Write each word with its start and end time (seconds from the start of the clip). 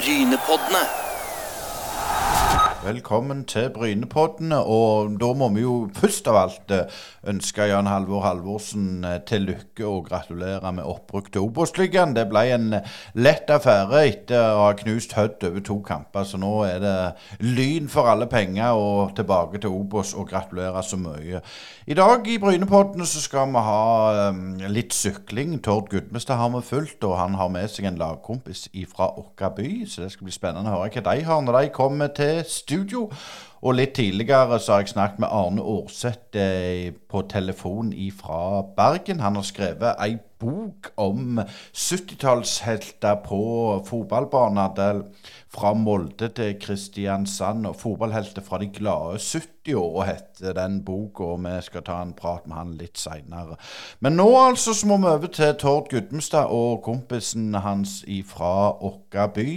Brynepoddene. 0.00 0.99
Velkommen 2.80 3.42
til 3.44 3.66
Brynepoddene, 3.74 4.56
og 4.64 5.18
da 5.20 5.34
må 5.36 5.50
vi 5.52 5.60
jo 5.60 5.74
først 5.92 6.28
av 6.32 6.36
alt 6.40 6.72
eh, 6.72 7.00
ønske 7.28 7.66
Jan 7.68 7.90
Halvor 7.90 8.22
Halvorsen 8.24 9.04
eh, 9.04 9.18
til 9.28 9.44
lykke 9.50 9.84
og 9.84 10.06
gratulere 10.06 10.70
med 10.72 10.88
opprykk 10.88 11.28
til 11.34 11.44
Obos-ligaen. 11.44 12.14
Det 12.16 12.24
ble 12.30 12.46
en 12.54 12.78
eh, 12.78 12.94
lett 13.20 13.52
affære 13.52 14.00
etter 14.08 14.54
å 14.54 14.62
ha 14.62 14.70
knust 14.78 15.12
Hødd 15.12 15.44
over 15.50 15.64
to 15.66 15.76
kamper, 15.84 16.24
så 16.24 16.40
nå 16.40 16.54
er 16.70 16.80
det 16.80 16.94
lyn 17.44 17.90
for 17.92 18.08
alle 18.08 18.30
penger 18.32 18.72
og 18.72 19.12
tilbake 19.18 19.60
til 19.60 19.76
Obos 19.76 20.14
og 20.16 20.30
gratulere 20.32 20.80
så 20.80 20.96
mye. 21.02 21.42
I 21.84 21.98
dag 22.00 22.32
i 22.32 22.38
Brynepoddene 22.40 23.04
så 23.04 23.20
skal 23.20 23.52
vi 23.52 23.66
ha 23.66 24.30
litt 24.72 24.96
sykling. 24.96 25.58
Tord 25.60 25.92
Gudmestad 25.92 26.40
har 26.40 26.48
vi 26.56 26.64
fulgt, 26.64 27.04
og 27.04 27.18
han 27.20 27.36
har 27.36 27.52
med 27.52 27.68
seg 27.68 27.90
en 27.90 28.00
lagkompis 28.00 28.70
fra 28.88 29.12
Åkra 29.20 29.52
by, 29.52 29.68
så 29.84 30.06
det 30.06 30.14
skal 30.16 30.30
bli 30.30 30.38
spennende 30.38 30.72
å 30.72 30.80
høre 30.80 30.96
hva 30.96 31.06
de 31.10 31.28
har 31.28 31.44
når 31.44 31.60
de 31.60 31.76
kommer 31.76 32.16
til 32.16 32.40
studio. 32.70 33.06
Og 33.60 33.76
litt 33.76 33.92
tidligere 33.98 34.56
så 34.62 34.72
har 34.78 34.84
jeg 34.86 34.94
snakket 34.94 35.20
med 35.20 35.32
Arne 35.36 35.60
Aarseth 35.60 36.38
eh, 36.40 36.92
på 37.10 37.26
telefon 37.28 37.92
fra 38.16 38.62
Bergen. 38.76 39.20
Han 39.20 39.36
har 39.36 39.44
skrevet 39.44 40.00
ei 40.00 40.16
bok 40.40 40.90
om 40.96 41.40
70-tallshelter 41.74 43.20
på 43.24 43.42
fotballbanen. 43.86 45.04
Fra 45.50 45.72
Molde 45.74 46.28
til 46.28 46.54
Kristiansand. 46.62 47.66
Og 47.66 47.76
fotballhelter 47.76 48.42
fra 48.42 48.58
de 48.62 48.68
glade 48.70 49.18
70 49.18 49.74
år 49.74 50.04
heter 50.04 50.54
den 50.56 50.84
boka. 50.84 51.24
Og 51.34 51.42
vi 51.44 51.56
skal 51.66 51.84
ta 51.86 51.98
en 52.02 52.14
prat 52.16 52.46
med 52.46 52.56
han 52.56 52.76
litt 52.78 52.98
seinere. 52.98 53.58
Men 54.00 54.16
nå 54.20 54.28
altså 54.38 54.74
så 54.74 54.86
må 54.86 55.00
vi 55.02 55.10
over 55.10 55.32
til 55.34 55.54
Tord 55.58 55.90
Gudmestad 55.90 56.54
og 56.54 56.82
kompisen 56.86 57.54
hans 57.54 58.00
fra 58.30 58.70
Åkka 58.78 59.26
by. 59.34 59.50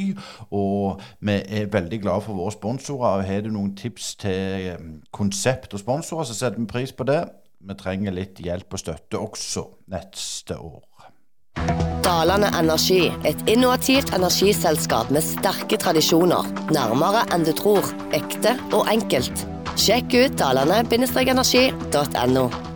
Og 0.52 1.02
vi 1.20 1.40
er 1.48 1.72
veldig 1.72 2.02
glade 2.02 2.26
for 2.26 2.42
våre 2.42 2.52
sponsorer. 2.52 3.24
Har 3.28 3.46
du 3.46 3.54
noen 3.54 3.76
tips 3.78 4.16
til 4.16 4.74
konsept 5.12 5.74
og 5.74 5.80
sponsorer, 5.86 6.28
så 6.28 6.36
setter 6.36 6.60
vi 6.60 6.70
pris 6.74 6.92
på 6.92 7.08
det. 7.08 7.24
Vi 7.64 7.76
trenger 7.80 8.16
litt 8.16 8.42
hjelp 8.44 8.76
og 8.76 8.82
støtte 8.82 9.20
også 9.24 9.64
neste 9.94 10.58
år. 10.60 10.82
Dalane 12.04 12.50
Energi, 12.60 13.06
et 13.24 13.40
innovativt 13.48 14.12
energiselskap 14.16 15.12
med 15.14 15.24
sterke 15.24 15.78
tradisjoner. 15.80 16.50
Nærmere 16.76 17.24
enn 17.32 17.48
du 17.48 17.54
tror. 17.56 17.88
Ekte 18.12 18.58
og 18.76 18.90
enkelt. 18.92 19.46
Sjekk 19.80 20.12
ut 20.20 20.36
dalane-energi.no. 20.42 22.73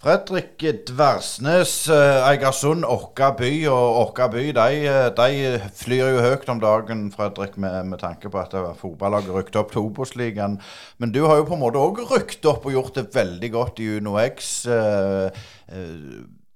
Fredrik 0.00 0.86
Dversnes, 0.88 1.88
eh, 1.88 2.28
Eigersund, 2.30 2.84
Åkka 2.84 3.34
by. 3.36 3.66
Og 3.68 3.96
Åkka 4.08 4.30
by 4.32 4.44
de, 4.56 4.86
eh, 4.88 5.10
de, 5.12 5.60
flyr 5.76 6.06
jo 6.14 6.22
høyt 6.24 6.48
om 6.48 6.60
dagen, 6.60 7.02
Fredrik, 7.12 7.58
med, 7.58 7.84
med 7.84 8.00
tanke 8.00 8.30
på 8.32 8.40
at 8.40 8.56
fotballaget 8.80 9.34
rykket 9.34 9.58
opp 9.60 9.74
til 9.74 9.82
Obos-ligaen. 9.82 10.56
Men 10.96 11.12
du 11.12 11.26
har 11.26 11.36
jo 11.36 11.44
på 11.44 11.52
en 11.52 11.60
måte 11.60 11.76
òg 11.76 12.00
rykket 12.14 12.48
opp 12.48 12.64
og 12.64 12.72
gjort 12.72 12.96
det 12.96 13.14
veldig 13.14 13.52
godt 13.52 13.84
i 13.84 13.90
Uno 13.98 14.16
X. 14.24 14.64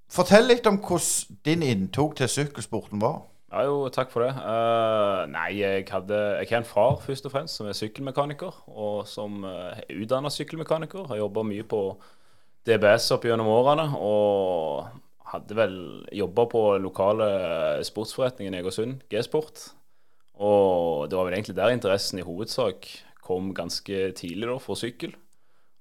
fortell 0.08 0.48
litt 0.48 0.66
om 0.66 0.80
hvordan 0.80 1.38
din 1.44 1.62
inntog 1.62 2.16
til 2.16 2.28
sykkelsporten 2.28 3.02
var. 3.02 3.20
Ja, 3.52 3.68
jo, 3.68 3.90
takk 3.92 4.10
for 4.10 4.24
det. 4.24 4.32
Uh, 4.40 5.28
nei, 5.30 5.60
jeg, 5.60 5.84
hadde, 5.92 6.16
jeg 6.40 6.48
har 6.48 6.62
en 6.62 6.64
far 6.64 6.96
først 6.96 7.26
og 7.26 7.36
fremst 7.36 7.60
som 7.60 7.68
er 7.68 7.76
sykkelmekaniker, 7.76 8.64
og 8.72 9.04
som 9.06 9.44
er 9.44 9.84
utdanna 10.00 10.32
sykkelmekaniker. 10.32 11.04
Har 11.12 11.20
jobba 11.20 11.44
mye 11.44 11.62
på 11.62 11.90
DBS 12.64 13.10
opp 13.14 13.26
gjennom 13.28 13.50
årene. 13.52 13.88
Og 13.98 14.86
hadde 15.34 15.56
vel 15.58 15.76
jobba 16.14 16.46
på 16.50 16.62
lokale 16.82 17.28
sportsforretningen 17.86 18.54
i 18.54 18.60
Egersund, 18.62 19.02
G-sport. 19.10 19.66
Og 20.42 21.10
det 21.10 21.18
var 21.18 21.28
vel 21.28 21.36
egentlig 21.36 21.56
der 21.58 21.74
interessen 21.74 22.20
i 22.20 22.26
hovedsak 22.26 22.88
kom 23.24 23.52
ganske 23.56 24.10
tidlig 24.18 24.50
da, 24.50 24.58
for 24.60 24.78
sykkel. 24.78 25.14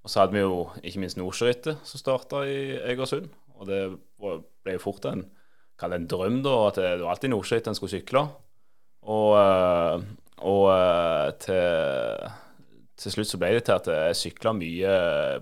Og 0.03 0.11
så 0.11 0.23
hadde 0.23 0.35
vi 0.35 0.43
jo 0.43 0.67
ikke 0.83 1.01
minst 1.03 1.19
Nordsjørittet 1.19 1.83
som 1.87 2.01
starta 2.01 2.43
i 2.47 2.75
Egersund. 2.91 3.29
Og 3.59 3.69
det 3.69 3.81
ble 4.19 4.75
jo 4.75 4.83
fort 4.83 5.05
en, 5.07 5.25
en 5.83 6.07
drøm, 6.09 6.41
da, 6.43 6.55
at 6.67 6.79
det 6.79 6.95
var 7.03 7.13
alltid 7.13 7.31
Nordsjørittet 7.31 7.71
en 7.71 7.79
skulle 7.79 7.95
sykle. 7.95 8.25
Og, 9.03 9.29
eh, 9.39 10.03
og 10.47 10.65
eh, 10.73 11.29
til 11.43 12.42
til 12.99 13.13
slutt 13.13 13.29
så 13.31 13.39
ble 13.41 13.53
det 13.55 13.63
til 13.67 13.75
at 13.75 13.87
jeg 13.89 14.17
sykla 14.19 14.53
mye 14.57 14.97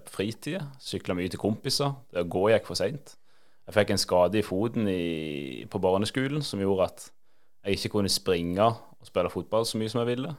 på 0.05 0.13
fritida. 0.13 0.61
Sykla 0.79 1.15
mye 1.17 1.31
til 1.31 1.41
kompiser. 1.41 1.95
Det 2.11 2.23
å 2.23 2.29
gå 2.31 2.45
gikk 2.53 2.69
for 2.69 2.79
seint. 2.79 3.15
Jeg 3.67 3.75
fikk 3.75 3.91
en 3.93 4.01
skade 4.01 4.39
i 4.39 4.45
foten 4.45 4.87
i, 4.89 5.65
på 5.71 5.81
barneskolen 5.83 6.43
som 6.45 6.63
gjorde 6.63 6.87
at 6.87 7.09
jeg 7.65 7.77
ikke 7.77 7.97
kunne 7.97 8.11
springe 8.11 8.63
og 8.65 9.07
spille 9.07 9.31
fotball 9.33 9.67
så 9.67 9.79
mye 9.79 9.91
som 9.91 10.01
jeg 10.01 10.13
ville. 10.13 10.31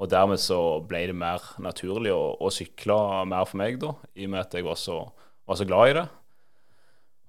Og 0.00 0.10
dermed 0.10 0.40
så 0.42 0.58
ble 0.82 1.04
det 1.10 1.16
mer 1.16 1.42
naturlig 1.62 2.12
å, 2.14 2.34
å 2.42 2.50
sykle 2.52 2.96
mer 3.30 3.46
for 3.46 3.60
meg, 3.60 3.78
da, 3.82 3.92
i 4.18 4.26
og 4.26 4.34
med 4.34 4.42
at 4.42 4.56
jeg 4.56 4.66
var 4.66 4.78
så, 4.78 5.00
var 5.46 5.58
så 5.58 5.66
glad 5.68 5.90
i 5.90 5.96
det. 6.00 6.06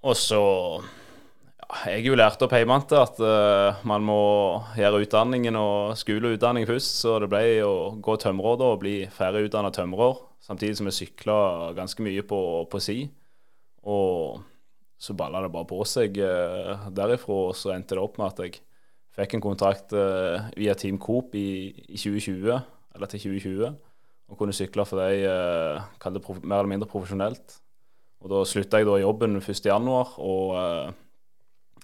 Og 0.06 0.18
så 0.18 0.42
jeg 1.66 1.98
har 1.98 2.06
jo 2.06 2.18
lært 2.18 2.44
opp 2.46 2.54
hjemmefra 2.54 3.02
at 3.08 3.20
uh, 3.24 3.86
man 3.90 4.04
må 4.06 4.20
gjøre 4.78 5.02
utdanningen 5.06 5.58
og 5.58 5.96
skole 5.98 6.30
og 6.30 6.38
utdanning 6.38 6.68
først. 6.70 7.00
Så 7.02 7.16
det 7.24 7.30
ble 7.32 7.42
å 7.66 7.96
gå 8.04 8.18
tømrer 8.22 8.62
og 8.68 8.82
bli 8.84 8.96
ferdig 9.14 9.48
utdanna 9.48 9.72
tømrer. 9.74 10.20
Samtidig 10.46 10.78
som 10.78 10.90
jeg 10.92 10.98
sykla 11.00 11.38
ganske 11.78 12.06
mye 12.06 12.26
på, 12.28 12.40
på 12.70 12.82
si. 12.84 13.00
Og 13.90 14.44
så 15.02 15.16
balla 15.18 15.42
det 15.44 15.52
bare 15.54 15.70
på 15.70 15.80
seg 15.90 16.20
uh, 16.22 16.86
derifra. 16.94 17.40
Og 17.50 17.58
så 17.58 17.74
endte 17.74 17.98
det 17.98 18.04
opp 18.04 18.20
med 18.22 18.30
at 18.30 18.44
jeg 18.46 18.62
fikk 19.18 19.38
en 19.38 19.46
kontrakt 19.48 19.96
uh, 19.98 20.52
via 20.58 20.76
Team 20.78 21.00
Coop 21.02 21.34
i, 21.40 21.48
i, 21.88 21.98
2020, 21.98 22.52
eller 22.96 23.12
til 23.12 23.26
2020. 23.26 23.80
Og 24.30 24.38
kunne 24.38 24.54
sykle 24.58 24.86
for 24.86 25.02
dem 25.02 25.26
uh, 25.26 26.38
mer 26.44 26.62
eller 26.62 26.76
mindre 26.76 26.90
profesjonelt. 26.92 27.58
Og 28.22 28.30
da 28.32 28.46
slutta 28.48 28.80
jeg 28.82 28.88
da 28.88 29.00
jobben 29.02 29.42
1.1. 29.42 29.90
og 29.90 31.02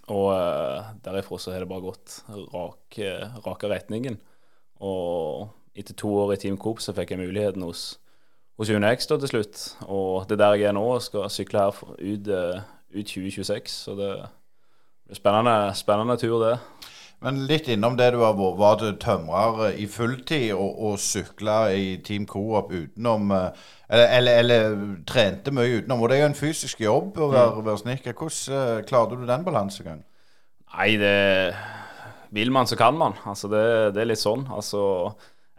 og 0.10 0.28
uh, 0.34 0.92
derifra 1.06 1.38
så 1.40 1.54
har 1.54 1.64
det 1.64 1.70
bare 1.70 1.86
gått 1.86 2.22
rak, 2.54 3.00
rake 3.46 3.70
retningen. 3.70 4.18
Og 4.82 5.52
etter 5.78 5.96
to 5.96 6.10
år 6.24 6.34
i 6.36 6.40
Team 6.42 6.58
Coop 6.60 6.82
så 6.84 6.96
fikk 6.96 7.14
jeg 7.14 7.22
muligheten 7.22 7.64
hos, 7.64 8.00
hos 8.60 8.72
UNX 8.74 9.08
da 9.08 9.20
til 9.22 9.32
slutt. 9.32 9.66
Og 9.86 10.28
det 10.28 10.36
er 10.38 10.44
der 10.44 10.58
jeg 10.60 10.72
er 10.72 10.78
nå 10.78 10.84
og 10.96 11.04
skal 11.06 11.30
sykle 11.32 11.68
her 11.68 11.84
ut, 12.02 12.32
uh, 12.32 12.64
ut 12.92 13.14
2026. 13.14 13.78
Så 13.86 13.96
det 14.00 14.12
blir 15.06 15.22
spennende, 15.22 15.56
spennende 15.78 16.18
tur, 16.20 16.40
det. 16.44 16.56
Men 17.22 17.44
litt 17.46 17.68
innom 17.70 17.98
det 18.00 18.12
du 18.16 18.22
har 18.24 18.34
vært. 18.34 18.58
Var 18.58 18.78
du 18.82 18.88
tømrer 19.02 19.76
i 19.78 19.86
fulltid 19.90 20.48
og, 20.56 20.80
og 20.88 21.02
sykla 21.02 21.58
i 21.78 22.00
Team 22.06 22.26
Coop 22.30 22.72
utenom 22.74 23.30
eller, 23.36 24.08
eller, 24.08 24.40
eller, 24.42 24.80
trente 25.10 25.54
mye 25.54 25.82
utenom? 25.82 26.02
Og 26.02 26.10
det 26.10 26.18
er 26.18 26.24
jo 26.24 26.32
en 26.32 26.40
fysisk 26.40 26.82
jobb 26.82 27.20
å 27.22 27.30
være, 27.30 27.60
mm. 27.60 27.68
være 27.68 27.84
snekker. 27.84 28.18
Hvordan 28.18 28.88
klarte 28.90 29.20
du 29.20 29.28
den 29.30 29.46
balansegangen? 29.46 30.02
Nei, 30.72 30.96
det 30.98 31.14
Vil 32.32 32.52
man, 32.52 32.66
så 32.66 32.78
kan 32.80 32.98
man. 32.98 33.14
Altså, 33.28 33.52
det, 33.52 33.64
det 33.94 34.02
er 34.02 34.12
litt 34.14 34.24
sånn. 34.24 34.48
Altså, 34.50 34.82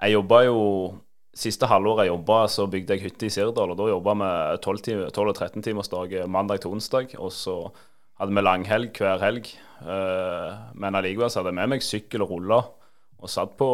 jeg 0.03 0.19
jobba 0.19 0.45
jo 0.49 0.61
Siste 1.33 1.65
halvår 1.65 2.03
jeg 2.03 2.11
jobba, 2.11 2.43
så 2.53 2.67
bygde 2.69 2.93
jeg 2.93 3.07
hytte 3.07 3.25
i 3.25 3.33
Sirdal. 3.33 3.71
og 3.73 3.79
Da 3.79 3.87
jobba 3.89 4.13
vi 4.21 4.27
12, 4.67 4.81
12 5.17 5.31
og 5.31 5.39
13 5.39 5.63
timers 5.65 5.89
dag 5.89 6.11
mandag 6.29 6.61
til 6.61 6.75
onsdag. 6.75 7.15
Og 7.17 7.31
så 7.33 7.55
hadde 8.23 8.37
vi 8.39 8.45
langhelg 8.45 9.03
hver 9.03 9.23
helg. 9.23 9.51
Uh, 9.83 10.55
men 10.79 10.95
allikevel 10.95 11.31
så 11.31 11.41
hadde 11.41 11.51
jeg 11.51 11.59
med 11.59 11.75
meg 11.75 11.85
sykkel 11.85 12.25
og 12.25 12.37
ruller. 12.37 12.69
Og 13.23 13.31
satt 13.31 13.55
på 13.59 13.69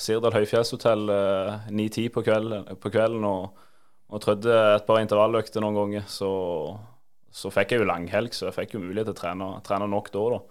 Sirdal 0.00 0.36
høyfjellshotell 0.36 1.04
uh, 1.08 1.68
9-10 1.72 2.10
på, 2.12 2.24
på, 2.24 2.92
kvelden 2.92 3.24
og, 3.28 3.62
og 4.08 4.24
trødde 4.24 4.56
et 4.76 4.88
par 4.88 5.00
intervalløkter 5.00 5.64
noen 5.64 5.78
ganger. 5.80 6.08
Så, 6.08 6.30
så, 7.32 7.52
fikk 7.52 7.74
jeg 7.74 7.84
jo 7.84 7.88
langhelg, 7.88 8.36
så 8.36 8.50
jeg 8.50 8.58
fikk 8.58 8.76
jo 8.76 8.84
mulighet 8.84 9.10
til 9.10 9.16
å 9.16 9.20
trene, 9.22 9.52
trene 9.64 9.88
nok 9.90 10.10
da. 10.12 10.24
da. 10.36 10.42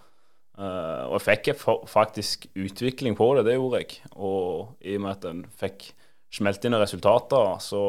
Uh, 0.54 1.04
og 1.10 1.18
jeg 1.18 1.26
fikk 1.26 1.52
faktisk 1.90 2.48
utvikling 2.54 3.18
på 3.18 3.32
det, 3.38 3.46
det 3.50 3.58
gjorde 3.58 3.84
jeg. 3.84 4.00
Og 4.18 4.74
i 4.86 4.98
og 4.98 5.06
med 5.06 5.14
at 5.18 5.30
en 5.30 5.46
fikk 5.62 5.92
smelt 6.34 6.66
inn 6.66 6.78
resultater, 6.82 7.60
så, 7.62 7.84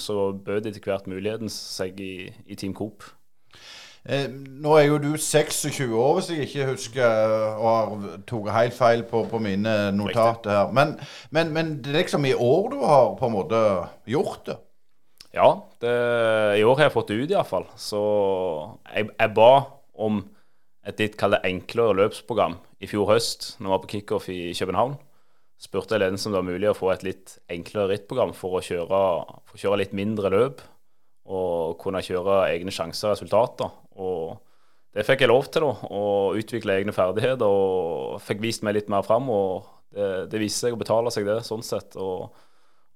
så 0.00 0.30
bød 0.32 0.70
etter 0.70 0.80
hvert 0.84 1.08
muligheten 1.10 1.52
seg 1.52 2.00
i, 2.00 2.14
i 2.48 2.56
Team 2.56 2.72
Coop. 2.76 3.04
Eh, 4.04 4.26
nå 4.28 4.74
er 4.76 4.84
jo 4.84 4.98
du 5.00 5.14
26 5.16 5.86
år, 5.96 6.18
hvis 6.18 6.26
jeg 6.28 6.44
ikke 6.44 6.66
husker 6.74 7.06
og 7.56 7.64
har 7.64 8.18
tatt 8.28 8.50
helt 8.52 8.76
feil 8.76 9.04
på, 9.08 9.22
på, 9.30 9.40
mine 9.40 9.72
notater 9.96 10.52
her. 10.52 10.74
Men, 10.76 10.98
men, 11.32 11.54
men, 11.56 11.70
det 11.80 11.94
er 11.94 12.02
liksom 12.02 12.26
i 12.28 12.34
år 12.36 12.68
du 12.74 12.82
har 12.84 13.14
på 13.16 13.30
en 13.30 13.36
måte 13.38 13.60
gjort 14.12 14.44
det? 14.50 14.58
Ja, 15.34 15.48
det, 15.80 15.94
i 16.60 16.66
år 16.68 16.76
har 16.76 16.86
jeg 16.86 16.94
fått 16.94 17.08
det 17.10 17.16
ut 17.22 17.32
iallfall. 17.32 17.64
Så 17.80 18.02
jeg, 18.92 19.08
jeg, 19.08 19.32
ba 19.34 19.50
om 19.96 20.20
et 20.84 21.00
litt 21.00 21.16
kall 21.18 21.38
enklere 21.40 21.96
løpsprogram 22.02 22.58
i 22.84 22.90
fjor 22.90 23.08
høst, 23.08 23.54
når 23.56 23.66
jeg 23.66 23.72
var 23.72 23.82
på 23.86 23.92
kickoff 23.94 24.28
i 24.28 24.52
København. 24.52 24.98
Spurte 25.64 25.96
jeg 25.96 26.04
ledelsen 26.04 26.28
om 26.28 26.36
det 26.36 26.42
var 26.42 26.52
mulig 26.52 26.68
å 26.68 26.76
få 26.76 26.92
et 26.92 27.06
litt 27.06 27.38
enklere 27.48 27.94
rittprogram 27.94 28.36
for 28.36 28.58
å 28.58 28.62
kjøre, 28.62 29.00
for 29.48 29.56
å 29.56 29.62
kjøre 29.64 29.80
litt 29.80 29.96
mindre 29.96 30.28
løp 30.34 30.60
og 31.24 31.78
kunne 31.80 32.04
kjøre 32.04 32.42
egne 32.50 32.74
sjanser 32.74 33.08
og 33.08 33.16
resultater. 33.16 33.72
Og 34.00 34.40
det 34.94 35.04
fikk 35.06 35.24
jeg 35.24 35.30
lov 35.32 35.48
til, 35.50 35.66
da. 35.66 35.90
Å 35.90 36.02
utvikle 36.38 36.78
egne 36.78 36.94
ferdigheter. 36.94 37.46
Og 37.46 38.22
fikk 38.24 38.42
vist 38.44 38.64
meg 38.66 38.78
litt 38.78 38.90
mer 38.92 39.06
fram. 39.06 39.30
Og 39.32 39.68
det, 39.94 40.30
det 40.32 40.42
viste 40.42 40.66
seg 40.66 40.76
å 40.76 40.80
betale 40.80 41.12
seg, 41.14 41.28
det, 41.28 41.40
sånn 41.46 41.64
sett. 41.66 41.96
Og 42.00 42.30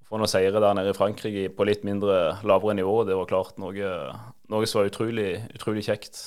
få 0.09 0.17
noen 0.17 0.31
seire 0.31 0.61
der 0.61 0.75
nede 0.77 0.93
i 0.93 0.97
Frankrike 0.97 1.49
på 1.53 1.67
litt 1.69 1.85
mindre 1.85 2.39
lavere 2.47 2.75
nivå, 2.79 3.03
det 3.05 3.17
var 3.17 3.29
klart 3.29 3.59
noe, 3.61 3.91
noe 4.49 4.69
som 4.69 4.81
var 4.81 4.89
utrolig, 4.89 5.35
utrolig 5.53 5.85
kjekt. 5.85 6.23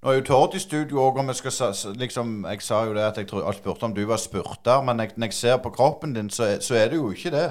Nå 0.00 0.10
er 0.10 0.18
jo 0.18 0.24
Tord 0.26 0.56
i 0.56 0.62
studio 0.62 1.02
òg, 1.04 1.20
og 1.20 1.28
vi 1.28 1.34
skal 1.36 1.96
liksom, 2.00 2.46
Jeg 2.48 2.62
sa 2.64 2.84
jo 2.88 2.94
det 2.96 3.04
at 3.04 3.18
jeg, 3.20 3.28
tror, 3.28 3.44
jeg 3.44 3.60
spurte 3.60 3.84
om 3.86 3.94
du 3.94 4.02
var 4.08 4.18
spurter, 4.18 4.82
men 4.82 5.04
jeg, 5.04 5.12
når 5.16 5.28
jeg 5.28 5.36
ser 5.36 5.60
på 5.62 5.70
kroppen 5.76 6.16
din, 6.16 6.30
så, 6.32 6.56
så 6.64 6.74
er 6.80 6.88
det 6.88 6.96
jo 6.96 7.10
ikke 7.12 7.34
det. 7.34 7.50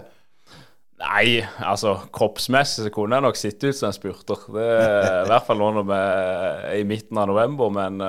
Nei, 1.00 1.40
altså 1.63 1.94
kroppsmessig 2.12 2.86
så 2.86 2.92
kunne 2.92 3.16
jeg 3.16 3.24
nok 3.24 3.38
sett 3.40 3.63
ut 3.63 3.78
som 3.78 3.88
en 3.88 3.96
spurter. 3.96 4.42
Det 4.51 4.66
er 4.68 5.22
I 5.24 5.30
hvert 5.31 5.46
fall 5.48 5.62
nå 5.62 5.69
når 5.78 5.86
vi 5.88 6.00
er 6.00 6.80
i 6.81 6.88
midten 6.88 7.19
av 7.22 7.30
november, 7.31 7.72
men, 7.72 8.04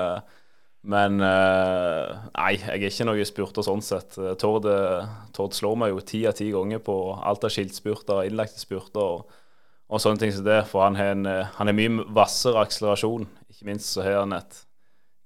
men 0.91 1.21
Nei, 1.23 2.53
jeg 2.57 2.81
er 2.81 2.89
ikke 2.89 3.07
noen 3.07 3.29
spurter 3.29 3.67
sånn 3.67 3.85
sett. 3.87 4.19
Tord, 4.43 4.67
Tord 5.37 5.55
slår 5.55 5.79
meg 5.79 5.95
jo 5.95 6.03
ti 6.03 6.25
av 6.27 6.35
ti 6.41 6.51
ganger 6.55 6.83
på 6.83 6.97
alt 7.15 7.47
av 7.47 7.55
skiltspurter, 7.55 8.25
innlagte 8.27 8.59
spurter 8.59 9.05
og, 9.05 9.39
og, 9.87 10.03
sånne 10.03 10.25
ting 10.25 10.35
som 10.35 10.49
det. 10.51 10.65
For 10.73 10.83
han 10.89 10.99
har, 10.99 11.15
en, 11.15 11.31
han 11.31 11.71
har 11.71 11.79
mye 11.79 12.09
hvassere 12.11 12.67
akselerasjon. 12.67 13.29
Ikke 13.55 13.71
minst 13.71 13.95
så 13.95 14.03
har 14.03 14.25
han 14.25 14.35
et 14.35 14.65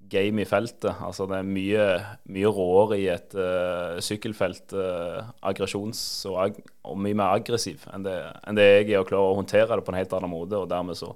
game 0.09 0.41
i 0.43 0.47
feltet. 0.47 0.93
Altså 1.03 1.27
det 1.29 1.39
er 1.39 1.47
mye, 1.47 1.85
mye 2.31 2.51
råere 2.53 2.97
i 2.99 3.05
et 3.13 3.35
uh, 3.37 3.97
sykkelfelt, 4.03 4.75
uh, 4.77 5.31
aggresjons- 5.45 6.25
og, 6.29 6.39
ag 6.43 6.59
og, 6.85 6.97
mye 7.01 7.17
mer 7.17 7.39
aggressiv 7.39 7.85
enn 7.93 8.05
det, 8.05 8.17
enn 8.45 8.59
det 8.59 8.67
jeg 8.67 8.89
er, 8.89 8.99
og 9.01 9.09
klarer 9.09 9.31
å 9.31 9.39
håndtere 9.39 9.79
det 9.79 9.85
på 9.85 9.93
en 9.93 9.99
helt 9.99 10.17
annen 10.17 10.31
måte. 10.31 10.59
og 10.59 10.69
dermed 10.71 10.99
så, 10.99 11.13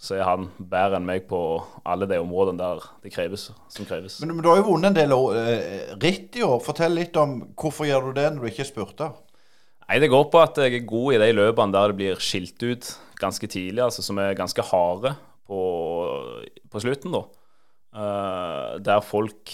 så 0.00 0.18
er 0.18 0.26
han 0.28 0.48
bedre 0.58 1.00
enn 1.00 1.08
meg 1.08 1.28
på 1.30 1.42
alle 1.84 2.08
de 2.10 2.20
områdene 2.22 2.60
der 2.60 2.88
det 3.04 3.14
kreves, 3.14 3.50
som 3.72 3.88
kreves. 3.88 4.18
Men, 4.24 4.36
men 4.36 4.46
du 4.46 4.50
har 4.50 4.62
jo 4.62 4.70
vunnet 4.72 4.92
en 4.92 4.98
del 4.98 5.14
uh, 5.14 5.94
ritt 6.02 6.40
i 6.40 6.46
år. 6.46 6.58
Fortell 6.64 6.98
litt 6.98 7.16
om 7.20 7.40
hvorfor 7.52 7.88
gjør 7.88 8.10
du 8.10 8.18
det 8.18 8.30
når 8.32 8.46
du 8.46 8.50
ikke 8.52 8.68
spurter? 8.72 9.14
Nei, 9.84 10.00
Det 10.00 10.08
går 10.10 10.28
på 10.32 10.40
at 10.40 10.58
jeg 10.64 10.78
er 10.78 10.88
god 10.88 11.14
i 11.14 11.20
de 11.20 11.32
løpene 11.36 11.74
der 11.74 11.92
det 11.92 11.98
blir 12.00 12.20
skilt 12.22 12.62
ut 12.64 12.94
ganske 13.20 13.46
tidlig, 13.46 13.82
altså 13.84 14.02
som 14.02 14.18
er 14.18 14.36
ganske 14.36 14.62
harde 14.72 15.14
på, 15.46 15.60
på 16.72 16.82
slutten. 16.82 17.12
da. 17.14 17.24
Uh, 17.94 18.80
der 18.82 19.02
folk 19.06 19.52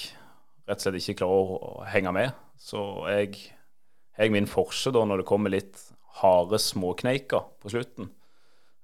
rett 0.64 0.80
og 0.80 0.84
slett 0.86 1.02
ikke 1.02 1.20
klarer 1.20 1.50
å 1.58 1.72
henge 1.92 2.12
med. 2.16 2.38
Så 2.60 2.80
jeg 3.12 3.36
har 4.16 4.32
min 4.32 4.48
forse 4.48 4.92
da 4.94 5.02
når 5.04 5.22
det 5.22 5.28
kommer 5.28 5.52
litt 5.52 5.76
harde 6.22 6.60
småkneiker 6.60 7.44
på 7.60 7.72
slutten. 7.72 8.08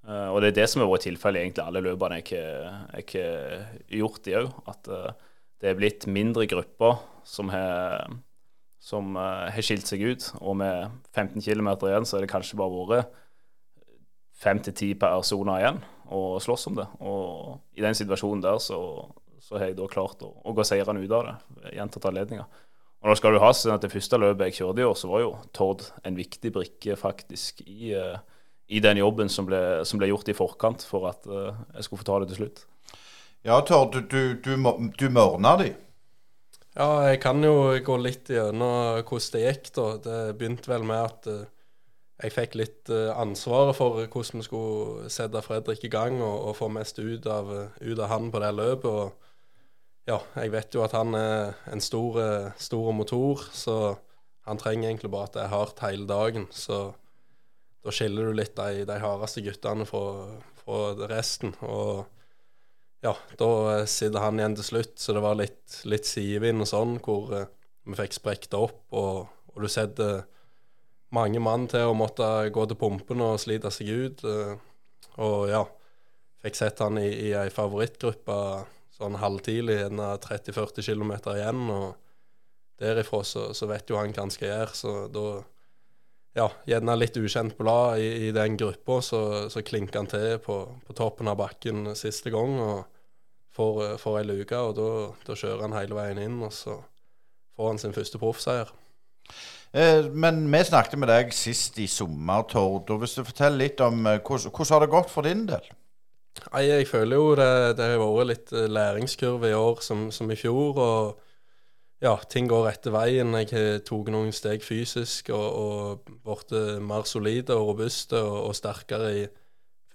Uh, 0.06 0.28
og 0.34 0.42
det 0.42 0.52
er 0.52 0.58
det 0.60 0.68
som 0.70 0.84
har 0.84 0.90
vært 0.90 1.06
tilfellet 1.08 1.42
egentlig 1.42 1.64
alle 1.64 1.82
løpene 1.88 2.20
jeg 2.20 2.44
har 3.16 3.66
gjort 3.98 4.28
i 4.28 4.36
òg. 4.42 4.52
At 4.68 4.92
uh, 4.92 5.10
det 5.62 5.72
er 5.72 5.80
blitt 5.80 6.08
mindre 6.10 6.48
grupper 6.50 7.00
som 7.26 7.50
har 7.50 8.12
har 8.86 9.64
skilt 9.64 9.88
seg 9.88 10.04
ut. 10.04 10.28
Og 10.38 10.56
med 10.60 10.92
15 11.16 11.42
km 11.42 11.72
igjen 11.88 12.06
så 12.06 12.18
er 12.18 12.26
det 12.26 12.30
kanskje 12.30 12.58
bare 12.60 12.84
vært 12.86 13.22
fem 14.36 14.60
til 14.62 14.76
ti 14.76 14.94
personer 14.94 15.62
igjen 15.62 15.80
å 16.12 16.38
slåss 16.38 16.68
om 16.70 16.76
det. 16.78 16.86
Og 17.00 17.56
i 17.74 17.82
den 17.82 17.96
situasjonen 17.96 18.44
der 18.44 18.60
så 18.62 18.78
så 19.46 19.60
har 19.60 19.70
jeg 19.70 19.76
da 19.78 19.86
klart 19.86 20.22
å, 20.26 20.32
å 20.42 20.54
gå 20.56 20.64
seirende 20.66 21.04
ut 21.04 21.12
av 21.14 21.28
det. 21.28 21.34
Gjentatte 21.76 22.10
anledninger. 22.10 22.46
Og 23.06 23.12
da 23.12 23.16
skal 23.20 23.36
du 23.36 23.42
ha 23.42 23.52
sånn 23.54 23.76
at 23.76 23.84
Det 23.84 23.92
første 23.92 24.18
løpet 24.18 24.48
jeg 24.50 24.58
kjørte 24.60 24.82
i 24.82 24.86
år, 24.88 24.96
så 24.98 25.10
var 25.12 25.22
jo 25.22 25.32
Tord 25.54 25.84
en 26.02 26.16
viktig 26.18 26.50
brikke 26.54 26.96
faktisk 26.98 27.62
i, 27.62 27.92
uh, 27.94 28.18
i 28.66 28.80
den 28.82 28.98
jobben 28.98 29.30
som 29.30 29.46
ble, 29.46 29.60
som 29.86 30.00
ble, 30.00 30.10
gjort 30.10 30.32
i 30.32 30.34
forkant 30.34 30.82
for 30.86 31.06
at 31.12 31.28
uh, 31.30 31.54
jeg 31.76 31.86
skulle 31.86 32.02
få 32.02 32.08
ta 32.08 32.20
det 32.22 32.32
til 32.32 32.40
slutt. 32.40 32.64
Ja, 33.46 33.60
Tord, 33.62 33.94
du, 33.94 34.08
du, 34.10 34.34
du, 34.42 34.88
du 34.98 35.06
mørna 35.14 35.52
de. 35.60 35.68
Ja, 36.76 36.88
jeg 37.06 37.20
kan 37.22 37.38
jo 37.46 37.76
gå 37.86 37.98
litt 38.02 38.32
gjennom 38.34 38.98
hvordan 39.06 39.36
det 39.36 39.44
gikk. 39.44 39.70
da. 39.76 39.84
Det 40.02 40.18
begynte 40.40 40.72
vel 40.72 40.88
med 40.88 41.04
at 41.04 41.30
uh, 41.30 41.44
jeg 42.24 42.32
fikk 42.32 42.56
litt 42.58 42.90
ansvaret 42.90 43.76
for 43.76 44.00
hvordan 44.00 44.40
vi 44.40 44.48
skulle 44.48 45.10
sette 45.12 45.44
Fredrik 45.44 45.84
i 45.84 45.92
gang 45.92 46.16
og, 46.18 46.48
og 46.48 46.58
få 46.58 46.70
mest 46.72 46.98
ut 46.98 47.28
av, 47.28 47.52
ut 47.76 47.98
av 48.00 48.08
han 48.08 48.32
på 48.32 48.40
det 48.40 48.50
løpet. 48.56 48.90
og 48.90 49.25
ja, 50.06 50.20
jeg 50.38 50.52
vet 50.54 50.74
jo 50.76 50.84
at 50.86 50.94
han 50.94 51.14
er 51.18 51.56
en 51.72 51.82
stor, 51.82 52.18
stor 52.62 52.92
motor, 52.94 53.42
så 53.52 53.96
han 54.46 54.60
trenger 54.60 54.88
egentlig 54.88 55.10
bare 55.10 55.26
at 55.26 55.34
det 55.34 55.42
er 55.42 55.50
hardt 55.50 55.82
hele 55.82 56.06
dagen. 56.06 56.46
Så 56.54 56.92
da 57.86 57.94
skiller 57.94 58.28
du 58.28 58.36
litt 58.36 58.54
de, 58.58 58.84
de 58.86 58.98
hardeste 59.02 59.42
guttene 59.46 59.86
fra, 59.88 60.04
fra, 60.62 60.78
resten. 61.10 61.54
Og 61.66 62.04
ja, 63.02 63.16
da 63.38 63.50
sitter 63.90 64.22
han 64.22 64.38
igjen 64.38 64.56
til 64.58 64.68
slutt, 64.70 64.94
så 65.02 65.16
det 65.16 65.24
var 65.24 65.38
litt, 65.38 65.80
litt 65.86 66.06
sidevind 66.06 66.62
og 66.62 66.70
sånn, 66.70 66.96
hvor 67.02 67.34
uh, 67.34 67.44
vi 67.86 67.98
fikk 67.98 68.16
sprekt 68.18 68.50
det 68.54 68.62
opp. 68.62 68.80
Og, 68.94 69.26
og, 69.52 69.58
du 69.62 69.70
setter 69.70 70.24
mange 71.14 71.42
mann 71.42 71.66
til 71.70 71.90
å 71.90 71.98
måtte 71.98 72.26
gå 72.54 72.66
til 72.66 72.78
pumpen 72.78 73.22
og 73.26 73.40
slite 73.42 73.70
seg 73.74 73.90
ut. 73.90 74.24
Og 75.22 75.46
ja, 75.50 75.62
fikk 76.42 76.58
sett 76.58 76.82
han 76.82 76.98
i, 77.02 77.08
i 77.28 77.30
ei 77.38 77.50
favorittgruppe 77.54 78.38
sånn 78.96 79.18
halvtidlig, 79.20 79.80
gjerne 79.82 80.14
30-40 80.24 80.86
km 80.88 81.12
igjen. 81.34 81.66
Og 81.72 82.80
derifra 82.80 83.22
så, 83.24 83.50
så, 83.56 83.68
vet 83.70 83.90
jo 83.90 84.00
han 84.00 84.14
hva 84.14 84.26
han 84.26 84.32
skal 84.32 84.50
gjøre, 84.50 84.76
så 84.76 84.96
da 85.12 85.26
ja, 86.36 86.50
gjerne 86.68 86.98
litt 86.98 87.16
ukjent 87.16 87.56
blad 87.56 88.02
i, 88.02 88.08
i 88.28 88.32
den 88.36 88.58
gruppa, 88.60 89.00
så, 89.04 89.20
så 89.52 89.62
klinker 89.64 90.02
han 90.02 90.10
til 90.10 90.36
på, 90.44 90.58
på, 90.84 90.96
toppen 90.96 91.30
av 91.32 91.38
bakken 91.40 91.94
siste 91.96 92.32
gang 92.34 92.58
og 92.60 92.82
får, 93.56 93.96
får 94.02 94.18
ei 94.20 94.26
luke. 94.28 94.58
Og 94.60 94.74
da, 94.76 94.90
da, 95.24 95.36
kjører 95.36 95.64
han 95.64 95.78
hele 95.78 95.96
veien 95.96 96.20
inn, 96.26 96.42
og 96.44 96.52
så 96.52 96.76
får 97.56 97.72
han 97.72 97.80
sin 97.80 97.96
første 97.96 98.20
proffseier. 98.20 98.72
Eh, 99.72 100.10
men 100.12 100.44
vi 100.52 100.60
snakket 100.68 101.00
med 101.00 101.10
deg 101.10 101.32
sist 101.36 101.80
i 101.80 101.88
sommer, 101.90 102.44
Tord. 102.52 102.92
og 102.92 103.00
Hvis 103.00 103.16
du 103.16 103.24
forteller 103.24 103.64
litt 103.64 103.80
om 103.84 104.04
eh, 104.04 104.20
hvordan, 104.20 104.52
hvordan 104.52 104.74
har 104.74 104.84
det 104.84 104.92
gått 104.92 105.12
for 105.12 105.26
din 105.26 105.48
del? 105.48 105.72
Nei, 106.52 106.66
jeg 106.68 106.88
føler 106.88 107.18
jo 107.18 107.30
det, 107.38 107.76
det 107.78 107.86
har 107.92 108.02
vært 108.02 108.30
litt 108.30 108.52
eh, 108.54 108.68
læringskurve 108.70 109.50
i 109.50 109.56
år 109.56 109.80
som, 109.84 110.08
som, 110.14 110.30
i 110.30 110.38
fjor. 110.38 110.78
Og 110.80 112.04
ja, 112.04 112.14
ting 112.30 112.48
går 112.50 112.66
rette 112.68 112.92
veien. 112.94 113.34
Jeg 113.40 113.50
har 113.52 113.82
tatt 113.86 114.12
noen 114.12 114.32
steg 114.36 114.64
fysisk 114.64 115.32
og, 115.34 115.46
og 115.46 116.14
blitt 116.26 116.54
mer 116.84 117.08
solide 117.08 117.56
og 117.56 117.72
robuste 117.72 118.20
og, 118.20 118.38
og, 118.50 118.56
sterkere 118.58 119.12
i 119.22 119.26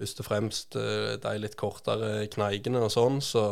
først 0.02 0.24
og 0.24 0.28
fremst 0.28 0.78
eh, 0.80 1.18
de 1.22 1.36
litt 1.40 1.58
kortere 1.60 2.28
kneigene 2.34 2.82
og 2.88 2.94
sånn. 2.94 3.22
Så 3.26 3.46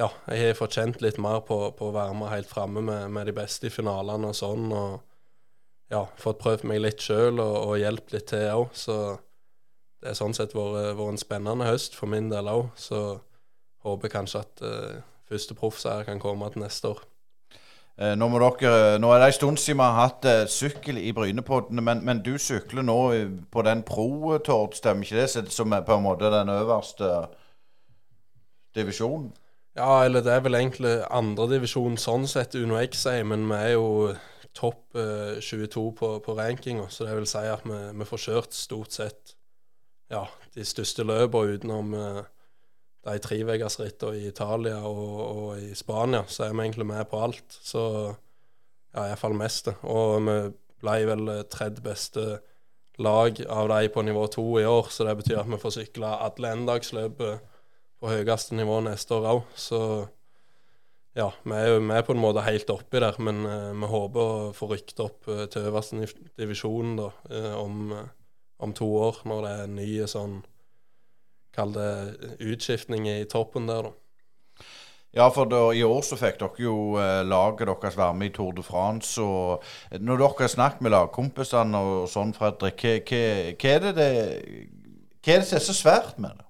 ja, 0.00 0.08
jeg 0.30 0.46
har 0.46 0.58
fått 0.58 0.78
kjent 0.78 1.02
litt 1.04 1.18
mer 1.22 1.42
på, 1.46 1.58
på 1.76 1.90
å 1.90 1.94
være 1.94 2.14
med 2.16 2.32
helt 2.32 2.50
framme 2.50 2.82
med, 2.84 3.10
med, 3.12 3.28
de 3.28 3.34
beste 3.36 3.68
i 3.68 3.74
finalene 3.74 4.30
og 4.30 4.38
sånn. 4.38 4.70
Og 4.72 5.92
ja, 5.92 6.06
fått 6.16 6.40
prøvd 6.40 6.64
meg 6.70 6.80
litt 6.80 7.04
sjøl 7.04 7.42
og, 7.42 7.56
og 7.66 7.76
hjulpet 7.82 8.16
litt 8.16 8.30
til 8.32 8.48
òg. 8.54 8.72
Så 8.78 8.96
det 10.02 10.10
har 10.10 10.18
sånn 10.18 10.34
sett 10.34 10.56
vært, 10.56 10.98
en 10.98 11.20
spennende 11.20 11.68
høst 11.68 11.94
for 11.94 12.10
min 12.10 12.26
del 12.32 12.50
òg. 12.50 12.72
Så 12.74 13.20
håper 13.86 14.10
kanskje 14.10 14.42
at 14.42 14.62
uh, 14.66 15.00
første 15.30 15.54
proffseier 15.58 16.06
kan 16.08 16.20
komme 16.22 16.48
til 16.50 16.64
neste 16.64 16.90
år. 16.90 17.02
Eh, 18.00 18.14
nå, 18.16 18.26
dere, 18.40 18.96
nå, 18.98 19.10
er 19.12 19.20
det 19.20 19.26
en 19.28 19.36
stund 19.36 19.60
siden 19.60 19.78
vi 19.78 19.84
har 19.84 19.98
hatt 19.98 20.26
eh, 20.26 20.46
sykkel 20.48 20.96
i 20.96 21.12
Brynepoddene, 21.12 21.84
men, 21.84 22.00
men, 22.06 22.22
du 22.24 22.38
sykler 22.40 22.86
nå 22.86 22.96
på 23.52 23.64
den 23.66 23.82
pro, 23.84 24.38
Tord, 24.42 24.72
stemmer 24.78 25.04
ikke 25.04 25.20
det? 25.20 25.52
Som 25.52 25.76
er 25.76 25.84
på 25.84 25.98
en 25.98 26.06
måte 26.06 26.30
den 26.32 26.50
øverste 26.50 27.10
divisjonen? 28.74 29.28
Ja, 29.76 30.02
eller 30.06 30.24
det 30.24 30.32
er 30.32 30.42
vel 30.44 30.56
egentlig 30.56 30.96
andredivisjon 31.12 32.00
sånn 32.00 32.24
sett, 32.28 32.56
Uno 32.56 32.80
X, 32.80 33.06
men 33.28 33.44
vi 33.52 33.60
er 33.60 33.74
jo 33.76 33.86
topp 34.56 34.96
eh, 34.96 35.38
22 35.44 35.84
på, 36.00 36.10
på 36.24 36.36
rankinga. 36.40 36.88
Så 36.88 37.06
det 37.06 37.20
vil 37.20 37.28
si 37.28 37.44
at 37.44 37.64
vi, 37.68 37.78
vi 38.00 38.08
får 38.08 38.24
kjørt 38.26 38.56
stort 38.56 38.96
sett 38.96 39.36
ja, 40.12 40.26
de 40.54 40.64
største 40.68 41.06
løpene 41.08 41.56
utenom 41.56 41.96
uh, 41.96 42.22
de 43.02 43.18
trevegersrittene 43.24 44.20
i 44.20 44.28
Italia 44.30 44.78
og, 44.86 45.14
og, 45.22 45.46
i 45.58 45.72
Spania, 45.74 46.22
så 46.28 46.46
er 46.46 46.54
vi 46.54 46.68
egentlig 46.68 46.86
med 46.86 47.08
på 47.10 47.22
alt. 47.24 47.58
Så 47.64 47.82
ja, 48.92 49.08
iallfall 49.08 49.34
mest. 49.34 49.72
Og 49.82 50.22
vi 50.28 50.36
ble 50.82 50.98
vel 51.08 51.32
tredje 51.50 51.82
beste 51.82 52.26
lag 53.02 53.40
av 53.48 53.70
de 53.72 53.88
på 53.90 54.04
nivå 54.04 54.26
to 54.30 54.44
i 54.60 54.66
år, 54.68 54.90
så 54.92 55.06
det 55.08 55.16
betyr 55.22 55.40
at 55.40 55.50
vi 55.50 55.58
får 55.58 55.76
sykle 55.78 56.10
alle 56.28 56.52
endagsløpet 56.54 57.48
på 58.02 58.10
høyeste 58.10 58.58
nivå 58.58 58.80
neste 58.84 59.16
år 59.16 59.28
òg. 59.32 59.42
Så 59.58 59.80
ja, 61.16 61.28
vi 61.44 61.54
er 61.56 61.74
jo 61.74 61.82
med 61.84 62.04
på 62.06 62.14
en 62.14 62.22
måte 62.22 62.44
helt 62.46 62.70
oppi 62.72 63.00
der, 63.02 63.18
men 63.22 63.44
uh, 63.46 63.70
vi 63.76 63.90
håper 63.92 64.22
å 64.22 64.50
få 64.56 64.70
rykket 64.72 65.02
opp 65.04 65.28
uh, 65.28 65.44
til 65.52 65.68
øverste 65.68 66.08
divisjon 66.40 66.96
da, 66.98 67.10
uh, 67.30 67.54
om 67.60 67.92
om 68.62 68.72
to 68.76 68.88
år, 69.08 69.20
når 69.28 69.44
det 69.44 69.52
er 69.52 69.70
nye 69.76 69.84
ny 70.02 70.08
sånn 70.10 70.40
Kall 71.52 71.74
det 71.74 71.88
utskiftning 72.40 73.04
i 73.10 73.26
toppen 73.28 73.66
der, 73.68 73.90
da. 73.90 73.90
Ja, 75.12 75.26
for 75.28 75.44
da, 75.44 75.66
i 75.76 75.82
år 75.84 75.98
så 76.06 76.16
fikk 76.16 76.38
dere 76.40 76.64
jo 76.64 76.76
eh, 76.96 77.18
laget 77.28 77.68
deres 77.68 77.98
være 77.98 78.16
med 78.16 78.30
i 78.30 78.32
Tour 78.32 78.54
de 78.56 78.64
France. 78.64 79.20
og 79.20 79.60
Når 79.92 80.22
dere 80.22 80.38
har 80.38 80.52
snakket 80.54 80.86
med 80.86 80.94
lagkompisene 80.94 81.82
og 81.84 82.06
sånn, 82.08 82.32
Fredrik, 82.32 82.80
hva, 82.80 83.74
er 83.74 83.84
det 83.84 83.92
det, 83.98 84.08
hva 85.20 85.34
er 85.34 85.44
det 85.44 85.50
som 85.50 85.58
er 85.58 85.66
så 85.66 85.76
svært 85.76 86.16
med 86.16 86.40
det? 86.40 86.48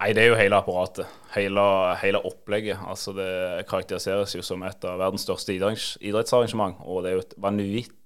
Nei, 0.00 0.12
det 0.14 0.22
er 0.22 0.30
jo 0.30 0.38
hele 0.38 0.60
apparatet. 0.62 1.10
Hele, 1.34 1.64
hele 2.00 2.22
opplegget. 2.30 2.78
Altså 2.88 3.12
Det 3.12 3.66
karakteriseres 3.68 4.38
jo 4.38 4.46
som 4.46 4.62
et 4.64 4.86
av 4.86 5.02
verdens 5.02 5.26
største 5.26 5.52
idrettsarrangement. 5.58 6.78
Og 6.86 7.02
det 7.02 7.10
er 7.10 7.18
jo 7.18 7.24
et 7.26 7.34
vanvittig 7.42 7.99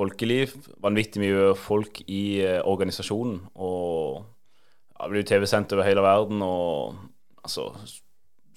folkeliv. 0.00 0.56
Vanvittig 0.82 1.22
mye 1.22 1.54
folk 1.58 2.02
i 2.08 2.40
eh, 2.42 2.60
organisasjonen. 2.64 3.42
Og 3.60 4.22
ja, 4.96 5.08
blir 5.12 5.26
TV-sendt 5.28 5.76
over 5.76 5.86
hele 5.86 6.04
verden. 6.04 6.44
Og 6.44 6.96
altså 7.44 7.70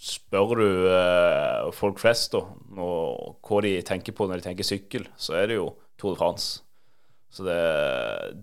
Spør 0.03 0.57
du 0.59 0.67
eh, 0.91 1.69
folk 1.71 2.01
flest 2.01 2.33
da, 2.33 2.41
og 2.83 3.37
hva 3.47 3.61
de 3.63 3.77
tenker 3.87 4.11
på 4.11 4.25
når 4.27 4.41
de 4.41 4.45
tenker 4.49 4.67
sykkel, 4.67 5.05
så 5.15 5.37
er 5.39 5.47
det 5.47 5.55
jo 5.55 5.69
Tour 5.95 6.17
de 6.17 6.19
France. 6.19 6.57
Så 7.31 7.45
det, 7.47 7.55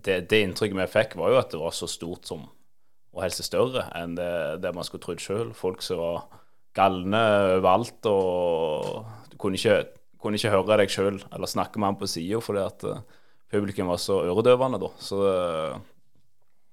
det, 0.01 0.15
det 0.31 0.39
inntrykket 0.41 0.79
vi 0.79 0.87
fikk, 0.89 1.13
var 1.21 1.29
jo 1.29 1.37
at 1.37 1.53
det 1.53 1.61
var 1.61 1.75
så 1.77 1.85
stort 1.91 2.25
som 2.25 2.47
og 3.11 3.25
helst 3.25 3.43
større 3.43 3.85
enn 3.99 4.15
det, 4.15 4.31
det 4.63 4.71
man 4.75 4.87
skulle 4.87 5.03
trodd 5.03 5.21
sjøl. 5.21 5.51
Folk 5.55 5.83
som 5.85 5.99
var 5.99 6.21
galne 6.77 7.21
overalt, 7.57 8.07
og 8.07 9.29
du 9.31 9.37
kunne 9.37 9.59
ikke, 9.59 9.83
kunne 10.21 10.39
ikke 10.39 10.53
høre 10.53 10.77
deg 10.81 10.93
sjøl 10.93 11.17
eller 11.31 11.49
snakke 11.49 11.81
med 11.81 11.91
han 11.91 11.99
på 11.99 12.09
sida 12.09 12.39
fordi 12.43 12.61
at 12.63 12.85
uh, 12.87 13.01
publikum 13.51 13.91
var 13.91 13.99
så 14.01 14.21
øredøvende 14.23 14.79
da. 14.81 14.91
Så 15.01 15.19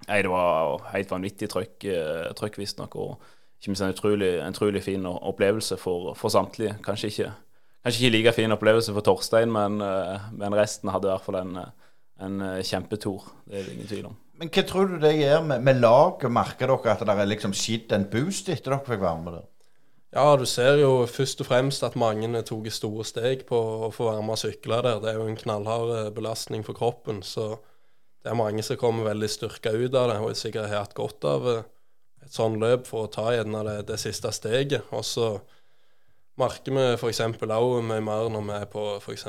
nei, 0.07 0.21
det 0.23 0.31
var 0.31 0.87
helt 0.93 1.11
vanvittig 1.11 1.51
trøkk, 1.51 1.89
uh, 1.91 2.29
trøkk 2.39 2.61
visstnok. 2.61 2.95
Og 3.01 3.19
ikke 3.59 3.73
minst 3.73 3.83
en 3.83 3.97
utrolig, 3.97 4.31
en 4.39 4.55
utrolig 4.55 4.85
fin 4.85 5.09
opplevelse 5.09 5.81
for, 5.83 6.13
for 6.19 6.31
samtlige. 6.31 6.77
Kanskje 6.85 7.11
ikke, 7.11 7.33
kanskje 7.83 8.05
ikke 8.05 8.15
like 8.15 8.37
fin 8.37 8.55
opplevelse 8.55 8.95
for 8.95 9.03
Torstein, 9.03 9.51
men, 9.51 9.83
men 10.39 10.55
resten 10.55 10.93
hadde 10.95 11.09
i 11.09 11.11
hvert 11.11 11.27
fall 11.27 11.41
en, 11.41 11.59
en 12.23 12.39
kjempetor. 12.63 13.27
Det 13.49 13.59
er 13.59 13.67
det 13.67 13.75
ingen 13.75 13.91
tvil 13.91 14.07
om. 14.13 14.17
Men 14.39 14.53
hva 14.55 14.63
tror 14.63 14.87
du 14.87 15.01
det 15.03 15.17
gjør 15.19 15.41
med, 15.49 15.65
med 15.67 15.81
laget? 15.83 16.31
Merker 16.31 16.71
dere 16.71 16.93
at 16.95 17.03
det 17.03 17.15
er 17.15 17.31
liksom 17.33 17.55
skitt 17.59 17.91
en 17.95 18.07
boost 18.11 18.51
etter 18.53 18.71
dere 18.71 18.87
fikk 18.87 19.03
være 19.03 19.23
med 19.25 19.35
der? 19.35 19.47
Ja, 20.15 20.25
du 20.41 20.47
ser 20.49 20.79
jo 20.81 21.03
først 21.05 21.43
og 21.45 21.51
fremst 21.51 21.83
at 21.85 21.97
mange 22.01 22.41
tok 22.49 22.71
store 22.73 23.05
steg 23.05 23.43
på 23.49 23.59
å 23.59 23.91
få 23.93 24.07
være 24.09 24.23
med 24.25 24.39
og 24.39 24.41
sykle 24.41 24.79
der. 24.85 25.03
Det 25.03 25.11
er 25.11 25.19
jo 25.21 25.27
en 25.29 25.37
knallhard 25.37 25.91
eh, 25.99 26.13
belastning 26.17 26.65
for 26.65 26.77
kroppen. 26.79 27.21
Så 27.21 27.59
det 28.25 28.33
er 28.33 28.39
mange 28.39 28.65
som 28.65 28.81
kommer 28.81 29.11
veldig 29.11 29.29
styrka 29.29 29.75
ut 29.77 29.93
av 29.93 30.09
det, 30.09 30.17
og 30.25 30.39
sikkert 30.39 30.71
har 30.73 30.87
hatt 30.87 30.97
godt 30.97 31.27
av 31.29 31.49
eh, 31.53 31.67
et 32.25 32.33
sånn 32.33 32.57
løp 32.63 32.89
for 32.89 33.05
å 33.05 33.13
ta 33.13 33.29
gjerne 33.37 33.61
det, 33.69 33.77
det 33.91 33.99
siste 34.01 34.33
steget. 34.33 34.89
Og 34.97 35.05
så 35.05 35.29
merker 36.41 36.73
vi 36.73 36.87
f.eks. 36.97 37.21
òg 37.45 37.77
mye 37.85 38.05
mer 38.05 38.33
når 38.33 38.47
vi 38.49 38.57
er 38.57 38.69
på 38.73 38.85
f.eks. 38.97 39.27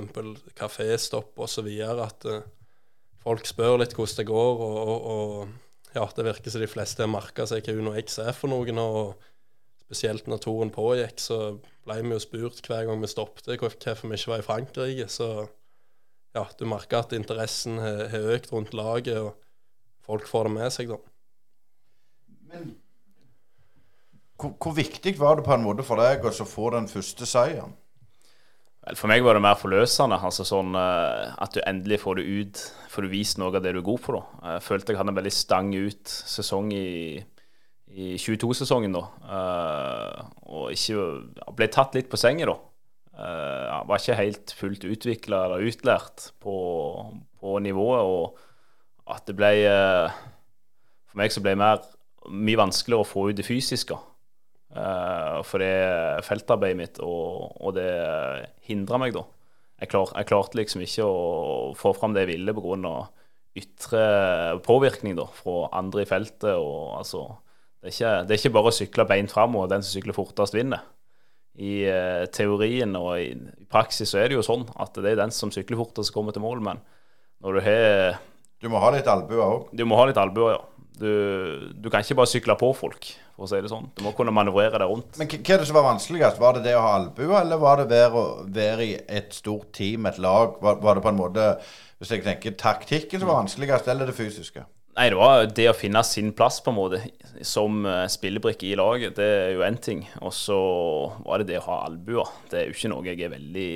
kaféstopp 0.55 1.43
osv. 1.43 1.67
at 2.05 2.27
uh, 2.29 2.43
folk 3.23 3.47
spør 3.49 3.79
litt 3.81 3.95
hvordan 3.97 4.21
det 4.21 4.27
går, 4.29 4.63
og, 4.63 4.77
og, 4.93 5.09
og 5.13 5.95
ja, 5.95 6.05
det 6.15 6.27
virker 6.27 6.53
som 6.53 6.63
de 6.63 6.69
fleste 6.69 7.03
har 7.03 7.11
merka 7.11 7.47
seg 7.49 7.65
hva 7.65 7.77
UnoX 7.81 8.19
er 8.23 8.35
for 8.37 8.51
noen. 8.51 8.79
Og 8.79 9.29
spesielt 9.89 10.27
når 10.29 10.43
toren 10.43 10.69
pågikk, 10.69 11.17
så 11.17 11.39
ble 11.87 11.95
vi 12.05 12.13
jo 12.13 12.21
spurt 12.21 12.61
hver 12.69 12.85
gang 12.85 13.01
vi 13.01 13.09
stoppet 13.09 13.49
hvorfor 13.57 14.05
vi 14.05 14.19
ikke 14.19 14.33
var 14.35 14.43
i 14.43 14.45
Frankrike. 14.45 15.07
Så 15.09 15.29
ja, 16.37 16.45
du 16.59 16.67
merker 16.69 17.01
at 17.01 17.15
interessen 17.17 17.81
har 17.81 18.29
økt 18.35 18.53
rundt 18.53 18.75
laget, 18.77 19.17
og 19.17 19.33
folk 20.05 20.29
får 20.29 20.45
det 20.45 20.53
med 20.59 20.75
seg, 20.75 20.93
da. 20.93 20.99
Men 22.53 22.69
hvor, 24.39 24.53
hvor 24.61 24.77
viktig 24.77 25.17
var 25.19 25.39
det 25.39 25.47
på 25.49 25.57
en 25.57 25.65
måte 25.65 25.85
for 25.85 25.99
deg 25.99 26.21
å 26.21 26.47
få 26.47 26.69
den 26.77 26.87
første 26.91 27.25
seieren? 27.25 27.73
Vel, 28.85 28.95
For 28.95 29.11
meg 29.11 29.25
var 29.25 29.35
det 29.35 29.43
mer 29.43 29.57
forløsende. 29.59 30.21
altså 30.21 30.45
sånn 30.47 30.77
uh, 30.77 31.33
At 31.41 31.57
du 31.57 31.59
endelig 31.65 31.99
får 32.05 32.21
det 32.21 32.27
ut, 32.29 32.61
får 32.93 33.05
du 33.05 33.11
vist 33.11 33.41
noe 33.41 33.51
av 33.51 33.65
det 33.65 33.73
du 33.73 33.81
er 33.81 33.89
god 33.89 34.05
for. 34.05 34.21
da. 34.21 34.53
Jeg 34.53 34.65
følte 34.69 34.93
jeg 34.93 35.01
hadde 35.01 35.13
en 35.15 35.19
veldig 35.19 35.35
stang 35.35 35.73
ut 35.75 36.13
sesong 36.37 36.71
i, 36.77 37.19
i 37.89 38.15
22-sesongen. 38.17 38.93
da. 38.95 39.05
Uh, 39.25 40.25
og 40.49 40.73
ikke 40.73 41.53
ble 41.57 41.69
tatt 41.73 41.97
litt 41.97 42.09
på 42.11 42.19
senga, 42.19 42.49
da. 42.49 42.57
Uh, 43.19 43.81
var 43.89 43.99
ikke 43.99 44.19
helt 44.19 44.53
fullt 44.55 44.85
utvikla 44.87 45.45
eller 45.47 45.65
utlært 45.67 46.29
på, 46.43 46.55
på, 47.41 47.55
nivået. 47.63 48.05
Og 48.05 49.09
at 49.09 49.25
det 49.27 49.35
ble 49.39 49.53
For 51.09 51.17
meg 51.17 51.33
så 51.33 51.41
ble 51.41 51.55
det 51.55 51.63
mer, 51.63 51.81
mye 52.29 52.61
vanskeligere 52.61 53.05
å 53.05 53.09
få 53.09 53.29
ut 53.31 53.39
det 53.39 53.47
fysiske. 53.47 53.97
For 54.69 55.57
det 55.57 56.21
feltarbeidet 56.27 56.77
mitt, 56.77 56.99
og, 57.01 57.55
og 57.57 57.73
det 57.73 57.89
hindra 58.69 58.99
meg, 59.01 59.15
da. 59.15 59.23
Jeg, 59.79 59.89
klar, 59.89 60.11
jeg, 60.13 60.27
klarte 60.29 60.59
liksom 60.59 60.83
ikke 60.85 61.07
å 61.07 61.71
få 61.79 61.95
fram 61.97 62.13
det 62.13 62.27
jeg 62.27 62.35
ville 62.35 62.53
pga. 62.53 62.93
ytre 63.57 64.03
påvirkning 64.61 65.17
da, 65.17 65.25
fra 65.33 65.71
andre 65.79 66.03
i 66.03 66.09
feltet. 66.09 66.53
og 66.53 66.99
altså 66.99 67.23
det 67.79 67.87
er, 67.87 67.93
ikke, 67.95 68.15
det 68.27 68.33
er 68.35 68.41
ikke 68.41 68.55
bare 68.57 68.71
å 68.71 68.75
sykle 68.75 69.05
beint 69.07 69.31
framover. 69.31 69.69
den 69.71 69.83
som 69.85 69.95
sykler 69.95 70.15
fortest, 70.15 70.55
vinner. 70.55 70.81
I 71.59 71.73
uh, 71.87 72.25
teorien 72.31 72.91
og 72.99 73.13
i, 73.19 73.29
i, 73.35 73.67
praksis 73.71 74.11
så 74.11 74.19
er 74.19 74.29
det 74.29 74.37
jo 74.37 74.43
sånn 74.45 74.65
at 74.79 74.95
det 74.99 75.13
er 75.13 75.21
den 75.21 75.31
som 75.35 75.51
sykler 75.51 75.79
fortest, 75.79 76.11
som 76.11 76.19
kommer 76.19 76.35
til 76.35 76.43
mål. 76.43 76.59
Men 76.65 76.81
når 77.43 77.55
du 77.55 77.61
har 77.63 78.19
Du 78.59 78.67
må 78.71 78.81
ha 78.83 78.91
litt 78.91 79.07
albuer 79.07 79.45
òg? 79.45 79.71
Du 79.71 79.85
må 79.87 79.99
ha 79.99 80.09
litt 80.09 80.19
albuer, 80.19 80.57
ja. 80.57 80.65
Du, 80.99 81.71
du, 81.79 81.87
kan 81.87 82.03
ikke 82.03 82.17
bare 82.19 82.27
sykle 82.27 82.57
på 82.59 82.73
folk, 82.75 83.05
for 83.37 83.45
å 83.45 83.47
si 83.47 83.61
det 83.63 83.69
sånn. 83.71 83.85
Du 83.95 84.01
må 84.03 84.11
kunne 84.17 84.33
manøvrere 84.35 84.81
deg 84.81 84.89
rundt. 84.91 85.15
Men 85.15 85.29
hva 85.31 85.53
er 85.55 85.61
det 85.61 85.67
som 85.69 85.77
var 85.77 85.85
vanskeligst? 85.85 86.41
Var 86.41 86.57
det 86.57 86.65
det 86.65 86.73
å 86.75 86.81
ha 86.83 86.89
albuer, 86.97 87.37
eller 87.39 87.61
var 87.61 87.85
det 87.87 88.01
å 88.11 88.23
være 88.43 88.83
i 88.83 88.97
et 89.07 89.31
stort 89.37 89.69
team, 89.77 90.09
et 90.09 90.19
lag? 90.19 90.57
Var, 90.59 90.81
var, 90.83 90.99
det 90.99 91.05
på 91.05 91.13
en 91.13 91.21
måte, 91.21 91.45
hvis 92.01 92.11
jeg 92.11 92.25
tenker 92.27 92.57
taktikken 92.59 93.23
som 93.23 93.31
var 93.31 93.39
vanskeligst, 93.45 93.87
eller 93.87 94.11
det 94.11 94.17
fysiske? 94.19 94.65
Nei, 94.99 95.05
det 95.13 95.15
var 95.15 95.45
det 95.55 95.65
å 95.69 95.77
finne 95.77 96.01
sin 96.03 96.33
plass, 96.35 96.57
på 96.59 96.73
en 96.73 96.75
måte, 96.75 96.97
som 97.47 97.85
eh, 97.87 98.01
spillebrikke 98.11 98.65
i 98.67 98.75
laget. 98.75 99.13
Det 99.15 99.27
er 99.45 99.53
jo 99.53 99.61
én 99.63 99.77
ting. 99.79 100.01
Og 100.27 100.33
så 100.35 100.57
var 101.23 101.39
det 101.39 101.53
det 101.53 101.61
å 101.61 101.67
ha 101.69 101.77
albuer. 101.85 102.27
Det 102.51 102.57
er 102.59 102.65
jo 102.67 102.75
ikke 102.75 102.89
noe 102.91 103.05
jeg 103.07 103.21
er 103.23 103.31
veldig 103.31 103.69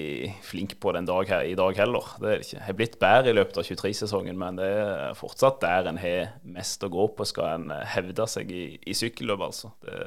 flink 0.44 0.74
på 0.84 0.92
den 0.98 1.06
dag 1.08 1.30
her, 1.32 1.46
i 1.48 1.56
dag 1.56 1.78
heller. 1.80 2.10
Det 2.20 2.28
er 2.28 2.42
det 2.42 2.48
ikke. 2.50 2.58
Jeg 2.58 2.66
har 2.66 2.76
blitt 2.82 2.98
bedre 3.00 3.32
i 3.32 3.38
løpet 3.38 3.60
av 3.62 3.70
23-sesongen, 3.70 4.36
men 4.42 4.58
det 4.60 4.68
er 4.68 5.16
fortsatt 5.16 5.62
der 5.62 5.88
en 5.94 6.02
har 6.02 6.34
mest 6.58 6.84
å 6.84 6.90
gå 6.92 7.06
på 7.16 7.28
skal 7.30 7.54
en 7.54 7.72
eh, 7.72 7.86
hevde 7.94 8.26
seg 8.34 8.52
i, 8.52 8.66
i 8.84 8.96
sykkelløp, 9.00 9.46
altså. 9.48 9.72
Det, 9.86 10.02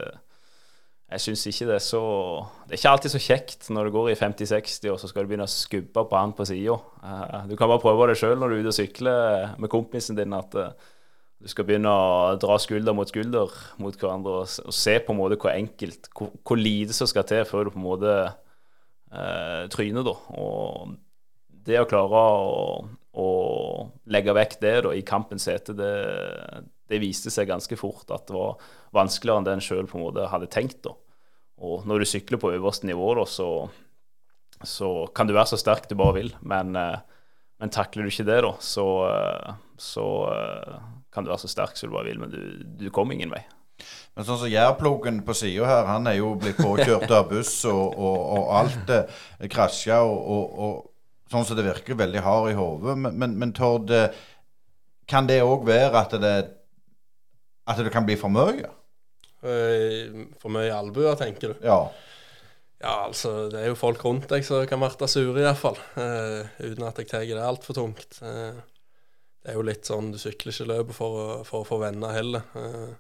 jeg 1.15 1.23
syns 1.23 1.47
ikke 1.49 1.69
det 1.69 1.75
er 1.77 1.85
så 1.87 2.03
Det 2.67 2.75
er 2.75 2.81
ikke 2.81 2.93
alltid 2.93 3.13
så 3.13 3.21
kjekt 3.23 3.69
når 3.71 3.87
du 3.87 3.95
går 3.95 4.09
i 4.11 4.19
50-60 4.19 4.89
og 4.91 4.97
så 4.99 5.07
skal 5.07 5.23
du 5.23 5.31
begynne 5.31 5.47
å 5.47 5.53
skubbe 5.53 6.03
på 6.03 6.19
han 6.19 6.37
på 6.37 6.45
sida. 6.51 6.77
Eh, 7.01 7.49
du 7.49 7.57
kan 7.57 7.73
bare 7.73 7.81
prøve 7.81 8.11
det 8.11 8.19
sjøl 8.21 8.37
når 8.37 8.53
du 8.53 8.59
er 8.59 8.67
ute 8.67 8.75
og 8.75 8.79
sykler 8.83 9.57
med 9.57 9.73
kompisen 9.73 10.21
din. 10.21 10.37
at 10.37 10.61
du 11.37 11.51
skal 11.53 11.67
begynne 11.69 11.91
å 11.93 12.37
dra 12.41 12.57
skulder 12.61 12.95
mot 12.97 13.11
skulder 13.11 13.53
mot 13.83 13.97
hverandre 13.97 14.39
og, 14.41 14.53
og 14.65 14.75
se 14.75 14.97
på 15.05 15.13
en 15.13 15.19
måte 15.19 15.39
hvor 15.41 15.53
enkelt, 15.53 16.09
hvor, 16.17 16.33
hvor, 16.41 16.61
lite 16.61 16.97
som 16.97 17.09
skal 17.11 17.27
til 17.29 17.45
før 17.49 17.67
du 17.67 17.75
på 17.75 17.81
en 17.81 17.87
måte 17.87 18.15
eh, 18.25 19.67
tryner. 19.73 20.07
da. 20.07 20.15
Og 20.41 20.95
det 21.67 21.83
å 21.83 21.89
klare 21.91 22.23
å, 22.23 22.71
å 23.21 23.29
legge 24.13 24.37
vekk 24.37 24.59
det 24.63 24.75
da, 24.87 24.95
i 24.97 25.05
kampens 25.07 25.49
hete, 25.51 25.77
det, 25.77 25.93
det, 26.89 27.03
viste 27.03 27.33
seg 27.35 27.51
ganske 27.51 27.79
fort 27.79 28.11
at 28.15 28.29
det 28.31 28.37
var 28.37 28.57
vanskeligere 28.97 29.43
enn 29.43 29.49
det 29.49 29.59
en 29.59 29.67
sjøl 29.69 29.91
hadde 30.33 30.51
tenkt. 30.53 30.81
da. 30.87 30.97
Og 31.67 31.87
når 31.89 32.01
du 32.01 32.09
sykler 32.09 32.41
på 32.41 32.53
øverste 32.57 32.89
nivå, 32.89 33.13
da, 33.21 33.29
så, 33.29 33.51
så 34.65 34.91
kan 35.17 35.29
du 35.29 35.37
være 35.37 35.53
så 35.53 35.61
sterk 35.61 35.89
du 35.91 35.97
bare 35.99 36.21
vil. 36.21 36.35
Men, 36.41 36.77
eh, 36.77 36.99
men 37.61 37.73
takler 37.73 38.05
du 38.05 38.13
ikke 38.13 38.29
det, 38.29 38.43
da, 38.45 38.53
så, 38.61 38.87
eh, 39.11 39.55
så 39.81 40.07
eh, 40.33 40.77
kan 41.17 41.25
du 41.25 41.33
være 41.33 41.47
så 41.47 41.51
sterk 41.51 41.79
som 41.79 41.89
du 41.89 41.97
bare 41.97 42.11
vil, 42.11 42.21
men 42.21 42.33
du, 42.33 42.41
du 42.85 42.91
kommer 42.95 43.17
ingen 43.17 43.33
vei. 43.33 43.43
Men 44.17 44.25
sånn 44.25 44.39
som 44.41 44.51
Jærplogen 44.51 45.21
på 45.27 45.35
sida 45.37 45.69
her, 45.69 45.89
han 45.91 46.09
er 46.09 46.19
jo 46.21 46.35
blitt 46.41 46.61
påkjørt 46.61 47.11
av 47.13 47.27
buss, 47.33 47.59
og, 47.69 47.97
og, 47.97 48.21
og 48.39 48.53
alt 48.61 48.93
eh, 48.95 49.49
krasja, 49.53 50.01
og, 50.09 50.57
og, 50.57 50.79
sånn 51.33 51.45
som 51.45 51.59
det 51.59 51.67
virker 51.67 51.99
veldig 51.99 52.23
hard 52.25 52.51
i 52.53 52.57
hodet. 52.57 52.97
Men, 53.05 53.19
men, 53.21 53.37
men 53.43 53.53
Tord, 53.57 53.93
eh, 53.93 54.17
kan 55.11 55.29
det 55.29 55.43
òg 55.45 55.67
være 55.69 56.01
at 56.01 56.17
det, 56.23 56.35
at 57.67 57.83
det 57.85 57.93
kan 57.95 58.07
bli 58.09 58.17
for 58.21 58.33
mye? 58.33 58.71
Eh, 59.47 60.25
for 60.41 60.55
mye 60.55 60.73
albuer, 60.75 61.19
tenker 61.21 61.53
du? 61.53 61.67
Ja. 61.67 61.81
Ja, 62.81 63.07
altså, 63.07 63.49
det 63.53 63.61
er 63.63 63.71
jo 63.71 63.79
folk 63.79 64.03
rundt 64.05 64.29
deg 64.31 64.45
som 64.45 64.65
kan 64.69 64.81
bli 64.81 65.09
sure, 65.09 65.41
iallfall. 65.41 65.79
Uh, 65.97 66.45
uten 66.61 66.85
at 66.85 66.99
jeg 67.01 67.09
tar 67.09 67.25
det 67.25 67.41
altfor 67.41 67.77
tungt. 67.79 68.19
Uh, 68.21 68.61
det 69.47 69.53
er 69.53 69.61
jo 69.61 69.67
litt 69.69 69.87
sånn 69.87 70.09
Du 70.11 70.19
sykler 70.19 70.51
ikke 70.51 70.65
løpet 70.73 70.97
for, 70.97 71.43
for 71.47 71.63
å 71.63 71.67
få 71.69 71.77
venner 71.79 72.17
heller. 72.17 72.49
Eh, 72.59 72.95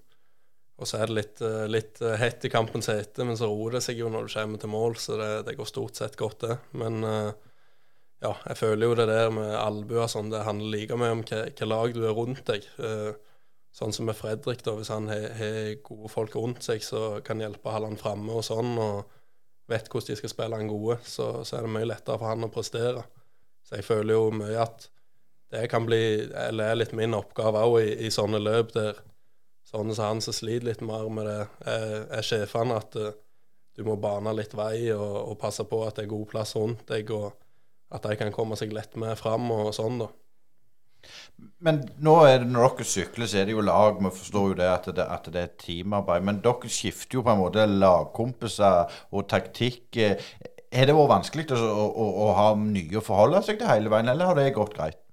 og 0.76 0.86
så 0.86 1.00
er 1.00 1.10
det 1.10 1.16
litt, 1.16 1.40
eh, 1.42 1.64
litt 1.66 1.98
eh, 2.04 2.14
hett 2.20 2.46
i 2.46 2.50
kampens 2.52 2.86
hete, 2.92 3.26
men 3.26 3.34
så 3.40 3.48
roer 3.50 3.74
det 3.74 3.80
seg 3.82 3.98
jo 3.98 4.12
når 4.12 4.28
du 4.28 4.34
kommer 4.36 4.62
til 4.62 4.70
mål, 4.70 4.94
så 5.02 5.18
det, 5.18 5.30
det 5.48 5.56
går 5.58 5.66
stort 5.66 5.98
sett 5.98 6.14
godt, 6.20 6.46
det. 6.46 6.58
Men 6.78 7.02
ja, 7.02 8.30
jeg 8.30 8.60
føler 8.60 8.86
jo 8.86 8.94
det 9.00 9.08
der 9.10 9.34
med 9.34 9.56
albuer 9.58 10.06
sånn, 10.12 10.30
det 10.30 10.46
handler 10.46 10.70
like 10.76 11.00
mye 11.00 11.18
om 11.18 11.26
hvilket 11.26 11.66
lag 11.66 11.98
du 11.98 12.04
er 12.06 12.14
rundt 12.14 12.46
deg. 12.46 12.70
Sånn 13.74 13.92
som 13.96 14.06
med 14.06 14.16
Fredrik, 14.16 14.62
da, 14.62 14.78
hvis 14.78 14.94
han 14.94 15.10
har 15.10 15.26
gode 15.84 16.14
folk 16.14 16.38
rundt 16.38 16.62
seg 16.64 16.84
som 16.86 17.18
kan 17.26 17.42
hjelpe 17.42 17.66
å 17.66 17.74
holde 17.74 17.90
han 17.90 18.00
framme 18.00 18.38
og 18.38 18.46
sånn, 18.46 18.76
og 18.78 19.02
vet 19.66 19.90
hvordan 19.90 20.14
de 20.14 20.22
skal 20.22 20.38
spille 20.38 20.62
han 20.62 20.70
gode, 20.70 21.00
så, 21.02 21.32
så 21.42 21.58
er 21.58 21.66
det 21.66 21.74
mye 21.74 21.90
lettere 21.90 22.22
for 22.22 22.30
han 22.30 22.46
å 22.46 22.54
prestere. 22.54 23.02
Så 23.66 23.80
jeg 23.80 23.90
føler 23.90 24.14
jo 24.14 24.30
mye 24.30 24.60
at 24.62 24.92
det 25.54 25.68
kan 25.70 25.86
bli, 25.86 26.26
eller 26.48 26.72
er 26.72 26.80
litt 26.80 26.94
min 26.96 27.14
oppgave 27.14 27.62
òg 27.68 27.78
i, 27.84 27.92
i, 28.06 28.10
sånne 28.10 28.40
løp 28.42 28.72
der 28.74 28.98
sånne 29.66 29.94
som 29.94 30.10
han 30.10 30.22
som 30.24 30.34
sliter 30.34 30.68
litt 30.68 30.82
mer 30.86 31.08
med 31.12 31.26
det, 31.28 31.40
er, 31.70 31.96
er 32.18 32.26
sjefene. 32.26 32.80
At 32.82 32.98
eh, 32.98 33.14
du 33.76 33.84
må 33.86 33.96
bane 34.00 34.32
litt 34.34 34.54
vei 34.56 34.88
og, 34.94 35.16
og 35.32 35.38
passe 35.40 35.66
på 35.68 35.82
at 35.86 35.98
det 35.98 36.06
er 36.06 36.12
god 36.14 36.28
plass 36.32 36.54
rundt 36.58 36.86
deg, 36.90 37.10
og 37.14 37.34
at 37.94 38.06
de 38.06 38.18
kan 38.18 38.32
komme 38.34 38.58
seg 38.58 38.74
lett 38.74 38.96
med 38.98 39.18
fram 39.18 39.50
og 39.54 39.74
sånn, 39.76 40.00
da. 40.02 40.10
Men 41.62 41.82
nå 42.02 42.16
er 42.26 42.40
det, 42.42 42.50
når 42.50 42.72
dere 42.80 42.88
sykler, 42.90 43.28
så 43.30 43.38
er 43.38 43.46
det 43.46 43.54
jo 43.54 43.62
lag. 43.62 44.00
Vi 44.02 44.10
forstår 44.10 44.48
jo 44.50 44.58
det 44.58 44.66
at, 44.66 44.88
det 44.96 45.04
at 45.06 45.28
det 45.30 45.42
er 45.42 45.54
teamarbeid. 45.60 46.24
Men 46.26 46.40
dere 46.42 46.70
skifter 46.72 47.20
jo 47.20 47.22
på 47.22 47.30
en 47.30 47.42
måte 47.44 47.66
lagkompiser 47.70 48.96
og 49.14 49.28
taktikk. 49.30 49.86
Har 49.94 50.88
det 50.88 50.96
vært 50.96 51.12
vanskelig 51.12 51.46
å, 51.54 51.86
å, 51.86 52.06
å 52.26 52.30
ha 52.34 52.48
nye 52.58 52.98
å 52.98 53.04
forholde 53.04 53.44
seg 53.46 53.60
til 53.60 53.70
hele 53.70 53.92
veien, 53.92 54.10
eller 54.10 54.32
har 54.32 54.40
det 54.40 54.48
gått 54.56 54.74
greit? 54.74 55.05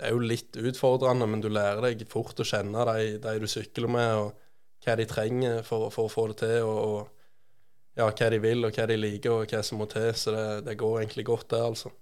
Det 0.00 0.08
er 0.08 0.14
jo 0.16 0.20
litt 0.24 0.56
utfordrende, 0.56 1.26
men 1.28 1.42
du 1.44 1.50
lærer 1.52 1.90
deg 1.90 2.06
fort 2.08 2.38
å 2.40 2.46
kjenne 2.46 2.86
de, 2.88 3.18
de 3.20 3.32
du 3.42 3.48
sykler 3.50 3.90
med, 3.92 4.12
og 4.16 4.84
hva 4.86 4.94
de 4.96 5.04
trenger 5.04 5.58
for, 5.66 5.90
for 5.92 6.08
å 6.08 6.12
få 6.12 6.30
det 6.30 6.38
til. 6.40 6.62
og, 6.64 6.78
og 6.80 7.98
ja, 8.00 8.06
hva 8.06 8.30
de 8.32 8.38
vil, 8.40 8.64
og 8.64 8.72
hva 8.72 8.86
de 8.88 8.96
liker, 8.96 9.34
og 9.34 9.52
hva 9.52 9.60
som 9.66 9.82
må 9.82 9.88
til. 9.90 10.08
Så 10.16 10.32
det, 10.32 10.46
det 10.70 10.78
går 10.80 11.02
egentlig 11.02 11.26
godt, 11.28 11.50
det, 11.52 11.60
altså. 11.60 11.92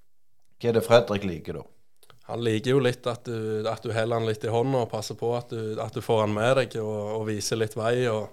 Hva 0.62 0.70
er 0.70 0.78
det 0.78 0.84
Fredrik 0.86 1.26
liker, 1.26 1.58
da? 1.58 1.66
Han 2.28 2.44
liker 2.44 2.76
jo 2.76 2.80
litt 2.84 3.06
at 3.08 3.24
du, 3.26 3.64
at 3.66 3.82
du 3.82 3.90
holder 3.90 4.20
han 4.20 4.28
litt 4.28 4.44
i 4.44 4.52
hånda 4.52 4.84
og 4.84 4.90
passer 4.92 5.16
på 5.18 5.32
at 5.34 5.50
du, 5.50 5.78
at 5.80 5.94
du 5.96 6.04
får 6.04 6.26
han 6.26 6.34
med 6.36 6.58
deg 6.60 6.76
og, 6.82 6.98
og 7.16 7.22
viser 7.30 7.58
litt 7.58 7.74
vei. 7.78 8.04
og, 8.12 8.28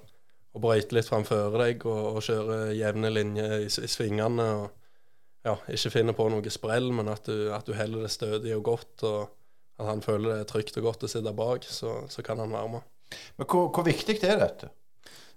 og 0.55 0.63
brøyter 0.63 0.97
litt 0.97 1.07
framfor 1.07 1.55
deg 1.59 1.85
og, 1.87 2.17
og 2.17 2.23
kjører 2.23 2.73
jevne 2.75 3.11
linjer 3.11 3.55
i, 3.63 3.69
i, 3.69 3.89
svingene. 3.91 4.49
og 4.59 5.47
ja, 5.47 5.55
Ikke 5.71 5.93
finner 5.93 6.17
på 6.17 6.27
noe 6.31 6.51
sprell, 6.53 6.91
men 6.95 7.11
at 7.11 7.27
du, 7.27 7.49
at 7.55 7.67
du 7.67 7.73
holder 7.75 8.05
det 8.05 8.11
stødig 8.13 8.55
og 8.57 8.63
godt. 8.67 9.07
og 9.07 9.33
At 9.75 9.89
han 9.89 10.01
føler 10.05 10.31
det 10.31 10.39
er 10.45 10.49
trygt 10.49 10.77
og 10.79 10.89
godt 10.89 11.05
å 11.05 11.11
sitte 11.11 11.35
bak, 11.35 11.67
så, 11.67 12.01
så 12.11 12.23
kan 12.25 12.39
han 12.39 12.53
være 12.55 12.77
med. 12.77 12.89
Men 13.37 13.47
hvor, 13.51 13.69
hvor 13.75 13.85
viktig 13.87 14.17
er 14.23 14.39
dette? 14.41 14.71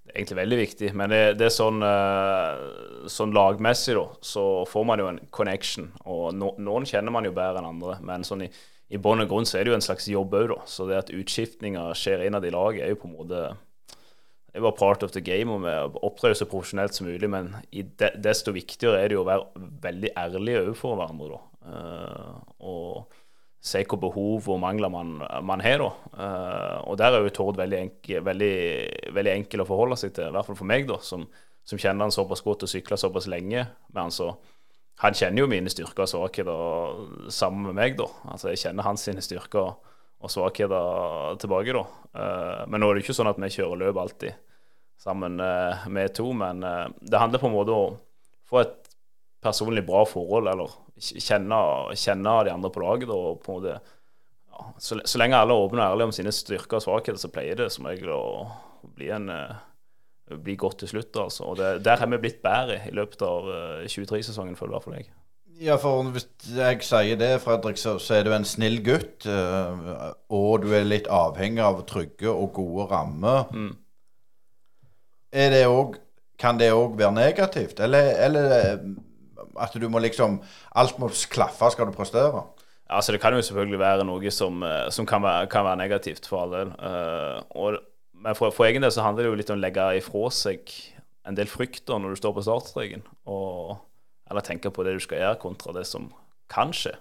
Det 0.09 0.15
er 0.15 0.23
egentlig 0.23 0.39
veldig 0.39 0.57
viktig, 0.57 0.91
men 0.97 1.13
det, 1.13 1.21
det 1.37 1.47
er 1.51 1.53
sånn, 1.53 1.83
uh, 1.85 3.09
sånn, 3.13 3.35
lagmessig, 3.37 3.93
da, 3.99 4.07
så 4.25 4.45
får 4.65 4.87
man 4.89 5.03
jo 5.03 5.09
en 5.11 5.21
connection. 5.35 5.91
Og 6.09 6.31
no, 6.33 6.55
noen 6.65 6.89
kjenner 6.89 7.13
man 7.13 7.29
jo 7.29 7.35
bedre 7.37 7.61
enn 7.61 7.69
andre, 7.75 7.99
men 8.09 8.25
sånn 8.25 8.47
i, 8.47 8.49
i 8.89 9.01
bunn 9.05 9.21
og 9.21 9.29
grunn 9.29 9.49
så 9.49 9.59
er 9.59 9.67
det 9.67 9.75
jo 9.75 9.77
en 9.77 9.85
slags 9.85 10.09
jobb 10.09 10.39
òg, 10.39 10.47
da. 10.55 10.63
Så 10.71 10.87
det 10.89 11.03
at 11.03 11.13
utskiftninger 11.13 11.93
skjer 11.99 12.25
innad 12.25 12.47
i 12.49 12.55
laget, 12.55 12.87
er 12.87 12.95
jo 12.95 13.03
på 13.03 13.11
en 13.11 13.19
måte 13.19 13.43
det 14.49 14.63
var 14.65 14.73
part 14.79 15.03
of 15.05 15.13
the 15.13 15.21
game, 15.21 15.53
og 15.53 15.67
vi 15.67 16.01
opptrer 16.09 16.33
så 16.35 16.49
profesjonelt 16.49 16.97
som 16.97 17.07
mulig. 17.07 17.29
Men 17.31 17.53
de, 17.69 17.85
desto 18.17 18.55
viktigere 18.57 19.03
er 19.03 19.11
det 19.11 19.19
jo 19.19 19.27
å 19.27 19.29
være 19.29 19.69
veldig 19.85 20.15
ærlige 20.19 20.63
overfor 20.65 20.97
hverandre, 20.97 21.37
da. 21.37 21.45
Uh, 21.69 22.39
og 22.65 23.18
se 23.59 23.81
hvilke 23.81 23.99
behov 24.01 24.47
og 24.53 24.61
mangler 24.63 24.91
man, 24.93 25.17
man 25.43 25.63
har. 25.65 25.83
da. 25.83 25.91
Uh, 26.15 26.91
og 26.91 26.99
der 27.01 27.15
er 27.15 27.27
jo 27.27 27.35
Tord 27.35 27.59
veldig, 27.59 27.79
enkel, 27.79 28.23
veldig, 28.25 28.55
veldig 29.15 29.35
enkel 29.35 29.65
å 29.65 29.69
forholde 29.69 29.99
seg 29.99 30.15
til, 30.15 30.31
i 30.31 30.37
hvert 30.37 30.47
fall 30.47 30.59
for 30.59 30.71
meg, 30.71 30.87
da, 30.89 31.01
som, 31.03 31.27
som 31.67 31.81
kjenner 31.81 32.07
han 32.07 32.15
såpass 32.15 32.45
godt 32.47 32.65
og 32.67 32.71
sykler 32.71 33.01
såpass 33.01 33.29
lenge 33.31 33.67
med 33.67 34.01
han. 34.01 34.15
så 34.15 34.33
han 34.99 35.15
kjenner 35.15 35.45
jo 35.45 35.51
mine 35.51 35.71
styrker 35.71 36.07
og 36.07 36.11
svakheter 36.11 37.31
sammen 37.35 37.69
med 37.69 37.79
meg. 37.79 37.99
da. 37.99 38.09
Altså 38.33 38.51
Jeg 38.51 38.65
kjenner 38.65 38.87
hans 38.87 39.05
sine 39.07 39.23
styrker 39.23 39.77
og 40.19 40.33
svakheter 40.33 41.39
tilbake. 41.43 41.75
da. 41.75 41.85
Uh, 42.15 42.63
men 42.71 42.83
nå 42.83 42.89
er 42.89 42.99
det 42.99 43.07
ikke 43.07 43.19
sånn 43.19 43.31
at 43.31 43.39
vi 43.39 43.53
kjører 43.59 43.83
løp 43.85 44.03
alltid 44.03 44.39
sammen 44.99 45.39
uh, 45.39 45.87
med 45.87 46.11
to, 46.19 46.33
men 46.35 46.65
det 46.99 47.21
handler 47.21 47.39
på 47.39 47.47
en 47.47 47.55
måte 47.55 47.75
om 47.75 47.95
å 47.95 47.99
få 48.51 48.65
et 48.65 48.89
personlig 49.45 49.85
bra 49.87 50.03
forhold, 50.09 50.51
eller 50.51 50.73
kjenne, 51.01 51.61
kjenne 51.99 52.35
de 52.47 52.53
andre 52.53 52.71
på 52.75 52.83
laget. 52.83 53.13
og 53.13 53.41
på 53.45 53.55
en 53.55 53.61
måte, 53.61 53.79
ja, 54.51 54.67
så, 54.79 55.01
så, 55.05 55.21
lenge 55.21 55.39
alle 55.39 55.55
er 55.55 55.67
åpne 55.67 55.83
og 55.83 55.93
ærlige 55.93 56.11
om 56.11 56.17
sine 56.17 56.35
styrker 56.35 56.81
og 56.81 56.85
svakheter, 56.85 57.21
så 57.21 57.33
pleier 57.33 57.59
det 57.59 57.71
som 57.75 57.89
regel 57.89 58.13
å 58.15 58.25
bli, 58.97 59.11
en, 59.15 59.31
uh, 59.31 60.35
bli 60.35 60.57
godt 60.59 60.83
til 60.83 60.93
slutt. 60.95 61.17
altså. 61.17 61.47
Og 61.51 61.57
det, 61.61 61.85
Der 61.87 62.03
har 62.03 62.11
vi 62.11 62.21
blitt 62.23 62.43
bedre 62.43 62.83
i 62.89 62.95
løpet 62.95 63.23
av 63.23 63.49
uh, 63.49 63.87
23-sesongen, 63.87 64.59
føler 64.59 64.75
i 64.75 64.77
hvert 64.77 64.89
fall 64.89 65.01
jeg. 65.01 65.11
Ja, 65.59 65.75
for 65.83 66.07
hvis 66.15 66.29
jeg 66.55 66.85
sier 66.87 67.19
det, 67.19 67.33
Fredrik, 67.43 67.81
så, 67.83 67.97
så 67.99 68.21
er 68.21 68.29
du 68.29 68.31
en 68.35 68.47
snill 68.47 68.79
gutt. 68.87 69.27
Uh, 69.27 70.13
og 70.31 70.63
du 70.63 70.71
er 70.77 70.87
litt 70.87 71.11
avhengig 71.11 71.65
av 71.67 71.83
trygge 71.89 72.31
og 72.31 72.53
gode 72.61 72.87
rammer. 72.93 73.51
Mm. 73.51 73.73
Er 75.35 75.51
det 75.53 75.65
også, 75.67 76.05
kan 76.39 76.59
det 76.61 76.71
òg 76.71 76.95
være 77.01 77.17
negativt, 77.17 77.81
eller, 77.83 78.13
eller 78.23 78.79
at 79.57 79.75
du 79.75 79.89
må 79.91 80.01
liksom 80.03 80.41
Alt 80.79 80.99
må 81.01 81.11
klaffe 81.33 81.71
skal 81.73 81.89
du 81.89 81.97
prestere? 81.97 82.43
Altså 82.89 83.13
Det 83.13 83.21
kan 83.21 83.35
jo 83.37 83.43
selvfølgelig 83.45 83.79
være 83.79 84.05
noe 84.09 84.31
som, 84.33 84.63
eh, 84.63 84.91
som 84.91 85.07
kan, 85.07 85.23
være, 85.23 85.47
kan, 85.47 85.65
være, 85.65 85.77
negativt 85.77 86.27
for 86.27 86.43
all 86.43 86.55
del. 86.55 86.71
Uh, 86.81 87.43
og, 87.51 87.81
men 88.17 88.35
for, 88.35 88.51
for, 88.51 88.65
egen 88.65 88.83
del 88.83 88.93
så 88.93 89.05
handler 89.05 89.27
det 89.27 89.33
jo 89.33 89.41
litt 89.43 89.51
om 89.53 89.59
å 89.59 89.61
legge 89.61 89.91
ifra 89.99 90.31
seg 90.33 90.73
en 91.29 91.37
del 91.37 91.51
frykter 91.53 92.01
når 92.01 92.15
du 92.15 92.21
står 92.23 92.33
på 92.33 92.47
startstreken. 92.47 93.05
Eller 94.29 94.47
tenke 94.47 94.73
på 94.73 94.87
det 94.87 94.97
du 94.97 95.05
skal 95.05 95.21
gjøre, 95.21 95.41
kontra 95.43 95.75
det 95.77 95.85
som 95.89 96.09
kan 96.49 96.73
skje. 96.73 96.95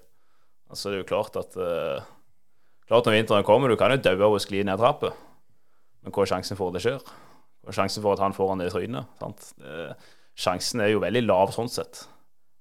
Altså 0.67 0.91
Det 0.91 0.97
er 0.97 1.03
jo 1.05 1.12
klart 1.15 1.39
at 1.39 1.55
uh, 1.55 2.03
Klart 2.88 3.03
Når 3.03 3.17
vinteren 3.17 3.43
kommer, 3.43 3.67
du 3.67 3.75
kan 3.75 3.91
jo 3.91 3.99
daue 3.99 4.23
av 4.23 4.33
å 4.36 4.39
skli 4.39 4.62
ned 4.63 4.79
trappa. 4.79 5.10
Men 6.03 6.13
hva 6.15 6.23
er 6.23 6.29
sjansen 6.31 6.55
for 6.55 6.71
at 6.71 6.77
det 6.77 6.86
skjer? 6.86 7.01
Hva 7.03 7.73
er 7.73 7.75
sjansen 7.75 8.03
for 8.03 8.15
at 8.15 8.21
han 8.23 8.36
får 8.36 8.53
han 8.53 8.62
det 8.63 8.69
i 8.69 8.71
trynet? 8.71 9.10
Sant? 9.19 9.49
sjansen 10.38 10.83
er 10.83 10.93
jo 10.93 11.01
veldig 11.03 11.23
lav 11.25 11.51
sånn 11.55 11.67
sett. 11.71 12.05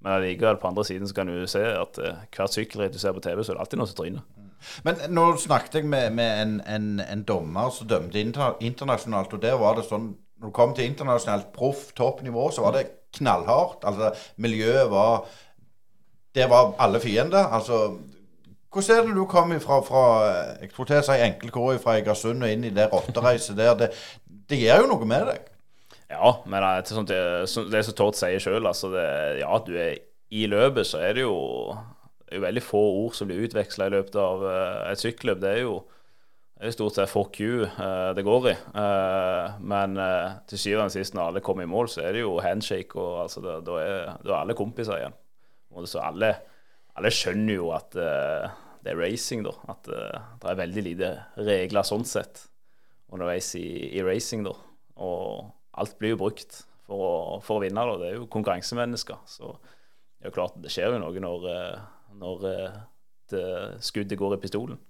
Men 0.07 0.21
allikevel, 0.21 0.61
på 0.62 0.69
andre 0.71 0.85
siden 0.87 1.09
så 1.11 1.14
kan 1.16 1.27
du 1.27 1.47
se 1.51 1.61
at 1.66 1.99
uh, 1.99 2.21
hvert 2.31 2.55
sykkelritt 2.55 2.95
du 2.95 3.01
ser 3.03 3.14
på 3.16 3.21
TV, 3.25 3.40
så 3.42 3.53
er 3.53 3.57
det 3.57 3.62
alltid 3.64 3.81
noe 3.81 3.90
som 3.90 3.97
tryner. 3.99 4.45
Men 4.87 5.01
nå 5.11 5.25
snakket 5.42 5.81
jeg 5.81 5.88
med, 5.90 6.12
med 6.14 6.42
en, 6.42 6.53
en, 6.71 6.87
en, 7.03 7.25
dommer 7.27 7.73
som 7.75 7.88
dømte 7.90 8.21
inter, 8.23 8.55
internasjonalt, 8.62 9.35
og 9.35 9.42
der 9.42 9.59
var 9.59 9.75
det 9.77 9.88
sånn 9.88 10.12
Når 10.37 10.53
du 10.53 10.55
kom 10.55 10.75
til 10.77 10.87
internasjonalt 10.87 11.49
proff 11.57 11.90
toppnivå, 11.97 12.51
så 12.53 12.62
var 12.62 12.77
det 12.77 12.85
knallhardt. 13.19 13.83
Altså, 13.88 14.12
miljøet 14.37 14.90
var 14.92 15.27
Det 16.37 16.47
var 16.51 16.75
alle 16.79 17.01
fiender. 17.01 17.51
Altså 17.51 17.97
hvordan 18.77 18.97
er 18.97 19.07
det 19.09 19.16
du 19.16 19.25
kommer 19.25 19.59
fra, 19.59 19.81
fra 19.81 20.05
jeg 20.61 20.71
tror 20.75 20.85
til 20.85 20.99
å 21.01 21.05
si 21.07 21.19
enkeltkår 21.25 21.79
fra 21.81 21.97
Egersund 21.97 22.45
og 22.45 22.51
inn 22.53 22.66
i 22.69 22.75
det 22.77 22.90
rottereiset 22.92 23.57
der? 23.57 23.75
Det, 23.81 23.88
det 24.51 24.59
gjør 24.61 24.83
jo 24.85 24.90
noe 24.90 25.09
med 25.09 25.31
deg? 25.31 25.47
Ja, 26.07 26.37
men 26.47 26.62
det, 26.62 26.87
sånn, 26.92 27.09
det, 27.09 27.83
som 27.83 27.97
Tord 27.99 28.16
sier 28.19 28.42
sjøl, 28.42 28.66
altså 28.69 28.92
det, 28.92 29.07
ja, 29.40 29.59
du 29.66 29.73
er 29.75 29.99
i 30.31 30.47
løpet, 30.51 30.87
så 30.87 31.01
er 31.03 31.19
det 31.19 31.25
jo, 31.25 31.75
er 32.31 32.42
veldig 32.45 32.62
få 32.62 32.83
ord 33.03 33.16
som 33.19 33.31
blir 33.31 33.42
utveksla 33.47 33.88
i 33.88 33.95
løpet 33.97 34.19
av 34.23 34.45
uh, 34.47 34.87
et 34.92 35.03
sykkelløp. 35.03 35.42
Det 35.42 35.53
er 35.53 35.62
jo 35.64 35.77
det 36.57 36.71
er 36.71 36.73
stort 36.73 36.97
sett 36.97 37.11
'fuck 37.12 37.37
you' 37.42 37.66
uh, 37.69 38.14
det 38.16 38.25
går 38.25 38.47
i. 38.49 38.55
Uh, 38.73 39.59
men 39.61 39.99
til 40.49 40.59
syvende 40.62 40.87
og 40.88 40.95
sist, 40.95 41.14
når 41.14 41.33
alle 41.33 41.42
kommer 41.45 41.66
i 41.66 41.71
mål, 41.71 41.90
så 41.92 42.07
er 42.07 42.16
det 42.16 42.23
jo 42.23 42.38
handshake, 42.40 42.97
og 42.97 43.27
altså, 43.27 43.42
da, 43.42 43.75
er, 43.83 44.14
er 44.25 44.38
alle 44.38 44.57
kompiser 44.57 44.97
igjen. 44.97 45.19
Og 45.75 45.90
så 45.90 46.01
alle, 46.01 46.33
alle 46.97 47.12
skjønner 47.12 47.59
jo 47.59 47.73
at 47.77 47.90
det 47.92 48.95
er 48.95 48.97
racing, 48.97 49.45
da. 49.45 49.53
At 49.69 49.90
det 49.90 50.49
er 50.49 50.62
veldig 50.62 50.87
lite 50.87 51.11
regler 51.37 51.85
sånn 51.85 52.07
sett 52.09 52.47
underveis 53.12 53.51
i, 53.59 53.66
i 53.99 54.03
racing, 54.07 54.47
da. 54.47 54.55
Og 54.97 55.53
alt 55.81 55.97
blir 56.01 56.15
jo 56.15 56.23
brukt 56.25 56.62
for 56.87 57.03
å, 57.07 57.15
for 57.45 57.59
å 57.59 57.65
vinne. 57.67 57.87
Da. 57.89 57.99
Det 58.01 58.11
er 58.11 58.19
jo 58.21 58.31
konkurransemennesker. 58.33 59.21
Så 59.29 59.53
det 59.57 60.27
er 60.27 60.31
jo 60.31 60.37
klart 60.39 60.59
det 60.62 60.73
skjer 60.73 60.97
jo 60.97 61.03
noe 61.03 61.23
når, 61.23 61.47
eh, 61.53 61.85
når 62.23 62.49
eh, 62.51 62.81
det, 63.33 63.47
skuddet 63.85 64.19
går 64.19 64.37
i 64.37 64.43
pistolen. 64.43 64.81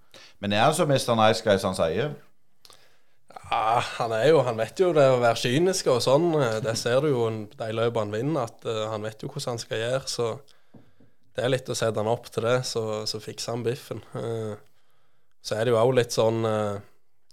Men 0.40 0.54
er 0.56 0.68
han 0.68 0.76
så 0.76 0.86
Mr. 0.88 1.14
Nice 1.18 1.44
Guy 1.44 1.58
som 1.60 1.74
han 1.74 1.80
sier? 1.80 2.16
Ja, 3.36 3.82
han 3.98 4.12
er 4.16 4.30
jo, 4.30 4.40
han 4.46 4.58
vet 4.58 4.80
jo 4.80 4.92
det 4.96 5.04
å 5.12 5.20
være 5.22 5.38
kynisk 5.38 5.90
og 5.92 6.00
sånn. 6.02 6.30
Det 6.64 6.72
ser 6.78 7.02
du 7.04 7.10
jo 7.12 7.26
de 7.52 7.68
løpene 7.74 8.06
han 8.06 8.14
vinner, 8.14 8.48
at 8.48 8.64
uh, 8.66 8.86
han 8.90 9.04
vet 9.06 9.22
jo 9.22 9.28
hvordan 9.30 9.54
han 9.54 9.62
skal 9.62 9.82
gjøre. 9.82 10.00
Så 10.10 10.28
det 11.36 11.44
er 11.44 11.52
litt 11.52 11.68
å 11.70 11.76
sette 11.76 12.00
han 12.00 12.10
opp 12.10 12.30
til 12.32 12.46
det, 12.48 12.56
så, 12.66 13.04
så 13.06 13.20
fikser 13.22 13.54
han 13.54 13.66
biffen. 13.66 14.02
Uh, 14.16 14.56
så 15.44 15.58
er 15.58 15.66
det 15.66 15.74
jo 15.74 15.78
òg 15.78 15.94
litt 15.98 16.16
sånn 16.16 16.40
uh, 16.48 16.80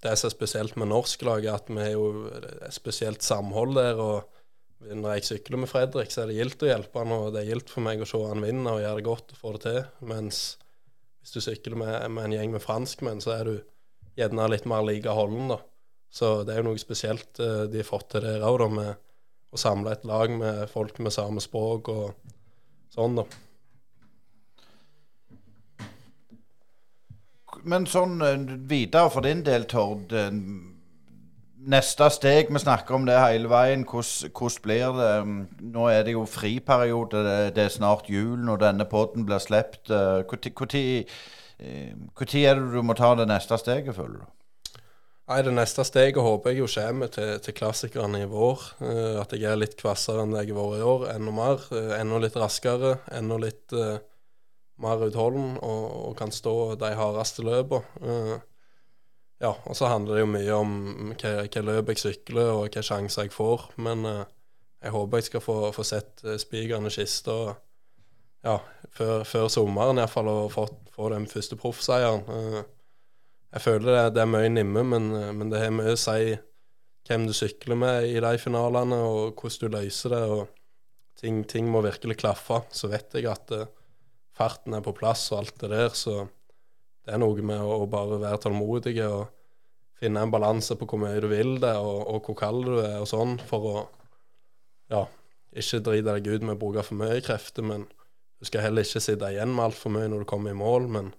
det 0.03 0.11
er 0.11 0.19
så 0.19 0.29
spesielt 0.31 0.75
med 0.79 0.91
norsk-laget, 0.91 1.53
at 1.53 1.69
vi 1.71 1.79
har 1.79 1.93
jo 1.93 2.27
et 2.35 2.75
spesielt 2.75 3.23
samhold 3.23 3.77
der. 3.77 3.99
og 3.99 4.89
Når 4.91 5.15
jeg 5.15 5.27
sykler 5.29 5.63
med 5.63 5.71
Fredrik, 5.71 6.11
så 6.11 6.23
er 6.23 6.31
det 6.31 6.39
gildt 6.41 6.65
å 6.65 6.71
hjelpe 6.71 6.99
han, 6.99 7.13
og 7.15 7.29
det 7.33 7.43
er 7.43 7.51
gildt 7.53 7.71
for 7.71 7.85
meg 7.85 8.03
å 8.03 8.07
se 8.09 8.19
han 8.27 8.43
vinne 8.43 8.73
og 8.73 8.83
gjøre 8.83 8.99
det 8.99 9.07
godt 9.07 9.31
og 9.31 9.39
få 9.39 9.53
det 9.55 9.61
til. 9.63 9.79
Mens 10.11 10.41
hvis 11.23 11.37
du 11.37 11.39
sykler 11.45 11.79
med, 11.79 11.95
med 12.11 12.27
en 12.27 12.35
gjeng 12.35 12.57
med 12.57 12.63
franskmenn, 12.65 13.23
så 13.23 13.37
er 13.37 13.47
du 13.47 13.55
gjerne 14.19 14.49
litt 14.51 14.67
mer 14.69 14.83
like 14.83 15.15
holden, 15.15 15.53
da. 15.53 15.61
Så 16.13 16.33
det 16.45 16.53
er 16.53 16.61
jo 16.61 16.67
noe 16.67 16.81
spesielt 16.81 17.39
uh, 17.41 17.63
de 17.71 17.79
har 17.79 17.87
fått 17.87 18.11
til 18.13 18.27
der 18.27 18.43
òg, 18.45 18.67
med 18.75 18.91
å 19.53 19.59
samle 19.61 19.95
et 19.95 20.03
lag 20.05 20.33
med 20.35 20.65
folk 20.69 20.99
med 21.01 21.15
samme 21.15 21.41
språk 21.41 21.89
og 21.93 22.33
sånn, 22.93 23.17
da. 23.21 23.25
Men 27.63 27.87
sånn 27.89 28.21
eh, 28.25 28.53
videre 28.69 29.09
for 29.13 29.25
din 29.25 29.43
del, 29.45 29.65
Tord. 29.71 30.13
Eh, 30.13 30.29
neste 31.73 32.09
steg, 32.11 32.51
vi 32.51 32.59
snakker 32.59 32.97
om 32.97 33.07
det 33.07 33.17
hele 33.19 33.51
veien. 33.51 33.85
Hvordan, 33.87 34.59
blir 34.63 34.99
det? 34.99 35.11
Nå 35.73 35.87
er 35.91 36.05
det 36.07 36.17
jo 36.17 36.25
friperiode, 36.29 37.23
det, 37.55 37.65
er 37.65 37.73
snart 37.73 38.09
jul 38.11 38.37
når 38.43 38.63
denne 38.67 38.87
poden 38.89 39.27
blir 39.27 39.41
sluppet. 39.43 39.89
Når 39.89 40.77
eh, 40.79 42.39
er 42.43 42.55
det 42.59 42.71
du 42.73 42.81
må 42.83 42.95
ta 42.99 43.13
det 43.15 43.29
neste 43.31 43.59
steget, 43.61 43.95
føler 43.95 44.23
du? 44.23 44.31
Nei, 45.23 45.39
Det 45.41 45.53
neste 45.55 45.85
steget 45.87 46.19
håper 46.19 46.51
jeg 46.51 46.59
jo 46.59 46.67
kommer 46.67 47.07
til, 47.07 47.37
til 47.39 47.55
klassikerne 47.55 48.25
i 48.25 48.27
vår. 48.27 48.65
Eh, 48.83 49.21
at 49.21 49.31
jeg 49.31 49.47
er 49.47 49.61
litt 49.61 49.77
kvassere 49.79 50.25
enn 50.25 50.35
det 50.35 50.43
jeg 50.43 50.57
har 50.57 50.67
vært 50.67 50.81
i 50.81 50.89
år. 50.93 51.05
Enda 51.15 51.35
mer. 51.37 51.63
Eh, 51.71 51.93
enda 52.01 52.19
litt 52.19 52.35
raskere. 52.35 52.97
Enda 53.15 53.37
litt 53.39 53.71
eh, 53.71 54.01
mer 54.81 55.05
utholden 55.05 55.57
og, 55.61 55.85
og, 56.09 56.15
kan 56.17 56.31
stå 56.33 56.75
de 56.81 56.93
hardeste 56.97 57.45
løpene. 57.45 57.83
Eh, 58.01 58.35
ja, 59.43 59.51
og 59.51 59.75
så 59.75 59.89
handler 59.91 60.15
det 60.15 60.23
jo 60.23 60.31
mye 60.31 60.55
om 60.55 61.11
hva 61.19 61.63
løp 61.67 61.91
jeg 61.91 61.99
sykler 61.99 62.53
og 62.53 62.73
hva 62.73 62.83
sjanser 62.85 63.27
jeg 63.27 63.35
får. 63.35 63.67
Men 63.83 64.05
eh, 64.09 64.23
jeg 64.83 64.95
håper 64.95 65.19
jeg 65.19 65.29
skal 65.29 65.43
få, 65.43 65.57
få 65.75 65.85
sett 65.87 66.23
eh, 66.25 66.39
spikeren 66.41 66.89
i 66.89 66.93
kista 66.93 67.37
ja, 68.43 68.57
før, 68.91 69.27
før 69.27 69.51
sommeren 69.51 70.01
iallfall, 70.01 70.31
og 70.31 70.49
få, 70.51 70.65
den 71.13 71.29
første 71.31 71.55
proffseieren. 71.59 72.25
Jeg 73.53 73.61
føler 73.63 73.87
det, 73.87 74.01
det 74.17 74.23
er 74.23 74.33
mye 74.33 74.49
nimme, 74.51 74.83
men, 74.83 75.07
men, 75.37 75.51
det 75.51 75.61
har 75.61 75.71
mye 75.71 75.93
å 75.93 75.99
si 75.99 76.33
hvem 77.07 77.27
du 77.27 77.31
sykler 77.35 77.79
med 77.79 78.09
i 78.09 78.19
de 78.23 78.33
finalene, 78.41 78.97
og 78.99 79.39
hvordan 79.39 79.71
du 79.71 79.77
løser 79.77 80.15
det. 80.15 80.21
og 80.27 80.59
Ting, 81.23 81.43
ting 81.47 81.69
må 81.71 81.79
virkelig 81.85 82.17
klaffe. 82.19 82.59
Så 82.75 82.89
vet 82.91 83.15
jeg 83.15 83.29
at 83.31 83.53
farten 84.37 84.75
er 84.77 84.83
på 84.85 84.95
plass 84.97 85.27
og 85.31 85.43
alt 85.43 85.57
det 85.61 85.71
der, 85.73 85.89
så 85.97 86.23
det 87.03 87.15
er 87.15 87.21
noe 87.21 87.45
med 87.45 87.61
å, 87.61 87.83
bare 87.89 88.21
være 88.21 88.45
tålmodig 88.45 88.95
og 89.05 89.25
finne 89.99 90.23
en 90.23 90.31
balanse 90.33 90.75
på 90.79 90.87
hvor 90.89 91.01
mye 91.03 91.19
du 91.23 91.29
vil 91.31 91.57
det, 91.63 91.73
og, 91.79 91.99
og 92.15 92.27
hvor 92.27 92.39
kald 92.39 92.63
du 92.67 92.77
er 92.81 93.01
og 93.01 93.09
sånn, 93.09 93.35
for 93.47 93.67
å 93.69 93.75
ja, 94.93 95.03
ikke 95.53 95.83
drite 95.85 96.15
deg 96.15 96.31
ut 96.31 96.45
med 96.47 96.55
å 96.55 96.61
bruke 96.61 96.85
for 96.85 96.99
mye 96.99 97.21
krefter, 97.23 97.65
men 97.65 97.85
du 98.39 98.47
skal 98.47 98.65
heller 98.65 98.85
ikke 98.85 99.03
sitte 99.03 99.29
igjen 99.31 99.53
med 99.53 99.69
altfor 99.69 99.93
mye 99.93 100.09
når 100.11 100.23
du 100.23 100.29
kommer 100.29 100.51
i 100.51 100.59
mål. 100.59 100.89
men 100.91 101.13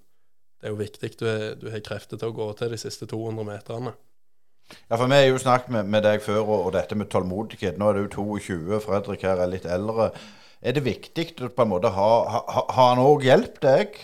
det 0.64 0.70
er 0.70 0.72
jo 0.72 0.80
viktig 0.80 1.08
du, 1.20 1.24
er, 1.28 1.42
du 1.60 1.66
har 1.68 1.82
krefter 1.84 2.16
til 2.16 2.30
å 2.30 2.36
gå 2.36 2.44
til 2.56 2.72
de 2.72 2.78
siste 2.80 3.04
200 3.10 3.44
meterne. 3.44 3.90
Ja, 4.88 4.96
for 4.96 5.04
Vi 5.04 5.16
har 5.18 5.26
jo 5.28 5.40
snakket 5.42 5.74
med, 5.74 5.90
med 5.92 6.06
deg 6.06 6.22
før, 6.24 6.40
og, 6.40 6.54
og, 6.54 6.70
dette 6.72 6.96
med 6.96 7.10
tålmodighet. 7.12 7.76
Nå 7.76 7.90
er 7.90 7.98
du 7.98 8.06
22, 8.14 8.78
Fredrik 8.80 9.26
her 9.28 9.42
er 9.44 9.50
litt 9.52 9.66
eldre. 9.68 10.06
Er 10.64 10.72
det 10.72 10.86
viktig 10.86 11.26
å 11.44 11.50
på 11.52 11.64
en 11.64 11.72
måte 11.74 11.92
ha, 11.92 12.10
Har 12.32 12.68
ha 12.72 12.88
han 12.94 13.02
òg 13.02 13.26
hjulpet 13.26 13.60
deg? 13.64 13.98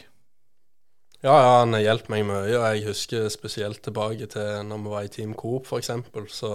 Ja, 1.20 1.32
ja, 1.32 1.48
han 1.60 1.76
har 1.76 1.84
hjulpet 1.84 2.12
meg 2.12 2.26
mye. 2.28 2.44
og 2.58 2.66
Jeg 2.74 2.84
husker 2.88 3.32
spesielt 3.32 3.82
tilbake 3.84 4.28
til 4.32 4.60
når 4.68 4.84
vi 4.84 4.92
var 4.92 5.06
i 5.06 5.12
Team 5.12 5.32
Coop, 5.36 5.68
f.eks. 5.68 5.90
Så 6.36 6.52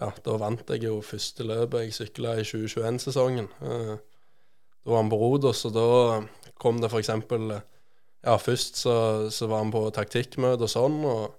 ja, 0.00 0.08
da 0.24 0.36
vant 0.40 0.72
jeg 0.72 0.84
jo 0.86 1.00
første 1.04 1.44
løpet 1.44 1.86
jeg 1.86 1.96
sykla 1.96 2.38
i 2.40 2.44
2021-sesongen. 2.44 3.50
Eh, 3.64 3.96
da 4.80 4.92
var 4.92 5.02
han 5.02 5.12
på 5.12 5.18
Rodos, 5.20 5.64
og 5.68 5.76
da 5.76 5.88
kom 6.60 6.80
det 6.80 6.88
f.eks. 6.92 7.12
Ja, 8.20 8.36
først 8.36 8.80
så, 8.80 8.94
så 9.32 9.48
var 9.48 9.64
han 9.64 9.72
på 9.72 9.86
taktikkmøte 9.96 10.64
og 10.68 10.72
sånn, 10.72 10.96
og 11.08 11.36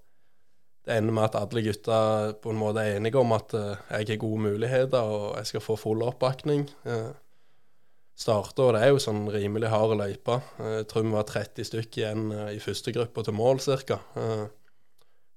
det 0.86 0.98
ender 0.98 1.14
med 1.14 1.30
at 1.30 1.38
alle 1.38 1.62
gutta 1.66 1.98
på 2.42 2.54
en 2.54 2.62
måte 2.62 2.86
er 2.86 2.98
enige 2.98 3.22
om 3.22 3.34
at 3.38 3.54
uh, 3.54 3.82
jeg 3.94 4.16
har 4.16 4.22
gode 4.22 4.46
muligheter 4.48 4.98
og 5.14 5.36
jeg 5.38 5.52
skal 5.52 5.62
få 5.62 5.76
full 5.78 6.02
oppbakning. 6.06 6.66
Starter, 8.22 8.68
og 8.68 8.76
det 8.76 8.82
er 8.86 8.92
jo 8.92 9.02
sånn 9.02 9.24
rimelig 9.34 9.72
hard 9.72 9.96
løype. 9.98 10.38
Uh, 10.60 10.82
jeg 10.82 10.90
tror 10.92 11.06
vi 11.08 11.14
var 11.16 11.30
30 11.30 11.70
stykker 11.72 12.04
igjen 12.04 12.28
uh, 12.36 12.50
i 12.54 12.60
første 12.62 12.94
gruppe 12.94 13.24
til 13.26 13.38
mål 13.38 13.64
ca. 13.64 13.98
Uh, 14.18 14.46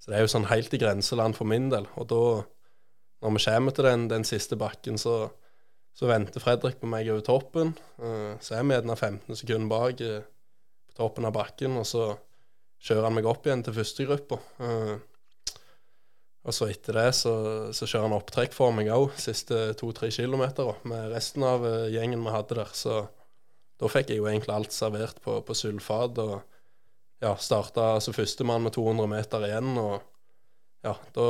så 0.02 0.10
det 0.10 0.18
er 0.18 0.26
jo 0.26 0.34
sånn 0.34 0.50
helt 0.50 0.74
i 0.76 0.80
grenseland 0.82 1.38
for 1.38 1.48
min 1.48 1.70
del. 1.72 1.88
Og 1.96 2.10
da, 2.10 2.20
når 3.24 3.36
vi 3.38 3.44
kommer 3.46 3.76
til 3.76 3.88
den, 3.88 4.04
den 4.12 4.28
siste 4.28 4.58
bakken, 4.60 5.00
så, 5.00 5.30
så, 5.96 6.10
venter 6.10 6.44
Fredrik 6.44 6.76
på 6.82 6.90
meg 6.90 7.08
over 7.08 7.24
toppen. 7.24 7.72
så 8.44 8.58
er 8.58 8.66
vi 8.66 8.76
gjerne 8.76 8.98
15 8.98 9.38
sekunder 9.40 9.70
bak 9.70 10.02
på 10.04 10.98
toppen 10.98 11.24
av 11.24 11.32
bakken, 11.38 11.78
og 11.80 11.88
så 11.88 12.10
kjører 12.84 13.08
han 13.08 13.16
meg 13.16 13.30
opp 13.30 13.48
igjen 13.48 13.64
til 13.64 13.78
førstegruppa. 13.78 14.40
Uh, 14.60 14.98
og 16.44 16.52
så 16.52 16.68
etter 16.68 16.98
det 16.98 17.10
så, 17.16 17.34
så 17.72 17.86
kjører 17.88 18.08
han 18.08 18.16
opptrekk 18.18 18.52
for 18.52 18.74
meg 18.76 18.90
òg, 18.92 19.14
siste 19.20 19.70
to-tre 19.80 20.10
kilometer 20.12 20.74
med 20.88 21.12
resten 21.14 21.44
av 21.48 21.64
uh, 21.64 21.86
gjengen 21.92 22.24
vi 22.26 22.34
hadde 22.34 22.58
der. 22.58 22.72
Så 22.76 22.98
da 23.80 23.88
fikk 23.90 24.12
jeg 24.12 24.20
jo 24.20 24.28
egentlig 24.28 24.52
alt 24.52 24.74
servert 24.76 25.22
på, 25.24 25.38
på 25.46 25.56
sylfat. 25.56 26.20
Og 26.20 26.34
ja, 27.24 27.32
starta 27.40 27.94
altså 27.94 28.12
førstemann 28.12 28.66
med 28.66 28.76
200 28.76 29.08
meter 29.08 29.46
igjen, 29.48 29.72
og 29.80 29.96
ja, 30.84 30.92
da, 31.16 31.26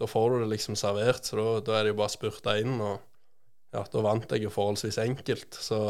da 0.00 0.08
får 0.08 0.30
du 0.30 0.38
det 0.42 0.50
liksom 0.54 0.78
servert. 0.80 1.28
Så 1.28 1.36
da, 1.36 1.46
da 1.66 1.76
er 1.76 1.84
det 1.84 1.92
jo 1.92 2.00
bare 2.00 2.12
å 2.12 2.16
spurte 2.16 2.56
inn, 2.62 2.78
og 2.80 2.96
ja, 3.76 3.84
da 3.84 4.04
vant 4.04 4.32
jeg 4.32 4.46
jo 4.46 4.54
forholdsvis 4.54 5.00
enkelt. 5.04 5.60
Så 5.60 5.82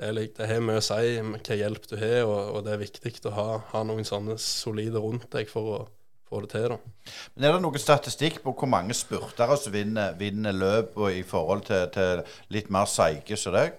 det, 0.00 0.10
det 0.40 0.50
har 0.50 0.62
mye 0.64 0.80
å 0.80 0.84
si 0.84 1.20
hva 1.20 1.60
hjelp 1.62 1.86
du 1.86 1.96
har, 2.00 2.24
og, 2.26 2.56
og 2.56 2.66
det 2.66 2.74
er 2.74 2.82
viktig 2.82 3.14
å 3.30 3.34
ha, 3.36 3.48
ha, 3.70 3.86
noen 3.86 4.06
sånne 4.08 4.38
solide 4.42 5.02
rundt 5.02 5.30
deg 5.30 5.50
for 5.52 5.74
å 5.76 5.80
få 6.30 6.42
det 6.44 6.52
til. 6.54 6.68
da. 6.70 6.78
Men 7.34 7.44
Er 7.44 7.56
det 7.56 7.62
noen 7.64 7.82
statistikk 7.82 8.40
på 8.44 8.54
hvor 8.54 8.70
mange 8.70 8.96
spurtere 8.96 9.56
som 9.58 9.74
vinner, 9.74 10.14
vinner 10.18 10.54
løp 10.54 10.98
i 11.10 11.22
forhold 11.26 11.66
til, 11.68 11.88
til 11.94 12.22
litt 12.54 12.70
mer 12.70 12.86
seige 12.90 13.38
som 13.40 13.56
deg? 13.56 13.74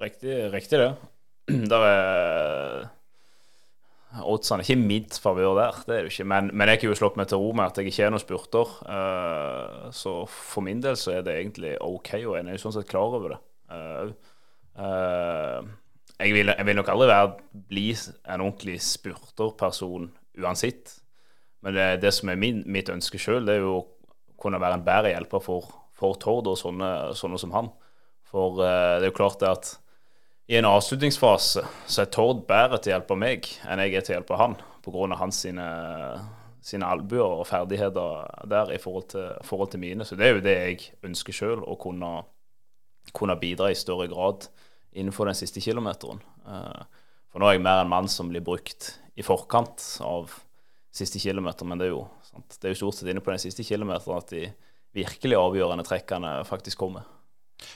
Riktig, 0.00 0.36
riktig 0.52 0.82
det. 0.82 0.92
Der 1.72 1.88
er 1.88 2.86
Oddsene 4.16 4.64
ikke 4.64 4.76
i 4.76 4.80
mitt 4.80 5.18
favør 5.20 5.58
der, 5.58 5.78
det 5.84 5.96
er 5.96 6.06
det 6.06 6.12
ikke. 6.12 6.24
Men, 6.24 6.48
men 6.56 6.70
jeg 6.70 6.78
har 6.80 6.88
jo 6.88 6.96
slått 6.96 7.18
meg 7.20 7.28
til 7.28 7.42
ro 7.42 7.50
med 7.52 7.66
at 7.66 7.76
jeg 7.76 7.90
ikke 7.90 8.06
er 8.06 8.14
noen 8.14 8.22
spurter. 8.22 8.70
Uh, 8.88 9.90
så 9.92 10.12
for 10.30 10.64
min 10.64 10.80
del 10.80 10.96
så 10.96 11.18
er 11.18 11.26
det 11.26 11.34
egentlig 11.36 11.74
OK, 11.84 12.14
og 12.22 12.38
jeg 12.38 12.46
er 12.46 12.56
jo 12.56 12.62
sånn 12.62 12.76
sett 12.78 12.88
klar 12.88 13.16
over 13.18 13.34
det. 13.34 13.40
Uh, 14.76 15.68
jeg, 16.18 16.32
vil, 16.32 16.52
jeg, 16.52 16.66
vil, 16.66 16.78
nok 16.78 16.92
aldri 16.92 17.08
være, 17.10 17.32
bli 17.68 17.88
en 17.92 18.44
ordentlig 18.44 18.78
spurterperson 18.84 20.10
uansett. 20.40 20.94
Men 21.64 21.76
det, 21.76 21.88
det 22.04 22.12
som 22.14 22.30
er 22.32 22.40
min, 22.40 22.62
mitt 22.70 22.90
ønske 22.92 23.20
sjøl, 23.20 23.48
er 23.50 23.60
jo 23.60 23.74
å 23.78 23.84
kunne 24.40 24.60
være 24.62 24.78
en 24.78 24.86
bedre 24.86 25.12
hjelper 25.12 25.42
for, 25.44 25.68
for 25.96 26.16
Tord 26.20 26.48
og 26.52 26.58
sånne, 26.60 26.92
sånne, 27.16 27.40
som 27.40 27.52
han. 27.56 27.72
For 28.26 28.60
uh, 28.60 28.96
det 29.00 29.08
er 29.08 29.10
jo 29.10 29.18
klart 29.18 29.44
at 29.46 29.74
i 30.46 30.58
en 30.60 30.68
avslutningsfase 30.68 31.64
så 31.64 32.02
er 32.02 32.10
Tord 32.14 32.44
bedre 32.48 32.78
til 32.78 32.92
å 32.92 32.96
hjelpe 32.96 33.18
meg 33.18 33.48
enn 33.66 33.82
jeg 33.82 33.96
er 33.96 34.06
til 34.06 34.14
å 34.14 34.18
hjelpe 34.20 34.40
han, 34.40 34.54
pga. 34.84 35.18
hans 35.18 35.40
sine, 35.42 35.66
sine 36.62 36.86
albuer 36.86 37.40
og 37.40 37.48
ferdigheter 37.48 38.46
der 38.46 38.70
i 38.76 38.78
forhold 38.82 39.08
til, 39.10 39.26
forhold 39.48 39.72
til, 39.74 39.82
mine. 39.82 40.06
Så 40.06 40.16
det 40.16 40.28
er 40.28 40.36
jo 40.36 40.44
det 40.44 40.56
jeg 40.56 40.90
ønsker 41.08 41.34
sjøl, 41.34 41.64
å 41.66 41.76
kunne 41.80 42.14
kunne 43.14 43.36
bidra 43.38 43.70
i 43.70 43.78
større 43.78 44.08
grad 44.10 44.48
innenfor 44.96 45.28
den 45.28 45.38
siste 45.38 45.62
kilometeren. 45.62 46.22
Eh, 46.48 47.02
for 47.32 47.42
nå 47.42 47.48
er 47.48 47.58
jeg 47.58 47.66
mer 47.66 47.84
en 47.84 47.92
mann 47.92 48.08
som 48.10 48.30
blir 48.32 48.44
brukt 48.44 48.94
i 49.16 49.24
forkant 49.24 49.82
av 50.04 50.32
siste 50.96 51.20
kilometer, 51.20 51.68
men 51.68 51.80
det 51.80 51.90
er 51.90 51.92
jo, 51.92 52.06
sant? 52.24 52.56
Det 52.56 52.68
er 52.68 52.74
jo 52.74 52.80
stort 52.84 52.98
sett 52.98 53.10
inne 53.12 53.24
på 53.24 53.32
den 53.32 53.42
siste 53.42 53.64
kilometeren 53.66 54.22
at 54.22 54.32
de 54.32 54.46
virkelig 54.96 55.36
avgjørende 55.36 55.84
trekkene 55.84 56.32
faktisk 56.48 56.80
kommer. 56.80 57.04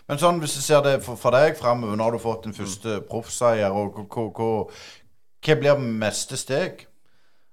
Men 0.09 0.21
sånn, 0.21 0.41
hvis 0.43 0.59
du 0.59 0.63
ser 0.65 0.83
det 0.85 0.99
for, 1.05 1.33
deg 1.33 1.57
framover, 1.59 1.97
nå 1.97 2.07
har 2.07 2.17
du 2.17 2.23
fått 2.23 2.47
din 2.47 2.57
første 2.57 3.01
mm. 3.01 3.07
proffseier, 3.09 3.73
hva 3.73 5.57
blir 5.61 5.85
neste 6.05 6.37
steg? 6.41 6.87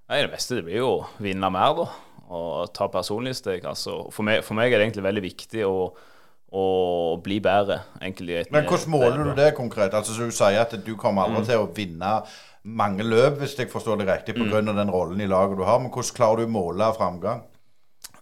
Nei, 0.08 0.22
Det 0.24 0.32
beste 0.32 0.58
det 0.58 0.68
blir 0.68 0.82
jo 0.82 0.92
å 0.98 1.08
vinne 1.24 1.52
mer, 1.52 1.74
da. 1.76 1.88
Og 2.28 2.74
ta 2.76 2.90
personlige 2.92 3.40
steg. 3.40 3.66
Altså, 3.68 4.02
for, 4.12 4.28
meg, 4.28 4.44
for 4.44 4.60
meg 4.60 4.72
er 4.72 4.80
det 4.80 4.88
egentlig 4.90 5.08
veldig 5.08 5.24
viktig 5.24 5.64
å 5.68 5.78
og 6.52 7.24
bli 7.24 7.40
bedre. 7.40 7.82
egentlig. 8.02 8.46
Men 8.52 8.66
hvordan 8.66 8.92
måler 8.92 9.24
du 9.24 9.34
det 9.36 9.54
konkret? 9.56 9.94
Altså 9.94 10.14
så 10.14 10.26
Du 10.26 10.32
sier 10.32 10.62
at 10.62 10.86
du 10.86 10.96
kommer 10.96 11.24
aldri 11.24 11.42
mm. 11.42 11.46
til 11.46 11.58
å 11.60 11.72
vinne 11.76 12.14
mange 12.64 13.04
løp, 13.04 13.40
hvis 13.40 13.58
jeg 13.60 13.72
forstår 13.72 14.02
det 14.02 14.08
riktig, 14.08 14.36
pga. 14.36 14.62
Mm. 14.62 14.76
den 14.76 14.92
rollen 14.92 15.22
i 15.22 15.28
laget 15.28 15.58
du 15.58 15.64
har. 15.64 15.80
Men 15.80 15.92
hvordan 15.92 16.16
klarer 16.16 16.38
du 16.38 16.48
å 16.48 16.52
måle 16.52 16.94
framgang? 16.96 17.44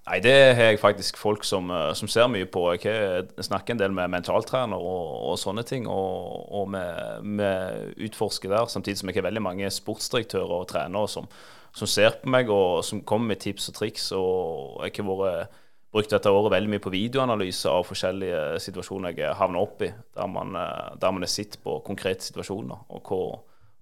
Nei, 0.05 0.19
Det 0.19 0.55
har 0.55 0.63
jeg 0.69 0.79
faktisk 0.79 1.17
folk 1.17 1.43
som, 1.43 1.71
eh, 1.71 1.93
som 1.93 2.07
ser 2.07 2.27
mye 2.27 2.45
på. 2.45 2.77
Jeg 2.77 3.25
snakker 3.41 3.73
en 3.73 3.79
del 3.79 3.91
med 3.91 4.09
mentaltrener 4.09 4.77
og, 4.77 5.31
og 5.31 5.39
sånne 5.39 5.63
ting, 5.65 5.87
og, 5.87 6.53
og 6.53 6.69
vi 6.71 8.05
utforsker 8.05 8.49
der. 8.49 8.65
Samtidig 8.65 8.97
som 8.97 9.09
jeg 9.09 9.15
har 9.15 9.29
veldig 9.29 9.41
mange 9.41 9.69
sportsdirektører 9.69 10.51
og 10.61 10.67
trenere 10.67 11.09
som, 11.09 11.27
som 11.73 11.87
ser 11.87 12.19
på 12.21 12.29
meg 12.29 12.49
og 12.49 12.83
som 12.85 13.01
kommer 13.01 13.33
med 13.33 13.41
tips 13.41 13.69
og 13.69 13.75
triks. 13.75 14.11
og 14.11 14.85
jeg 14.85 14.93
har 14.97 15.09
vært 15.09 15.61
brukt 15.95 16.11
dette 16.11 16.31
året 16.31 16.51
veldig 16.51 16.73
mye 16.73 16.83
på 16.83 16.91
videoanalyse 16.91 17.71
av 17.71 17.85
forskjellige 17.87 18.39
situasjoner 18.63 19.15
jeg 19.15 19.37
havner 19.39 19.63
opp 19.63 19.83
i, 19.85 19.91
der 20.17 20.27
man, 20.31 20.55
eh, 20.59 20.95
der 20.99 21.13
man 21.15 21.23
er 21.23 21.31
sitt 21.31 21.55
på 21.63 21.77
konkrete 21.87 22.25
situasjoner, 22.27 22.83
og 22.91 23.11
hva, 23.11 23.21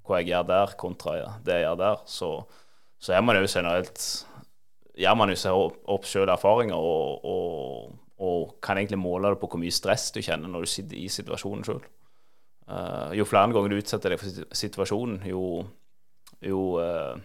hva, 0.06 0.19
jeg 0.19 0.30
gjør 0.30 0.45
der 0.52 0.76
kontra 0.78 1.15
det 1.41 1.58
jeg 1.58 1.65
gjør 1.65 1.82
der. 1.82 2.06
Så, 2.06 2.30
så 3.02 3.17
er 3.17 3.26
man 3.26 3.39
jo 3.39 3.49
generelt 3.49 4.06
gjør 4.93 5.17
man 5.17 5.34
jo 5.34 5.39
seg 5.41 5.58
opp, 5.58 6.06
sjøl 6.06 6.30
erfaringer 6.30 6.78
og, 6.78 7.26
og, 7.26 7.97
og, 8.21 8.56
kan 8.62 8.78
egentlig 8.78 9.02
måle 9.02 9.34
det 9.34 9.41
på 9.41 9.49
hvor 9.49 9.62
mye 9.62 9.73
stress 9.73 10.12
du 10.13 10.21
kjenner 10.21 10.52
når 10.52 10.67
du 10.67 10.73
sitter 10.76 10.99
i 11.02 11.10
situasjonen 11.10 11.65
sjøl. 11.65 11.82
Eh, 12.69 13.15
jo 13.17 13.26
flere 13.26 13.56
ganger 13.56 13.73
du 13.73 13.80
utsetter 13.82 14.13
deg 14.13 14.21
for 14.21 14.54
situasjonen, 14.54 15.23
jo, 15.28 15.63
jo 16.45 16.62
uh, 16.78 17.17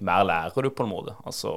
mer 0.00 0.24
lærer 0.26 0.62
du 0.62 0.70
på 0.70 0.84
en 0.86 0.92
måte. 0.92 1.14
Altså, 1.26 1.52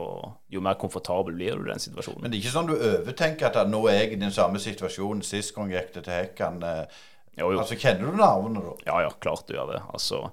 Jo 0.50 0.62
mer 0.64 0.78
komfortabel 0.80 1.36
blir 1.36 1.58
du 1.58 1.68
i 1.68 1.72
den 1.72 1.84
situasjonen. 1.84 2.24
Men 2.24 2.32
det 2.32 2.40
er 2.40 2.46
ikke 2.46 2.56
sånn 2.56 2.72
du 2.72 2.78
overtenker 2.78 3.52
at 3.52 3.70
nå 3.70 3.84
er 3.90 4.00
jeg 4.02 4.16
i 4.16 4.22
den 4.24 4.34
samme 4.36 4.62
situasjonen 4.62 5.22
sist 5.26 5.54
gang 5.56 5.72
gikk 5.72 5.94
det 5.98 6.06
til 6.08 6.18
Hekkan. 6.18 6.64
Eh, 6.66 7.04
jo, 7.38 7.52
jo. 7.52 7.60
Altså, 7.62 7.78
Kjenner 7.80 8.10
du 8.10 8.18
nervene 8.18 8.64
da? 8.64 8.74
Ja, 8.88 9.04
ja, 9.06 9.14
klart 9.22 9.46
du 9.48 9.56
gjør 9.56 9.76
det. 9.76 9.84
Altså, 9.94 10.26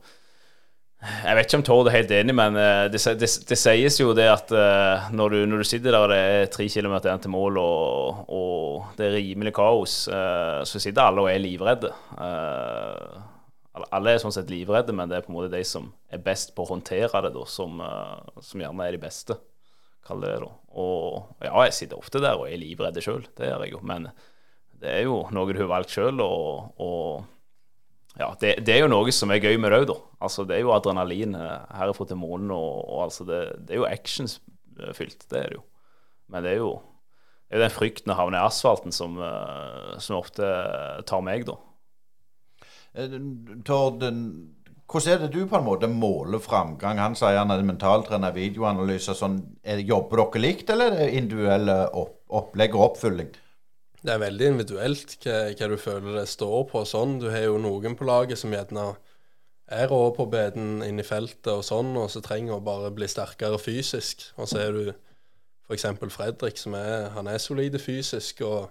Jeg 0.99 1.37
vet 1.37 1.47
ikke 1.47 1.59
om 1.61 1.63
Tord 1.63 1.87
er 1.87 1.95
helt 1.95 2.11
enig, 2.11 2.35
men 2.35 2.57
eh, 2.59 2.89
det, 2.91 3.03
det, 3.21 3.29
det 3.51 3.59
sies 3.61 4.01
jo 4.01 4.15
det 4.19 4.27
at 4.33 4.51
uh, 4.51 5.13
når, 5.15 5.29
du, 5.31 5.39
når, 5.47 5.63
du, 5.63 5.69
sitter 5.69 5.93
der 5.93 6.03
og 6.03 6.11
det 6.11 6.19
er 6.19 6.51
tre 6.51 6.67
kilometer 6.67 7.13
igjen 7.13 7.23
til 7.23 7.35
mål, 7.37 7.61
og, 7.63 8.25
og, 8.35 8.89
det 8.99 9.07
er 9.07 9.19
rimelig 9.21 9.53
kaos, 9.55 10.01
så 10.09 10.81
sitter 10.83 11.05
alle 11.05 11.23
og 11.23 11.31
er 11.31 11.39
livredde. 11.45 11.93
Alle 13.95 14.15
er 14.15 14.23
sånn 14.23 14.35
sett 14.35 14.51
livredde, 14.53 14.95
men 14.97 15.11
det 15.11 15.19
er 15.19 15.27
på 15.27 15.33
en 15.33 15.39
måte 15.39 15.53
de 15.53 15.63
som 15.67 15.91
er 16.13 16.23
best 16.25 16.55
på 16.57 16.65
å 16.65 16.73
håndtere 16.73 17.23
det, 17.27 17.33
da, 17.35 17.45
som, 17.49 17.83
som 18.43 18.63
gjerne 18.63 18.87
er 18.87 18.97
de 18.97 19.03
beste. 19.03 19.39
Det 20.09 20.39
da. 20.41 20.49
Og 20.81 21.45
ja, 21.45 21.53
jeg 21.67 21.75
sitter 21.77 22.01
ofte 22.01 22.23
der 22.23 22.39
og 22.41 22.47
er 22.49 22.57
livredd 22.57 22.97
sjøl, 23.05 23.27
det 23.37 23.51
gjør 23.51 23.65
jeg 23.67 23.75
jo. 23.75 23.81
Men 23.85 24.09
det 24.81 24.93
er 24.95 25.03
jo 25.05 25.19
noe 25.35 25.53
du 25.53 25.61
har 25.61 25.69
valgt 25.69 25.93
sjøl, 25.93 26.23
og, 26.25 26.71
og 26.81 27.27
ja, 28.19 28.31
det, 28.41 28.55
det, 28.67 28.75
er 28.75 28.85
jo 28.85 28.91
noe 28.91 29.13
som 29.15 29.31
er 29.35 29.43
gøy 29.43 29.59
med 29.61 29.75
det 29.75 29.83
òg. 29.85 29.97
Altså, 30.25 30.47
det 30.49 30.57
er 30.57 30.65
jo 30.65 30.75
adrenalin 30.75 31.37
eh, 31.39 31.75
herfra 31.77 32.09
til 32.09 32.21
månen, 32.21 32.53
og, 32.55 32.81
og 32.87 33.05
altså, 33.09 33.27
det, 33.29 33.43
det, 33.67 33.77
er 33.77 33.83
jo 33.83 33.89
actionsfylt. 33.91 35.29
Det 35.29 35.43
er 35.43 35.53
det 35.53 35.59
jo. 35.61 35.65
Men 36.33 36.47
det 36.47 36.55
er 36.55 36.63
jo, 36.63 36.73
det 37.47 37.57
er 37.57 37.61
jo 37.61 37.67
den 37.67 37.77
frykten 37.77 38.15
å 38.15 38.19
havne 38.19 38.41
i 38.41 38.49
asfalten 38.49 38.95
som, 38.95 39.21
eh, 39.23 39.95
som 40.03 40.19
ofte 40.19 40.49
tar 41.09 41.25
meg, 41.27 41.47
da. 41.49 41.59
Eh, 42.99 43.19
Tord, 43.67 44.03
hvordan 44.89 45.13
er 45.13 45.19
det 45.23 45.33
du 45.35 45.43
på 45.47 45.59
en 45.59 45.67
måte 45.67 45.91
måler 45.93 46.41
framgang? 46.43 46.99
Han 46.99 47.17
sier 47.19 47.39
han 47.39 47.53
er 47.55 47.65
mentaltrener, 47.67 48.35
videoanalyse. 48.35 49.15
Sånn, 49.15 49.43
jobber 49.85 50.25
dere 50.25 50.43
likt, 50.43 50.73
eller 50.73 50.91
er 50.91 51.03
det 51.03 51.19
individuelle 51.21 51.83
opp, 51.93 52.23
opplegg 52.29 52.75
og 52.77 52.87
oppfylling? 52.93 53.35
Det 53.99 54.15
er 54.15 54.23
veldig 54.23 54.49
individuelt 54.53 55.17
hva, 55.25 55.37
hva, 55.53 55.69
du 55.69 55.77
føler 55.83 56.17
det 56.21 56.29
står 56.31 56.65
på. 56.71 56.85
sånn. 56.87 57.19
Du 57.23 57.29
har 57.31 57.45
jo 57.49 57.59
noen 57.61 57.99
på 57.99 58.07
laget 58.09 58.41
som 58.41 58.55
gjerne 58.55 58.93
er 59.69 59.91
rå 59.91 60.01
på 60.17 60.25
beden 60.33 60.81
inn 60.87 61.03
i 61.03 61.05
feltet 61.05 61.51
og 61.53 61.67
sånn, 61.67 61.93
og 62.01 62.09
så 62.11 62.23
trenger 62.25 62.57
å 62.57 62.65
bare 62.65 62.93
bli 62.95 63.09
sterkere 63.11 63.59
fysisk. 63.61 64.31
Og 64.39 64.49
så 64.49 64.63
er 64.63 64.73
du 64.73 64.83
f.eks. 65.69 65.85
Fredrik, 66.15 66.57
som 66.57 66.79
er, 66.79 67.11
han 67.13 67.29
er 67.29 67.43
solide 67.43 67.83
fysisk 67.83 68.41
og 68.47 68.71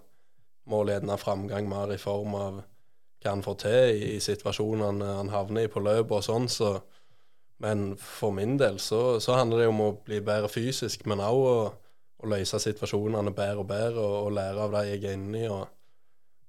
må 0.67 0.81
gjerne 0.89 1.19
framgang 1.21 1.69
mer 1.69 1.93
i 1.93 2.01
form 2.01 2.33
av 2.35 2.63
hva 3.23 3.33
han 3.33 3.43
får 3.45 3.57
til 3.63 4.03
i, 4.03 4.13
situasjonene 4.23 5.17
han 5.19 5.33
havner 5.33 5.65
i 5.65 5.71
på 5.71 5.83
løpet 5.83 6.19
og 6.19 6.23
sånn. 6.25 6.47
så 6.51 6.77
men 7.57 7.95
for 7.97 8.29
min 8.37 8.53
del 8.61 8.75
så, 8.77 9.17
så 9.19 9.33
handler 9.33 9.63
det 9.63 9.67
om 9.71 9.79
å 9.81 9.93
bli 10.05 10.19
bedre 10.21 10.49
fysisk, 10.51 11.07
men 11.09 11.23
òg 11.25 11.45
å 11.49 11.59
å 12.17 12.31
løse 12.31 12.59
situasjonene 12.61 13.33
bedre 13.35 13.61
og 13.61 13.69
bedre, 13.69 14.01
og, 14.01 14.17
og 14.27 14.33
lære 14.37 14.63
av 14.65 14.73
de 14.77 14.87
jeg 14.89 15.03
er 15.03 15.17
inne 15.17 15.43
i, 15.43 15.51
og 15.51 15.67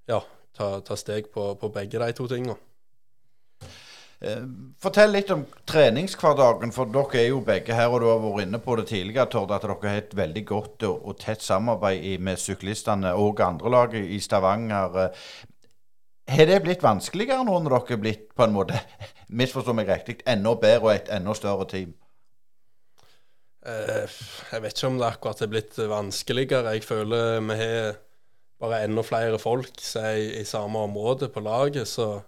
ja, 0.09 0.22
ta, 0.57 0.78
ta 0.85 0.96
steg 0.96 1.28
på, 1.35 1.52
på, 1.61 1.70
begge 1.74 2.00
de 2.00 2.09
to 2.16 2.28
tingene. 2.31 2.57
Eh, 4.18 4.46
fortell 4.83 5.12
litt 5.14 5.28
om 5.31 5.44
treningshverdagen, 5.68 6.72
for 6.74 6.90
dere 6.90 7.20
er 7.20 7.28
jo 7.28 7.42
begge 7.46 7.76
her, 7.76 7.92
og 7.92 8.00
du 8.02 8.09
har 8.09 8.22
vært 8.22 8.46
inne 8.46 8.62
på 8.64 8.78
det 8.81 8.88
tidligere, 8.90 9.28
Tord, 9.31 9.52
at 9.54 9.66
dere 9.66 9.76
har 9.85 10.00
et 10.00 10.16
veldig 10.16 10.44
godt 10.48 10.88
og, 10.88 11.12
tett 11.20 11.44
samarbeid 11.44 12.24
med 12.24 12.40
syklistene 12.40 13.12
og 13.14 13.44
andre 13.44 13.74
lag 13.76 13.98
i 14.00 14.18
Stavanger. 14.24 15.04
Har 16.29 16.51
det 16.51 16.59
blitt 16.64 16.85
vanskeligere 16.85 17.45
nå 17.47 17.55
når 17.64 17.73
dere 17.73 17.97
er 17.97 18.03
blitt, 18.03 18.27
på 18.37 18.45
en 18.45 18.53
måte, 18.53 18.81
misforstå 19.41 19.75
meg 19.77 19.88
riktig, 19.88 20.21
enda 20.29 20.53
bedre 20.61 20.91
og 20.91 20.93
et 20.95 21.09
enda 21.14 21.35
større 21.37 21.64
team? 21.71 21.95
Eh, 23.69 24.19
jeg 24.53 24.62
vet 24.64 24.77
ikke 24.77 24.91
om 24.91 24.99
det 25.01 25.09
akkurat 25.09 25.41
er 25.43 25.51
blitt 25.53 25.81
vanskeligere. 25.91 26.75
Jeg 26.77 26.85
føler 26.87 27.41
vi 27.45 27.57
har 27.59 27.97
bare 28.61 28.83
enda 28.87 29.05
flere 29.07 29.38
folk 29.38 29.81
i, 29.81 30.41
i, 30.41 30.45
samme 30.45 30.85
område 30.88 31.29
på 31.33 31.43
laget. 31.45 31.88
Så 31.88 32.21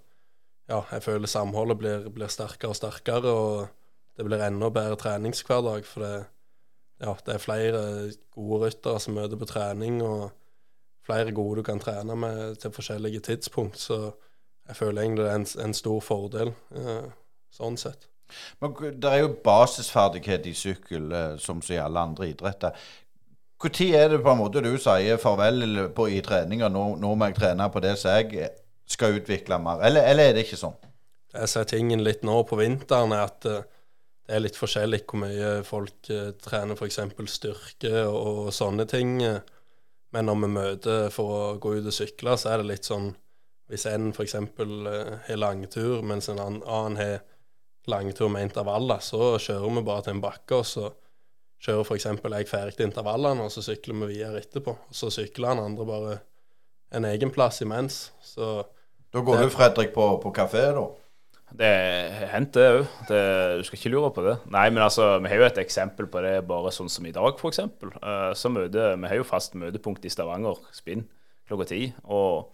ja, 0.70 0.82
jeg 0.92 1.02
føler 1.02 1.30
samholdet 1.30 1.78
blir, 1.78 2.08
blir, 2.14 2.30
sterkere 2.30 2.74
og 2.74 2.78
sterkere, 2.78 3.30
og 3.30 4.16
det 4.16 4.26
blir 4.26 4.44
enda 4.46 4.70
bedre 4.74 4.98
treningshverdag. 5.00 5.86
For 5.86 6.06
det, 6.06 6.14
ja, 7.00 7.14
det 7.26 7.34
er 7.36 7.42
flere 7.42 7.82
gode 8.36 8.66
ryttere 8.66 9.00
som 9.00 9.16
møter 9.18 9.40
på 9.40 9.48
trening, 9.50 10.02
og 10.02 10.30
flere 11.10 11.34
gode 11.34 11.60
du 11.60 11.66
kan 11.66 11.82
trene 11.82 12.16
med 12.16 12.60
til 12.62 12.72
forskjellige 12.74 13.20
tidspunkt. 13.26 13.78
Så 13.82 13.98
jeg 14.70 14.78
føler 14.78 15.02
egentlig 15.02 15.26
det 15.26 15.32
er 15.32 15.42
en, 15.42 15.50
en 15.66 15.74
stor 15.74 16.00
fordel 16.04 16.54
eh, 16.78 17.10
sånn 17.54 17.78
sett. 17.80 18.06
Men 18.62 18.74
Det 18.78 19.10
er 19.10 19.24
jo 19.24 19.34
basisferdighet 19.44 20.46
i 20.46 20.54
sykkel, 20.54 21.10
som 21.38 21.62
som 21.62 21.74
i 21.74 21.78
alle 21.82 22.00
andre 22.00 22.28
idretter. 22.30 22.76
Når 23.60 23.80
er 23.96 24.08
det 24.08 24.22
på 24.22 24.32
en 24.32 24.38
måte 24.38 24.62
du 24.64 24.70
sier 24.78 25.18
farvel 25.20 25.88
på, 25.92 26.06
i 26.08 26.20
treninga? 26.24 26.70
Nå, 26.72 26.96
nå, 26.96 27.14
må 27.14 27.28
jeg 27.28 27.36
trene 27.36 27.66
på 27.68 27.82
det 27.84 27.98
som 27.98 28.14
jeg 28.16 28.48
skal 28.88 29.18
utvikle 29.18 29.58
mer. 29.60 29.82
Eller, 29.84 30.06
eller, 30.08 30.30
er 30.30 30.38
det 30.38 30.46
ikke 30.46 30.60
sånn? 30.62 30.78
Jeg 31.34 31.50
ser 31.52 31.68
tingen 31.68 32.02
litt 32.02 32.24
nå 32.24 32.40
på 32.48 32.56
vinteren, 32.56 33.12
er 33.12 33.26
at 33.26 33.42
det 33.44 33.58
er 34.30 34.40
litt 34.40 34.56
forskjellig 34.56 35.02
hvor 35.04 35.20
mye 35.26 35.50
folk 35.66 36.08
trener 36.40 36.78
f.eks. 36.78 37.00
styrke 37.34 37.92
og, 38.06 38.46
og, 38.46 38.48
sånne 38.54 38.86
ting. 38.88 39.18
Men 40.14 40.26
når 40.26 40.38
vi 40.42 40.52
møter 40.54 41.10
for 41.14 41.34
å 41.34 41.42
gå 41.62 41.76
ut 41.78 41.86
og 41.86 41.94
sykle, 41.94 42.36
så 42.38 42.52
er 42.52 42.62
det 42.62 42.72
litt 42.72 42.88
sånn 42.88 43.12
Hvis 43.70 43.84
en 43.86 44.08
f.eks. 44.10 44.34
Uh, 44.34 45.20
har 45.28 45.36
langtur, 45.38 46.00
mens 46.02 46.26
en 46.28 46.40
annen 46.42 46.96
har 46.98 47.20
langtur 47.86 48.26
med 48.28 48.48
intervaller, 48.48 48.98
så 48.98 49.36
kjører 49.38 49.76
vi 49.76 49.84
bare 49.86 50.02
til 50.06 50.16
en 50.16 50.22
bakke, 50.24 50.56
og 50.58 50.66
så 50.66 50.88
kjører 51.62 51.86
f.eks. 51.86 52.08
jeg 52.10 52.48
ferdig 52.50 52.88
intervallene, 52.88 53.46
og 53.46 53.54
så 53.54 53.62
sykler 53.62 54.00
vi 54.00 54.16
videre 54.16 54.42
etterpå. 54.42 54.74
Og 54.90 54.96
så 54.96 55.12
sykler 55.14 55.52
han 55.52 55.62
andre 55.62 55.86
bare 55.86 56.16
en 56.98 57.06
egen 57.12 57.30
plass 57.30 57.62
imens. 57.62 58.00
Så 58.26 58.64
Da 59.12 59.22
går 59.22 59.38
det, 59.38 59.44
du, 59.44 59.54
Fredrik, 59.54 59.94
på, 59.94 60.08
på 60.22 60.34
kafé, 60.34 60.66
da? 60.74 60.88
Det 61.58 61.70
hendte 62.30 62.62
det 62.62 62.68
òg. 62.76 62.84
Du 63.58 63.64
skal 63.66 63.78
ikke 63.78 63.92
lure 63.92 64.12
på 64.14 64.22
det. 64.24 64.36
Nei, 64.54 64.68
men 64.70 64.84
altså, 64.84 65.16
vi 65.22 65.32
har 65.32 65.42
jo 65.42 65.48
et 65.48 65.60
eksempel 65.64 66.06
på 66.10 66.22
det 66.24 66.36
bare 66.48 66.70
sånn 66.74 66.90
som 66.92 67.08
i 67.08 67.14
dag, 67.16 67.34
f.eks. 67.34 67.64
Uh, 67.82 68.30
så 68.38 68.52
møter, 68.52 68.94
vi 69.00 69.10
har 69.10 69.18
jo 69.18 69.26
fast 69.26 69.58
møtepunkt 69.58 70.06
i 70.06 70.12
Stavanger, 70.12 70.62
Spinn, 70.76 71.08
klokka 71.50 71.70
ti. 71.72 71.82
Og 72.06 72.52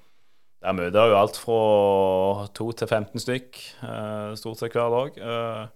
der 0.65 0.75
møter 0.75 1.11
jo 1.11 1.19
alt 1.19 1.37
fra 1.39 2.47
2 2.57 2.69
til 2.81 2.89
15 2.89 3.23
stykk 3.23 3.59
eh, 3.87 4.31
stort 4.41 4.59
sett 4.59 4.75
hver 4.75 4.89
dag. 4.91 5.19
Eh, 5.21 5.67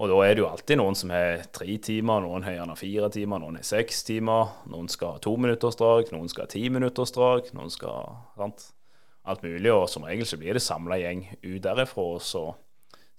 og 0.00 0.10
da 0.10 0.18
er 0.24 0.34
det 0.34 0.42
jo 0.42 0.48
alltid 0.48 0.80
noen 0.80 0.96
som 0.98 1.12
har 1.14 1.44
tre 1.54 1.76
timer, 1.82 2.24
noen 2.24 2.44
har 2.44 2.56
gjerne 2.56 2.76
fire 2.78 3.10
timer, 3.14 3.40
noen 3.42 3.60
har 3.60 3.66
seks 3.68 4.02
timer. 4.08 4.50
Noen 4.72 4.88
skal 4.92 5.16
ha 5.16 5.22
to 5.22 5.34
minutters 5.40 5.78
noen 6.12 6.28
skal 6.32 6.46
ha 6.46 6.52
ti 6.52 6.66
minutters 6.72 7.14
noen 7.16 7.72
skal 7.72 8.12
sant? 8.36 8.70
Alt 9.28 9.42
mulig. 9.44 9.72
Og 9.72 9.88
som 9.90 10.06
regel 10.06 10.28
så 10.28 10.38
blir 10.40 10.56
det 10.56 10.64
samla 10.64 10.98
gjeng 11.00 11.24
ut 11.42 11.62
derifra, 11.64 12.06
og 12.16 12.24
så 12.24 12.46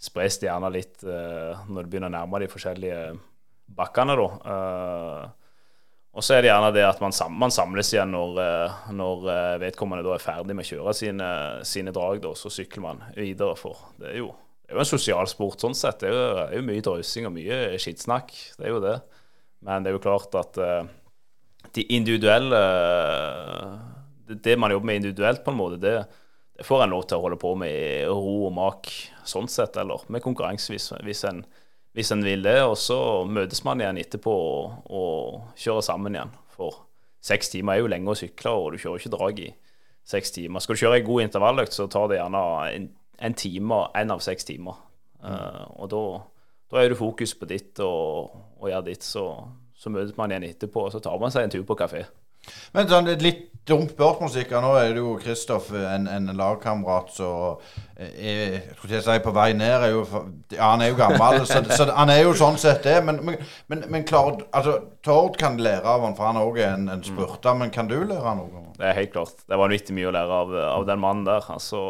spres 0.01 0.39
det 0.41 0.49
gjerne 0.49 0.71
litt 0.73 1.03
uh, 1.05 1.61
når 1.69 1.85
det 1.85 1.91
begynner 1.91 2.09
å 2.09 2.15
nærme 2.15 2.41
de 2.41 2.49
forskjellige 2.49 3.01
bakkene, 3.77 4.17
da. 4.17 4.27
Uh, 4.41 5.37
og 6.11 6.25
så 6.25 6.35
er 6.35 6.43
det 6.43 6.49
gjerne 6.49 6.73
det 6.75 6.81
at 6.83 6.99
man, 6.99 7.13
sam 7.15 7.37
man 7.39 7.53
samles 7.55 7.93
igjen 7.93 8.09
når, 8.11 8.39
uh, 8.41 8.79
når, 8.97 9.27
vedkommende 9.61 10.03
da 10.03 10.15
er 10.17 10.23
ferdig 10.23 10.57
med 10.57 10.65
å 10.65 10.71
kjøre 10.73 10.95
sine, 10.97 11.27
sine 11.67 11.93
drag, 11.95 12.19
da, 12.25 12.33
så 12.35 12.51
sykler 12.51 12.83
man 12.87 13.03
videre. 13.15 13.55
For 13.59 13.85
det 14.01 14.09
er 14.15 14.19
jo, 14.23 14.33
det 14.65 14.73
er 14.73 14.79
jo 14.79 14.83
en 14.83 14.89
sosial 14.89 15.29
sport 15.31 15.63
sånn 15.63 15.77
sett. 15.77 16.01
Det 16.01 16.09
er 16.09 16.17
jo, 16.17 16.25
det 16.33 16.47
er 16.49 16.57
jo 16.57 16.67
mye 16.71 16.87
drøsing 16.89 17.29
og 17.29 17.37
mye 17.37 17.61
skittsnakk. 17.79 18.33
Det 18.57 18.67
er 18.67 18.73
jo 18.73 18.83
det. 18.83 18.97
Men 19.61 19.85
det 19.85 19.91
er 19.91 19.99
jo 19.99 20.03
klart 20.03 20.35
at 20.41 20.57
de 21.77 21.83
individuelle 21.93 22.59
det, 24.43 24.57
man 24.59 24.73
jobber 24.73 24.91
med 24.91 25.01
individuelt, 25.01 25.43
på 25.45 25.53
en 25.53 25.59
måte, 25.59 25.79
det, 25.81 25.95
det 26.57 26.67
får 26.67 26.85
en 26.85 26.93
lov 26.93 27.07
til 27.07 27.17
å 27.17 27.25
holde 27.25 27.39
på 27.41 27.55
med 27.59 27.71
i 27.73 28.05
ro 28.07 28.37
og 28.47 28.55
mak 28.55 28.91
sånn 29.27 29.49
sett, 29.51 29.79
eller 29.81 30.05
med 30.11 30.23
konkurranse 30.23 30.73
hvis, 30.73 30.91
hvis 31.05 31.25
en 31.29 31.43
hvis 31.93 32.11
en 32.11 32.23
vil 32.23 32.43
det. 32.45 32.59
Og 32.63 32.77
så 32.79 32.99
møtes 33.27 33.63
man 33.67 33.81
igjen 33.81 33.99
etterpå 34.01 34.31
og, 34.31 34.87
og 34.87 35.59
kjører 35.59 35.85
sammen 35.85 36.15
igjen. 36.15 36.33
For 36.55 36.83
seks 37.23 37.53
timer 37.53 37.75
er 37.75 37.83
jo 37.83 37.91
lenge 37.91 38.13
å 38.13 38.17
sykle, 38.17 38.55
og 38.55 38.73
du 38.73 38.81
kjører 38.81 39.01
ikke 39.01 39.15
drag 39.15 39.43
i 39.43 39.49
seks 40.11 40.35
timer. 40.37 40.63
Skal 40.63 40.77
du 40.77 40.83
kjøre 40.83 40.99
ei 40.99 41.07
god 41.07 41.27
intervalløkt, 41.27 41.75
så 41.77 41.87
tar 41.91 42.09
det 42.11 42.19
gjerne 42.19 42.43
en, 42.71 42.89
en 43.27 43.37
time, 43.37 43.83
en 43.97 44.15
av 44.15 44.23
seks 44.25 44.47
timer. 44.47 44.79
Mm. 45.21 45.27
Uh, 45.29 45.65
og 45.83 45.91
da, 45.91 46.05
da 46.73 46.81
er 46.81 46.93
det 46.93 46.99
fokus 46.99 47.35
på 47.37 47.47
ditt 47.49 47.81
og, 47.85 48.39
og 48.57 48.71
gjør 48.71 48.87
ditt, 48.87 49.05
så, 49.05 49.27
så 49.77 49.93
møtes 49.93 50.17
man 50.17 50.33
igjen 50.33 50.49
etterpå, 50.49 50.87
og 50.87 50.95
så 50.95 51.03
tar 51.03 51.21
man 51.21 51.33
seg 51.33 51.45
en 51.45 51.53
tur 51.53 51.67
på 51.67 51.77
kafé. 51.77 52.07
Men 52.73 52.89
sånn, 52.89 53.11
litt 53.21 53.50
dumt 53.67 53.93
spørsmål. 53.93 54.61
Nå 54.63 54.73
er 54.79 54.93
det 54.95 55.01
jo 55.01 55.15
Kristoff, 55.21 55.71
en, 55.75 56.07
en 56.09 56.31
lagkamerat 56.37 57.11
som 57.15 57.61
jeg 58.01 58.61
skulle 58.77 58.95
jeg 58.95 59.05
si 59.05 59.17
på 59.21 59.33
vei 59.35 59.51
ned 59.53 59.83
er 59.85 59.91
jo, 59.93 60.05
Ja, 60.55 60.71
han 60.71 60.81
er 60.81 60.89
jo 60.89 60.97
gammel, 60.97 61.43
så, 61.45 61.61
så, 61.69 61.85
han 61.93 62.09
er 62.09 62.23
jo 62.23 62.31
sånn 62.37 62.57
sett 62.61 62.81
det. 62.87 62.97
Men, 63.05 63.21
men, 63.25 63.83
men, 63.85 64.05
klart, 64.07 64.41
altså, 64.57 64.79
Tord 65.05 65.37
kan 65.41 65.59
lære 65.61 65.85
av 65.85 66.07
han, 66.07 66.15
for 66.17 66.29
han 66.29 66.41
òg 66.41 66.57
er 66.61 66.73
en, 66.73 66.89
en 66.95 67.05
spurter. 67.05 67.53
Men 67.57 67.73
kan 67.73 67.91
du 67.91 67.99
lære 67.99 68.33
noe? 68.39 68.65
Det 68.79 68.89
er 68.89 68.97
helt 68.97 69.13
klart. 69.13 69.37
Det 69.45 69.53
var 69.53 69.67
vanvittig 69.67 69.97
mye 69.97 70.09
å 70.09 70.15
lære 70.17 70.41
av, 70.45 70.57
av 70.71 70.89
den 70.89 71.03
mannen 71.03 71.29
der. 71.29 71.45
altså 71.53 71.83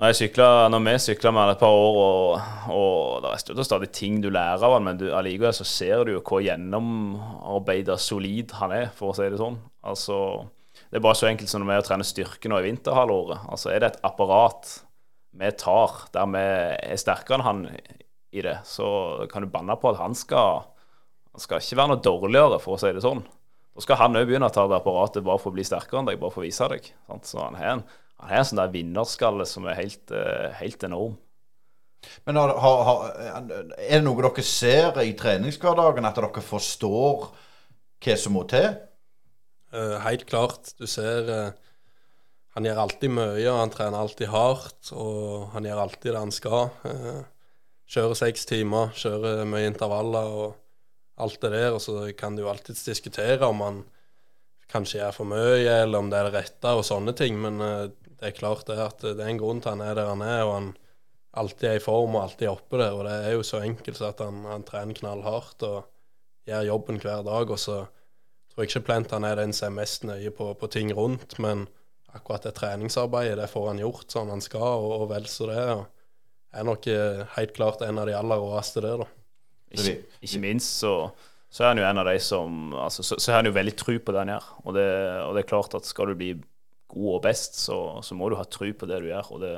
når, 0.00 0.14
syklet, 0.16 0.70
når 0.72 0.84
vi 0.86 0.94
sykla 1.04 1.32
med 1.34 1.44
han 1.44 1.52
et 1.54 1.60
par 1.60 1.76
år, 1.76 1.98
og, 2.00 2.74
og 2.74 3.24
det 3.24 3.52
er 3.52 3.66
stadig 3.68 3.90
ting 3.96 4.20
du 4.24 4.30
lærer 4.32 4.64
av 4.64 4.76
han, 4.78 4.86
men 4.86 5.00
du, 5.00 5.08
allikevel 5.14 5.52
så 5.56 5.66
ser 5.68 6.04
du 6.06 6.14
jo 6.14 6.22
hvor 6.24 6.42
gjennomarbeida 6.44 7.98
solid 8.00 8.56
han 8.60 8.74
er, 8.76 8.88
for 8.96 9.12
å 9.12 9.18
si 9.18 9.28
det 9.28 9.40
sånn. 9.40 9.58
Altså, 9.86 10.20
det 10.88 10.98
er 10.98 11.04
bare 11.04 11.18
så 11.20 11.28
enkelt 11.28 11.52
som 11.52 11.62
når 11.62 11.72
vi 11.72 11.88
trener 11.88 12.08
styrke 12.08 12.50
nå 12.50 12.60
i 12.60 12.68
vinterhalvåret. 12.70 13.44
Altså, 13.52 13.72
er 13.72 13.82
det 13.82 13.92
et 13.92 14.06
apparat 14.08 14.78
vi 15.30 15.50
tar 15.54 15.92
der 16.14 16.30
vi 16.32 16.40
er 16.42 16.98
sterkere 16.98 17.38
enn 17.38 17.46
han 17.46 17.66
i 17.70 18.42
det, 18.42 18.56
så 18.66 18.86
kan 19.30 19.44
du 19.44 19.50
banne 19.50 19.74
på 19.78 19.90
at 19.90 20.00
han 20.02 20.14
skal 20.18 20.66
Han 21.30 21.42
skal 21.44 21.60
ikke 21.62 21.76
være 21.78 21.90
noe 21.92 22.02
dårligere, 22.02 22.56
for 22.58 22.74
å 22.74 22.78
si 22.82 22.88
det 22.90 23.04
sånn. 23.04 23.20
Da 23.70 23.82
skal 23.84 24.00
han 24.00 24.18
òg 24.18 24.24
begynne 24.26 24.48
å 24.50 24.54
ta 24.54 24.64
det 24.66 24.80
apparatet 24.80 25.22
bare 25.22 25.38
for 25.38 25.52
å 25.52 25.54
bli 25.54 25.62
sterkere 25.62 26.00
enn 26.00 26.08
deg, 26.08 26.18
bare 26.18 26.34
for 26.34 26.42
å 26.42 26.46
vise 26.48 26.66
deg. 26.72 26.88
Sant? 27.06 27.28
Så 27.30 27.38
han 27.38 27.54
har 27.54 27.68
en, 27.76 27.84
han 28.20 28.30
er 28.30 28.42
en 28.42 28.48
sånn 28.50 28.60
der 28.60 28.72
vinnerskalle 28.74 29.46
som 29.48 29.66
er 29.68 29.78
helt, 29.80 30.12
eh, 30.12 30.50
helt 30.60 30.84
enorm. 30.86 31.16
Men 32.24 32.38
har, 32.40 32.52
har, 32.56 33.02
er 33.20 33.98
det 33.98 34.04
noe 34.04 34.22
dere 34.24 34.44
ser 34.46 35.00
i 35.04 35.12
treningshverdagen, 35.18 36.06
at 36.08 36.16
dere 36.16 36.44
forstår 36.44 37.26
hva 38.00 38.16
som 38.16 38.36
må 38.36 38.46
til? 38.48 38.70
Eh, 39.72 39.98
helt 40.06 40.24
klart. 40.28 40.72
Du 40.78 40.86
ser 40.90 41.28
eh, 41.30 41.50
Han 42.56 42.66
gjør 42.66 42.80
alltid 42.82 43.12
mye, 43.14 43.44
og 43.46 43.60
han 43.60 43.70
trener 43.70 44.00
alltid 44.00 44.32
hardt. 44.32 44.90
Og 44.96 45.52
han 45.54 45.68
gjør 45.68 45.84
alltid 45.84 46.10
det 46.10 46.18
han 46.18 46.34
skal. 46.34 46.72
Eh, 46.88 47.20
kjører 47.90 48.18
seks 48.18 48.48
timer, 48.50 48.90
kjører 48.96 49.44
mye 49.46 49.68
intervaller 49.70 50.34
og 50.40 50.56
alt 51.20 51.38
det 51.44 51.52
der. 51.54 51.76
Og 51.76 51.84
så 51.84 52.08
kan 52.18 52.34
du 52.34 52.42
jo 52.42 52.50
alltids 52.50 52.82
diskutere 52.88 53.46
om 53.46 53.62
han 53.62 53.82
kanskje 54.70 54.98
gjør 55.00 55.14
for 55.14 55.30
mye, 55.30 55.76
eller 55.82 55.98
om 55.98 56.10
det 56.10 56.18
er 56.18 56.28
det 56.28 56.40
rette, 56.40 56.74
og 56.74 56.86
sånne 56.86 57.14
ting. 57.18 57.38
Men 57.42 57.62
det 58.20 58.28
er 58.28 58.36
klart 58.36 58.68
det 58.68 58.78
at 58.82 59.02
det 59.02 59.18
er 59.18 59.32
en 59.32 59.40
grunn 59.40 59.62
til 59.62 59.72
han 59.74 59.84
er 59.84 59.96
der 59.98 60.10
han 60.12 60.24
er, 60.24 60.42
og 60.44 60.54
han 60.54 60.70
alltid 61.40 61.68
er 61.70 61.78
i 61.78 61.84
form 61.84 62.18
og 62.18 62.24
alltid 62.24 62.48
er 62.48 62.52
oppe 62.52 62.80
der. 62.80 62.96
Og 62.96 63.06
det 63.06 63.16
er 63.16 63.36
jo 63.36 63.46
så 63.46 63.62
enkelt 63.64 63.96
så 63.96 64.10
at 64.10 64.20
han, 64.24 64.42
han 64.50 64.66
trener 64.66 64.98
knallhardt 64.98 65.64
og 65.66 65.78
gjør 66.48 66.68
jobben 66.68 67.00
hver 67.00 67.24
dag. 67.26 67.54
Og 67.54 67.60
så 67.60 67.78
tror 68.50 68.64
jeg 68.64 68.72
ikke 68.72 68.86
Plent 68.88 69.14
han 69.16 69.26
er 69.28 69.40
den 69.40 69.54
som 69.56 69.70
er 69.70 69.78
mest 69.82 70.04
nøye 70.08 70.34
på, 70.36 70.52
på 70.58 70.70
ting 70.72 70.92
rundt, 70.96 71.38
men 71.40 71.68
akkurat 72.10 72.44
det 72.44 72.56
treningsarbeidet, 72.58 73.38
det 73.38 73.48
får 73.52 73.68
han 73.70 73.80
gjort 73.80 74.12
som 74.12 74.30
han 74.34 74.42
skal, 74.42 74.82
og, 74.82 75.04
og 75.04 75.10
vel 75.12 75.28
så 75.30 75.46
det. 75.52 75.64
og 75.78 75.86
er 76.50 76.66
nok 76.66 76.86
eh, 76.90 77.24
helt 77.36 77.52
klart 77.54 77.82
en 77.86 78.00
av 78.02 78.08
de 78.08 78.16
aller 78.18 78.40
råeste 78.42 78.82
der, 78.84 79.04
da. 79.04 79.08
Ikke, 79.70 80.00
ikke 80.18 80.40
minst 80.42 80.80
så, 80.82 80.94
så, 81.46 81.62
er 81.62 81.68
han 81.70 81.78
jo 81.78 81.86
en 81.86 82.00
av 82.02 82.08
de 82.08 82.16
som 82.22 82.72
altså, 82.74 83.04
så, 83.06 83.20
så 83.22 83.30
er 83.30 83.38
han 83.38 83.50
jo 83.50 83.54
veldig 83.54 83.74
tru 83.78 83.92
på 84.02 84.14
det 84.14 84.24
han 84.24 84.32
gjør. 84.34 84.48
Og 84.64 84.74
det, 84.74 84.88
og 85.22 85.36
det, 85.36 85.44
er 85.44 85.50
klart 85.52 85.76
at 85.78 85.86
skal 85.86 86.10
du 86.10 86.18
bli 86.18 86.32
god 86.90 87.10
og 87.16 87.22
best, 87.24 87.58
så, 87.62 87.78
så 88.04 88.16
må 88.18 88.30
du 88.30 88.38
ha 88.38 88.46
tru 88.48 88.70
på 88.76 88.88
det 88.90 89.00
du 89.02 89.10
gjør. 89.10 89.32
Og 89.34 89.42
det, 89.44 89.54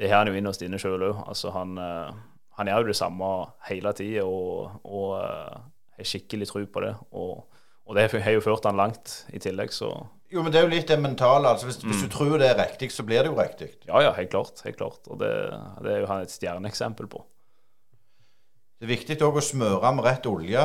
det 0.00 0.10
har 0.10 0.22
han 0.22 0.32
jo 0.32 0.38
innerst 0.38 0.64
inne 0.64 0.80
sjøl 0.80 1.08
òg. 1.10 1.22
Altså, 1.26 1.52
han, 1.54 1.76
eh, 1.78 2.22
han 2.58 2.70
gjør 2.70 2.86
jo 2.86 2.92
det 2.92 2.98
samme 2.98 3.30
hele 3.68 3.94
tida 3.96 4.26
og, 4.28 4.80
og 4.84 5.14
uh, 5.16 5.62
har 5.96 6.08
skikkelig 6.08 6.50
tru 6.50 6.64
på 6.68 6.82
det. 6.84 6.92
Og, 7.16 7.62
og 7.88 7.96
det 7.96 8.08
har 8.12 8.36
jo 8.36 8.44
ført 8.44 8.68
han 8.68 8.80
langt 8.80 9.22
i 9.32 9.40
tillegg, 9.42 9.72
så 9.74 9.94
jo, 10.32 10.40
men 10.40 10.48
det 10.48 10.62
er 10.62 10.64
jo 10.64 10.72
litt 10.72 10.88
det 10.88 10.96
mentale. 10.96 11.50
altså 11.50 11.68
Hvis, 11.68 11.82
mm. 11.82 11.90
hvis, 11.90 12.00
du 12.00 12.08
mm. 12.08 12.12
tror 12.14 12.38
det 12.40 12.46
er 12.48 12.56
riktig, 12.56 12.88
så 12.94 13.04
blir 13.04 13.20
det 13.20 13.28
jo 13.28 13.36
riktig. 13.36 13.68
Ja, 13.84 14.00
ja, 14.00 14.14
helt 14.16 14.30
klart. 14.32 14.62
helt 14.64 14.78
klart. 14.78 15.02
Og 15.12 15.20
det, 15.20 15.28
det 15.84 15.92
er 15.92 16.00
jo 16.00 16.08
han 16.08 16.24
et 16.24 16.32
stjerneeksempel 16.32 17.10
på. 17.12 17.20
Det 18.80 18.88
er 18.88 18.94
viktig 18.94 19.18
òg 19.22 19.36
å 19.38 19.44
smøre 19.44 19.92
med 19.92 20.06
rett 20.08 20.24
olje. 20.26 20.64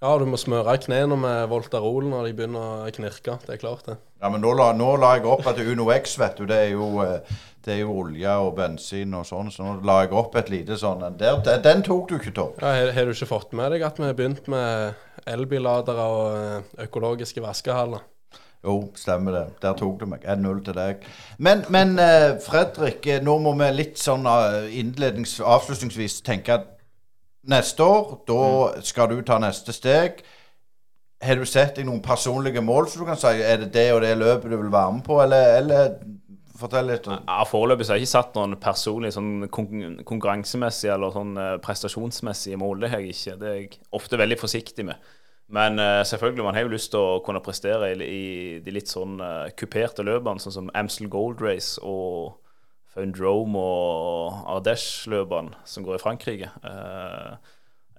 Ja, 0.00 0.12
du 0.20 0.26
må 0.28 0.38
smøre 0.40 0.76
knærne 0.84 1.16
med 1.20 1.48
Voltarol 1.50 2.06
når 2.12 2.28
de 2.28 2.36
begynner 2.36 2.84
å 2.86 2.92
knirke. 2.94 3.38
Det 3.46 3.56
er 3.56 3.62
klart, 3.62 3.88
det. 3.88 3.96
Ja, 4.20 4.28
men 4.28 4.42
nå 4.44 4.52
la, 4.52 4.72
nå 4.76 4.94
la 5.00 5.14
jeg 5.16 5.24
opp 5.32 5.46
at 5.48 5.60
Uno 5.64 5.86
X, 5.94 6.18
vet 6.20 6.36
du, 6.36 6.44
det 6.48 6.58
er 6.66 6.74
jo, 6.74 6.88
eh, 7.00 7.38
det 7.64 7.72
er 7.72 7.78
jo 7.80 7.94
olje 8.02 8.34
og 8.44 8.52
bensin 8.58 9.14
og 9.16 9.24
sånn. 9.28 9.48
Så 9.52 9.64
nå 9.64 9.78
la 9.86 10.02
jeg 10.04 10.12
opp 10.20 10.36
et 10.36 10.50
lite 10.52 10.76
sånn 10.80 11.06
der, 11.16 11.40
Den 11.64 11.80
tok 11.86 12.10
du 12.10 12.18
ikke, 12.18 12.34
Tom. 12.36 12.52
Ja, 12.60 12.74
har, 12.76 12.92
har 12.96 13.08
du 13.08 13.14
ikke 13.14 13.30
fått 13.30 13.54
med 13.56 13.72
deg 13.72 13.84
at 13.88 14.00
vi 14.00 14.08
har 14.08 14.16
begynt 14.18 14.50
med 14.52 14.98
elbilladere 15.30 16.08
og 16.12 16.24
eh, 16.36 16.72
økologiske 16.84 17.44
vaskehaller? 17.44 18.04
Jo, 18.60 18.90
stemmer 18.92 19.32
det. 19.32 19.46
Der 19.62 19.78
tok 19.78 20.02
du 20.02 20.04
meg. 20.10 20.26
1-0 20.28 20.60
til 20.66 20.76
deg. 20.76 21.06
Men, 21.38 21.64
men 21.72 21.96
eh, 21.96 22.34
Fredrik, 22.44 23.08
nå 23.24 23.38
må 23.40 23.54
vi 23.56 23.70
litt 23.72 23.96
sånn 24.00 24.28
avslutningsvis 24.28 26.20
tenke 26.26 26.58
at 26.60 26.68
neste 27.48 27.88
år. 27.88 28.18
Da 28.28 28.42
mm. 28.44 28.84
skal 28.84 29.08
du 29.14 29.24
ta 29.24 29.40
neste 29.40 29.72
steg. 29.72 30.20
Har 31.20 31.36
du 31.36 31.44
sett 31.48 31.76
deg 31.76 31.84
noen 31.88 32.00
personlige 32.04 32.62
mål 32.64 32.88
som 32.88 33.02
du 33.02 33.08
kan 33.10 33.18
si? 33.20 33.28
Er 33.44 33.60
det 33.60 33.70
det 33.74 33.90
og 33.92 34.00
det 34.04 34.14
løpet 34.16 34.48
du 34.48 34.56
vil 34.56 34.72
være 34.72 34.96
med 34.96 35.04
på, 35.04 35.18
eller, 35.20 35.58
eller 35.58 35.94
fortell 36.60 36.88
litt? 36.88 37.08
Ja, 37.12 37.40
Foreløpig 37.48 37.88
har 37.90 38.00
jeg 38.00 38.08
ikke 38.08 38.14
satt 38.14 38.36
noen 38.38 38.56
personlige 38.60 39.16
sånn 39.18 39.48
konkurransemessige 39.52 40.96
eller 40.96 41.12
sånn 41.14 41.36
eh, 41.40 41.56
prestasjonsmessige 41.64 42.60
mål. 42.60 42.84
Det 42.84 42.92
har 42.92 43.04
jeg 43.04 43.16
ikke. 43.16 43.38
Det 43.40 43.50
er 43.50 43.58
jeg 43.58 43.80
ofte 44.00 44.20
veldig 44.20 44.40
forsiktig 44.40 44.88
med. 44.88 45.10
Men 45.50 45.82
uh, 45.82 46.04
selvfølgelig, 46.06 46.44
man 46.46 46.54
har 46.54 46.62
jo 46.62 46.70
lyst 46.70 46.92
til 46.92 47.02
å 47.02 47.22
kunne 47.26 47.42
prestere 47.42 47.88
i, 47.90 47.96
i 48.06 48.26
de 48.62 48.70
litt 48.70 48.88
sånn 48.88 49.16
uh, 49.18 49.48
kuperte 49.58 50.04
løpene, 50.06 50.38
sånn 50.38 50.54
som 50.54 50.68
Amstel 50.78 51.10
Gold 51.10 51.42
Race 51.42 51.80
og 51.82 52.36
Foundrome 52.94 53.58
og 53.58 54.46
Ardèche-løpene 54.56 55.62
som 55.68 55.86
går 55.86 55.98
i 55.98 56.02
Frankrike. 56.02 56.50
Eh, 56.66 57.50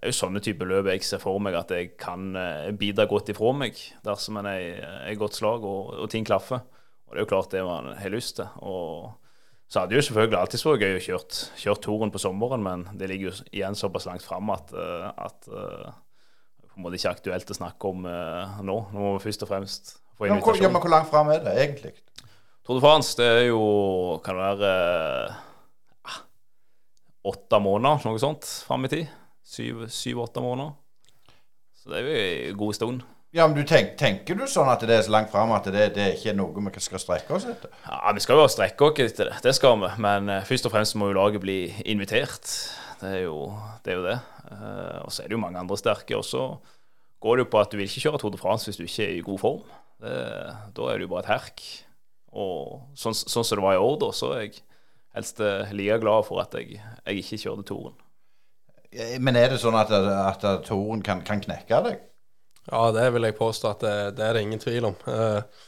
det 0.02 0.10
er 0.10 0.16
jo 0.16 0.18
sånne 0.18 0.42
type 0.42 0.66
løp 0.66 0.88
jeg 0.90 1.04
ser 1.06 1.20
for 1.22 1.38
meg 1.38 1.54
at 1.54 1.70
jeg 1.70 1.92
kan 2.02 2.32
eh, 2.34 2.72
bidra 2.74 3.06
godt 3.06 3.30
ifra 3.30 3.52
meg 3.54 3.78
dersom 4.02 4.40
en 4.42 4.48
er 4.50 5.12
i 5.12 5.18
godt 5.20 5.38
slag 5.38 5.62
og, 5.62 5.92
og, 6.00 6.08
ting 6.10 6.26
klaffer. 6.26 6.64
Og 7.06 7.14
det 7.14 7.22
er 7.22 7.28
jo 7.28 7.30
klart 7.30 7.54
det 7.54 7.62
man 7.68 7.92
har 8.00 8.10
lyst 8.10 8.40
til. 8.40 8.50
Og 8.66 9.12
så 9.70 9.84
hadde 9.84 9.94
det 9.94 10.00
jo 10.00 10.08
selvfølgelig 10.08 10.40
alltid 10.40 10.66
vært 10.66 10.86
gøy 10.88 10.98
å 10.98 11.06
kjøre 11.06 11.46
kjørt 11.62 11.84
turen 11.86 12.14
på 12.16 12.24
sommeren, 12.24 12.66
men 12.66 12.88
det 12.98 13.12
ligger 13.12 13.30
jo 13.30 13.46
igjen 13.52 13.78
såpass 13.78 14.10
langt 14.10 14.26
fram 14.26 14.50
at, 14.50 14.74
eh, 14.74 15.08
at 15.22 15.46
det 15.46 16.72
på 16.72 16.80
en 16.80 16.88
måte 16.88 16.98
ikke 16.98 17.14
aktuelt 17.14 17.54
å 17.54 17.60
snakke 17.62 17.94
om 17.94 18.10
nå. 18.10 18.78
Nå 18.90 18.98
må 18.98 19.14
vi 19.20 19.26
først 19.28 19.46
og 19.46 19.54
fremst 19.54 19.96
få 20.18 20.32
invitasjon. 20.32 20.66
Ja, 20.66 20.74
men 20.74 20.82
hvor 20.82 20.96
langt 20.98 21.14
fram 21.14 21.30
er 21.30 21.46
det 21.46 21.56
egentlig? 21.62 21.94
Tour 22.66 22.78
de 22.78 22.84
France 22.84 23.18
det 23.18 23.26
er 23.26 23.48
jo 23.50 23.62
Kan 24.26 24.38
det 24.38 24.50
være 24.50 24.74
eh, 26.10 26.20
åtte 27.30 27.62
måneder, 27.62 28.06
noe 28.10 28.22
sånt, 28.22 28.50
fram 28.66 28.86
i 28.88 28.90
tid. 28.90 29.10
Syv-åtte 29.52 30.44
måneder. 30.44 30.78
Så 31.76 31.92
det 31.92 32.00
er 32.00 32.08
jo 32.08 32.52
en 32.52 32.60
god 32.62 32.78
stund. 32.78 33.02
Ja, 33.32 33.46
men 33.48 33.56
du 33.56 33.64
tenk, 33.64 33.94
Tenker 34.00 34.36
du 34.36 34.44
sånn 34.50 34.70
at 34.72 34.84
det 34.84 34.92
er 34.92 35.06
så 35.06 35.14
langt 35.14 35.32
fram 35.32 35.54
at 35.56 35.68
det, 35.72 35.86
det 35.96 36.04
er 36.04 36.18
ikke 36.18 36.34
noe 36.36 36.64
vi 36.66 36.84
skal 36.84 37.00
strekke 37.00 37.36
oss 37.38 37.48
etter? 37.48 37.72
Ja, 37.88 38.12
Vi 38.12 38.24
skal 38.24 38.40
jo 38.40 38.48
strekke 38.52 38.90
oss 38.90 39.00
etter 39.06 39.32
det, 39.32 39.38
det 39.46 39.54
skal 39.56 39.78
vi. 39.80 39.92
Men 40.04 40.28
uh, 40.28 40.42
først 40.48 40.68
og 40.68 40.74
fremst 40.76 40.98
må 41.00 41.10
jo 41.10 41.18
laget 41.20 41.44
bli 41.44 41.60
invitert. 41.88 42.52
Det 43.00 43.14
er 43.22 43.24
jo 43.26 43.54
det. 43.86 43.94
Er 43.94 44.00
jo 44.00 44.08
det. 44.10 44.18
Uh, 44.52 45.00
og 45.06 45.14
så 45.16 45.24
er 45.24 45.32
det 45.32 45.38
jo 45.38 45.44
mange 45.46 45.64
andre 45.64 45.80
sterke. 45.80 46.20
Og 46.20 46.28
så 46.28 46.50
går 47.24 47.40
det 47.40 47.46
jo 47.46 47.52
på 47.54 47.64
at 47.64 47.72
du 47.72 47.80
vil 47.80 47.88
ikke 47.88 48.04
kjøre 48.04 48.20
Tour 48.20 48.36
de 48.36 48.42
France 48.42 48.68
hvis 48.68 48.82
du 48.82 48.84
ikke 48.84 49.08
er 49.08 49.16
i 49.16 49.24
god 49.26 49.40
form. 49.40 49.64
Det, 50.02 50.18
da 50.76 50.90
er 50.92 51.00
det 51.00 51.08
jo 51.08 51.14
bare 51.14 51.24
et 51.24 51.32
herk. 51.32 51.66
Og 52.32 52.84
sånn, 53.00 53.16
sånn 53.16 53.48
som 53.48 53.60
det 53.60 53.64
var 53.64 53.78
i 53.78 53.84
år, 53.84 53.98
da, 54.02 54.12
så 54.16 54.32
er 54.36 54.46
jeg 54.46 54.62
helst 55.16 55.42
eh, 55.44 55.72
like 55.76 56.00
glad 56.04 56.24
for 56.28 56.40
at 56.44 56.56
jeg, 56.56 56.80
jeg 56.80 57.24
ikke 57.24 57.40
kjørte 57.44 57.68
toren. 57.68 57.98
Men 59.24 59.38
er 59.40 59.54
det 59.54 59.62
sånn 59.62 59.78
at, 59.80 59.92
at 59.94 60.46
toren 60.68 61.04
kan, 61.06 61.22
kan, 61.28 61.40
knekke 61.44 61.82
deg? 61.86 62.00
Ja, 62.68 62.90
det 62.92 63.06
vil 63.16 63.28
jeg 63.28 63.38
påstå 63.38 63.70
at 63.72 63.84
det, 63.86 63.94
det 64.18 64.26
er 64.26 64.36
det 64.36 64.46
ingen 64.46 64.62
tvil 64.62 64.90
om. 64.92 64.98
Eh, 65.08 65.68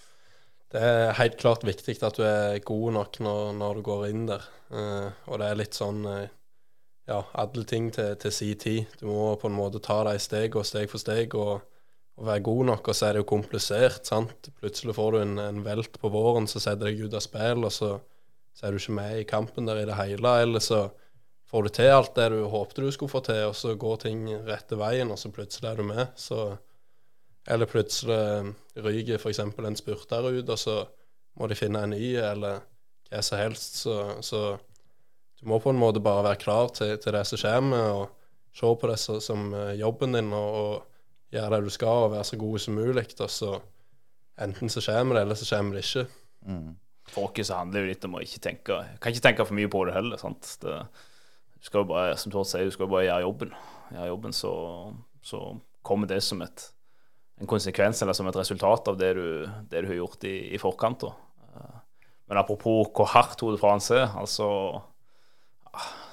det 0.74 0.82
er 0.84 1.18
helt 1.20 1.38
klart 1.40 1.64
viktig 1.66 1.96
at 2.04 2.20
du 2.20 2.26
er 2.28 2.60
god 2.66 2.96
nok 2.98 3.20
når, 3.24 3.52
når 3.58 3.80
du 3.80 3.84
går 3.88 4.08
inn 4.10 4.26
der. 4.28 4.48
Eh, 4.74 5.10
og 5.30 5.40
det 5.40 5.50
er 5.50 5.60
litt 5.62 5.78
sånn 5.80 6.04
ja, 6.04 7.20
alle 7.20 7.64
ting 7.68 7.90
til, 7.96 8.16
til 8.20 8.36
si 8.36 8.54
tid. 8.60 8.98
Du 9.00 9.08
må 9.08 9.34
på 9.40 9.48
en 9.48 9.56
måte 9.56 9.82
ta 9.84 10.02
deg 10.08 10.20
steg 10.24 10.60
og 10.60 10.68
steg 10.68 10.92
for 10.92 11.04
steg. 11.04 11.36
og 11.40 11.64
og 12.14 12.28
være 12.28 12.46
god 12.46 12.66
nok, 12.70 12.88
og 12.88 12.96
så 12.96 13.08
er 13.08 13.16
det 13.16 13.24
jo 13.24 13.30
komplisert. 13.30 14.08
sant? 14.08 14.50
Plutselig 14.62 14.96
får 14.96 15.16
du 15.16 15.20
en, 15.24 15.38
en 15.42 15.62
velt 15.66 15.98
på 16.00 16.12
våren 16.14 16.48
så 16.50 16.62
setter 16.62 16.92
deg 16.92 17.08
ut 17.08 17.16
av 17.18 17.24
spill, 17.26 17.66
og 17.66 17.74
så, 17.74 17.96
så, 18.54 18.66
er 18.66 18.74
du 18.74 18.82
ikke 18.82 18.98
med 19.00 19.22
i 19.22 19.30
kampen 19.30 19.70
der 19.70 19.82
i 19.82 19.88
det 19.90 19.98
hele. 19.98 20.36
Eller 20.46 20.64
så 20.64 20.86
får 21.54 21.68
du 21.68 21.70
til 21.70 21.94
alt 21.94 22.16
det 22.18 22.32
du 22.34 22.40
håpte 22.50 22.82
du 22.82 22.90
skulle 22.92 23.14
få 23.14 23.22
til, 23.28 23.44
og 23.52 23.56
så 23.56 23.76
går 23.78 24.00
ting 24.08 24.26
rette 24.48 24.78
veien, 24.80 25.12
og 25.14 25.20
så 25.22 25.30
plutselig 25.30 25.70
er 25.70 25.78
du 25.78 25.86
med. 25.86 26.08
Så, 26.18 26.48
eller 27.46 27.70
plutselig 27.70 28.54
ryker 28.82 29.22
f.eks. 29.22 29.44
en 29.46 29.78
spurter 29.78 30.30
ut, 30.32 30.50
og 30.50 30.58
så 30.58 30.80
må 31.38 31.50
de 31.50 31.58
finne 31.58 31.84
en 31.86 31.94
ny, 31.94 32.16
eller 32.18 32.64
hva 33.12 33.22
som 33.22 33.38
helst. 33.38 33.84
Så, 33.84 34.00
så, 34.26 34.42
du 35.38 35.46
må 35.52 35.62
på 35.62 35.70
en 35.70 35.78
måte 35.78 36.02
bare 36.02 36.26
være 36.32 36.42
klar 36.42 36.74
til, 36.74 36.96
til 36.98 37.14
det 37.14 37.22
som 37.30 37.44
kommer, 37.46 38.02
og 38.02 38.58
se 38.58 38.74
på 38.82 38.90
det 38.90 38.98
som 39.30 39.54
jobben 39.78 40.18
din. 40.18 40.34
og, 40.34 40.58
og 40.64 40.90
gjøre 41.34 41.56
det 41.56 41.66
du 41.66 41.74
skal, 41.74 42.08
og 42.08 42.14
være 42.14 42.28
så 42.30 42.38
god 42.42 42.60
som 42.66 42.78
mulig. 42.78 43.06
Og 43.20 43.30
så 43.30 43.54
enten 44.42 44.70
så 44.70 44.84
kommer 44.86 45.18
det, 45.18 45.26
eller 45.26 45.40
så 45.40 45.56
kommer 45.56 45.78
det 45.78 45.86
ikke. 45.86 46.08
Mm. 46.50 46.76
For 47.14 47.44
handler 47.54 47.84
jo 47.84 47.90
litt 47.90 48.06
om 48.08 48.16
å 48.16 48.22
ikke 48.24 48.40
tenke 48.44 48.76
Kan 49.02 49.12
ikke 49.12 49.24
tenke 49.26 49.46
for 49.46 49.56
mye 49.58 49.70
på 49.72 49.82
det 49.86 49.96
heller. 49.96 50.18
sant? 50.18 50.58
Det, 50.62 50.78
skal 51.64 51.84
jo 51.84 51.90
bare, 51.94 52.16
som 52.20 52.34
Tord 52.34 52.48
sier, 52.50 52.68
du 52.68 52.76
skal 52.76 52.90
bare 52.92 53.08
gjøre 53.08 53.24
jobben. 53.24 53.54
Gjøre 53.94 54.10
jobben, 54.12 54.36
så, 54.36 54.54
så 55.24 55.42
kommer 55.86 56.10
det 56.10 56.20
som 56.26 56.42
et, 56.44 56.66
en 57.40 57.50
konsekvens 57.50 58.04
eller 58.04 58.18
som 58.18 58.28
et 58.28 58.40
resultat 58.40 58.90
av 58.92 59.00
det 59.00 59.14
du, 59.18 59.28
det 59.72 59.84
du 59.84 59.92
har 59.94 60.02
gjort 60.02 60.28
i, 60.28 60.36
i 60.56 60.62
forkant. 60.62 61.06
Da. 61.06 61.14
Eh, 61.54 61.78
men 62.32 62.42
apropos 62.42 62.90
hvor 62.92 63.08
hardt 63.14 63.38
Tour 63.40 63.56
de 63.56 63.62
France 63.62 63.96
er, 63.96 64.12
altså 64.20 64.50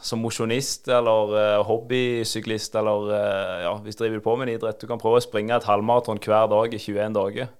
som 0.01 0.23
mosjonist 0.25 0.89
eller 0.89 1.35
uh, 1.35 1.63
hobbysyklist 1.69 2.77
eller 2.81 3.11
uh, 3.11 3.57
ja, 3.67 3.73
hvis 3.85 3.99
du 3.99 4.07
driver 4.07 4.23
på 4.25 4.37
med 4.41 4.49
en 4.49 4.55
idrett, 4.55 4.81
du 4.81 4.89
kan 4.89 5.01
prøve 5.03 5.19
å 5.21 5.25
springe 5.25 5.53
et 5.53 5.67
halvmaraton 5.69 6.23
hver 6.25 6.49
dag 6.49 6.73
i 6.73 6.81
21 6.81 7.17
dager. 7.19 7.51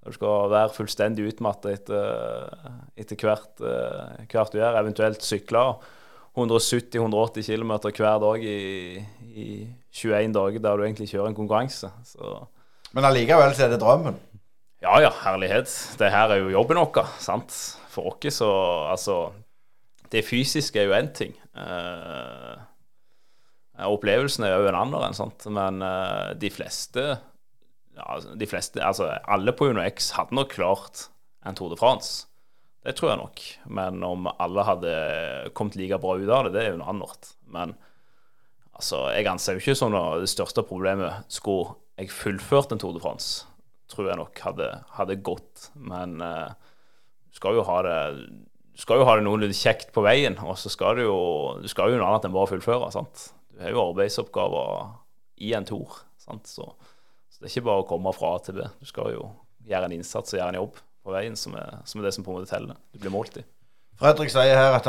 Du 0.00 0.14
skal 0.16 0.48
være 0.48 0.72
fullstendig 0.72 1.26
utmattet 1.28 1.82
etter, 1.82 2.54
etter 2.96 3.20
hvert, 3.20 3.60
hvert 4.32 4.54
du 4.54 4.56
er, 4.62 4.78
eventuelt 4.80 5.20
sykle. 5.20 5.60
170-180 6.38 7.46
km 7.46 7.72
hver 7.90 8.20
dag 8.22 8.44
i, 8.46 9.02
i 9.34 9.46
21 9.90 10.32
dager 10.36 10.62
der 10.62 10.78
du 10.78 10.84
egentlig 10.86 11.10
kjører 11.10 11.32
en 11.32 11.38
konkurranse. 11.38 11.90
Så 12.06 12.46
Men 12.94 13.06
allikevel 13.08 13.54
så 13.54 13.66
er 13.66 13.74
det 13.74 13.80
drømmen? 13.82 14.18
ja 14.80 14.96
ja, 15.02 15.10
herlighet. 15.26 15.68
Det 16.00 16.08
her 16.10 16.32
er 16.32 16.40
jo 16.40 16.54
jobben 16.54 16.78
vår, 16.80 17.08
sant. 17.20 17.52
For 17.92 18.14
oss 18.14 18.38
så 18.38 18.50
Altså, 18.88 19.32
det 20.12 20.24
fysiske 20.24 20.80
er 20.80 20.88
jo 20.88 20.96
én 20.96 21.10
ting. 21.12 21.34
Eh, 21.54 22.56
opplevelsen 23.84 24.44
er 24.44 24.56
jo 24.56 24.70
en 24.70 24.78
annen, 24.78 25.14
sant. 25.14 25.44
Men 25.52 25.82
eh, 25.82 26.32
de 26.40 26.50
fleste 26.50 27.18
ja, 28.00 28.18
de 28.36 28.46
fleste, 28.48 28.80
altså 28.80 29.10
alle 29.28 29.52
på 29.52 29.68
UnoX 29.68 30.12
hadde 30.16 30.34
nok 30.34 30.54
klart 30.54 31.08
en 31.46 31.54
Tour 31.58 31.72
de 31.72 31.76
France. 31.76 32.26
Det 32.80 32.94
tror 32.96 33.12
jeg 33.12 33.20
nok. 33.20 33.42
Men 33.76 34.00
om 34.06 34.28
alle 34.30 34.64
hadde 34.64 34.92
kommet 35.56 35.76
like 35.76 36.00
bra 36.00 36.16
ut 36.16 36.32
av 36.32 36.48
det, 36.48 36.54
det 36.54 36.62
er 36.64 36.72
jo 36.72 36.80
noe 36.80 36.92
annet. 36.94 37.32
Men 37.52 37.74
altså, 38.72 39.04
jeg 39.12 39.28
anser 39.28 39.56
jo 39.56 39.64
ikke 39.64 39.76
som 39.76 39.94
det 39.94 40.30
største 40.32 40.64
problemet. 40.66 41.26
Skulle 41.32 41.76
jeg 42.00 42.12
fullført 42.14 42.72
en 42.72 42.80
Tour 42.80 42.96
de 42.96 43.02
France, 43.04 43.44
tror 43.92 44.08
jeg 44.08 44.20
nok 44.20 44.44
hadde, 44.46 44.70
hadde 44.96 45.20
gått. 45.26 45.68
Men 45.76 46.22
uh, 46.24 46.48
du 47.28 47.36
skal 47.36 47.60
jo 47.60 47.66
ha 47.68 47.82
det 47.84 47.98
skal 48.80 49.02
jo 49.02 49.04
ha 49.04 49.18
det 49.18 49.26
noenlunde 49.26 49.56
kjekt 49.56 49.90
på 49.92 50.00
veien, 50.06 50.38
og 50.40 50.54
så 50.56 50.70
skal 50.72 50.96
du 50.96 51.02
jo 51.04 51.18
du 51.60 51.66
skal 51.68 51.92
jo 51.92 51.98
noe 52.00 52.06
annet 52.08 52.30
enn 52.30 52.32
bare 52.32 52.48
fullføre. 52.48 52.88
sant? 52.94 53.26
Du 53.52 53.60
har 53.60 53.74
jo 53.74 53.90
arbeidsoppgaver 53.90 54.94
i 55.44 55.52
en 55.58 55.68
tour. 55.68 56.00
sant? 56.16 56.48
Så 56.48 56.70
det 57.36 57.50
er 57.50 57.52
ikke 57.52 57.68
bare 57.68 57.84
å 57.84 57.90
komme 57.90 58.12
fra 58.16 58.38
A 58.38 58.44
til 58.46 58.56
B. 58.56 58.64
Du 58.80 58.88
skal 58.88 59.12
jo 59.12 59.26
gjøre 59.68 59.90
en 59.90 59.98
innsats 59.98 60.32
og 60.32 60.40
gjøre 60.40 60.54
en 60.54 60.62
jobb 60.62 60.80
på 61.04 61.14
veien, 61.14 61.38
som 61.38 61.56
er, 61.58 61.80
som 61.88 62.00
er 62.00 62.08
det 62.08 62.14
som 62.16 62.26
på 62.26 62.34
en 62.34 62.40
måte 62.40 62.52
teller. 62.52 62.78
Du 62.92 63.00
blir 63.02 63.14
målt 63.14 63.40
i. 63.40 63.46
Fredrik 64.00 64.30
sier 64.32 64.56
her 64.56 64.78
at 64.78 64.86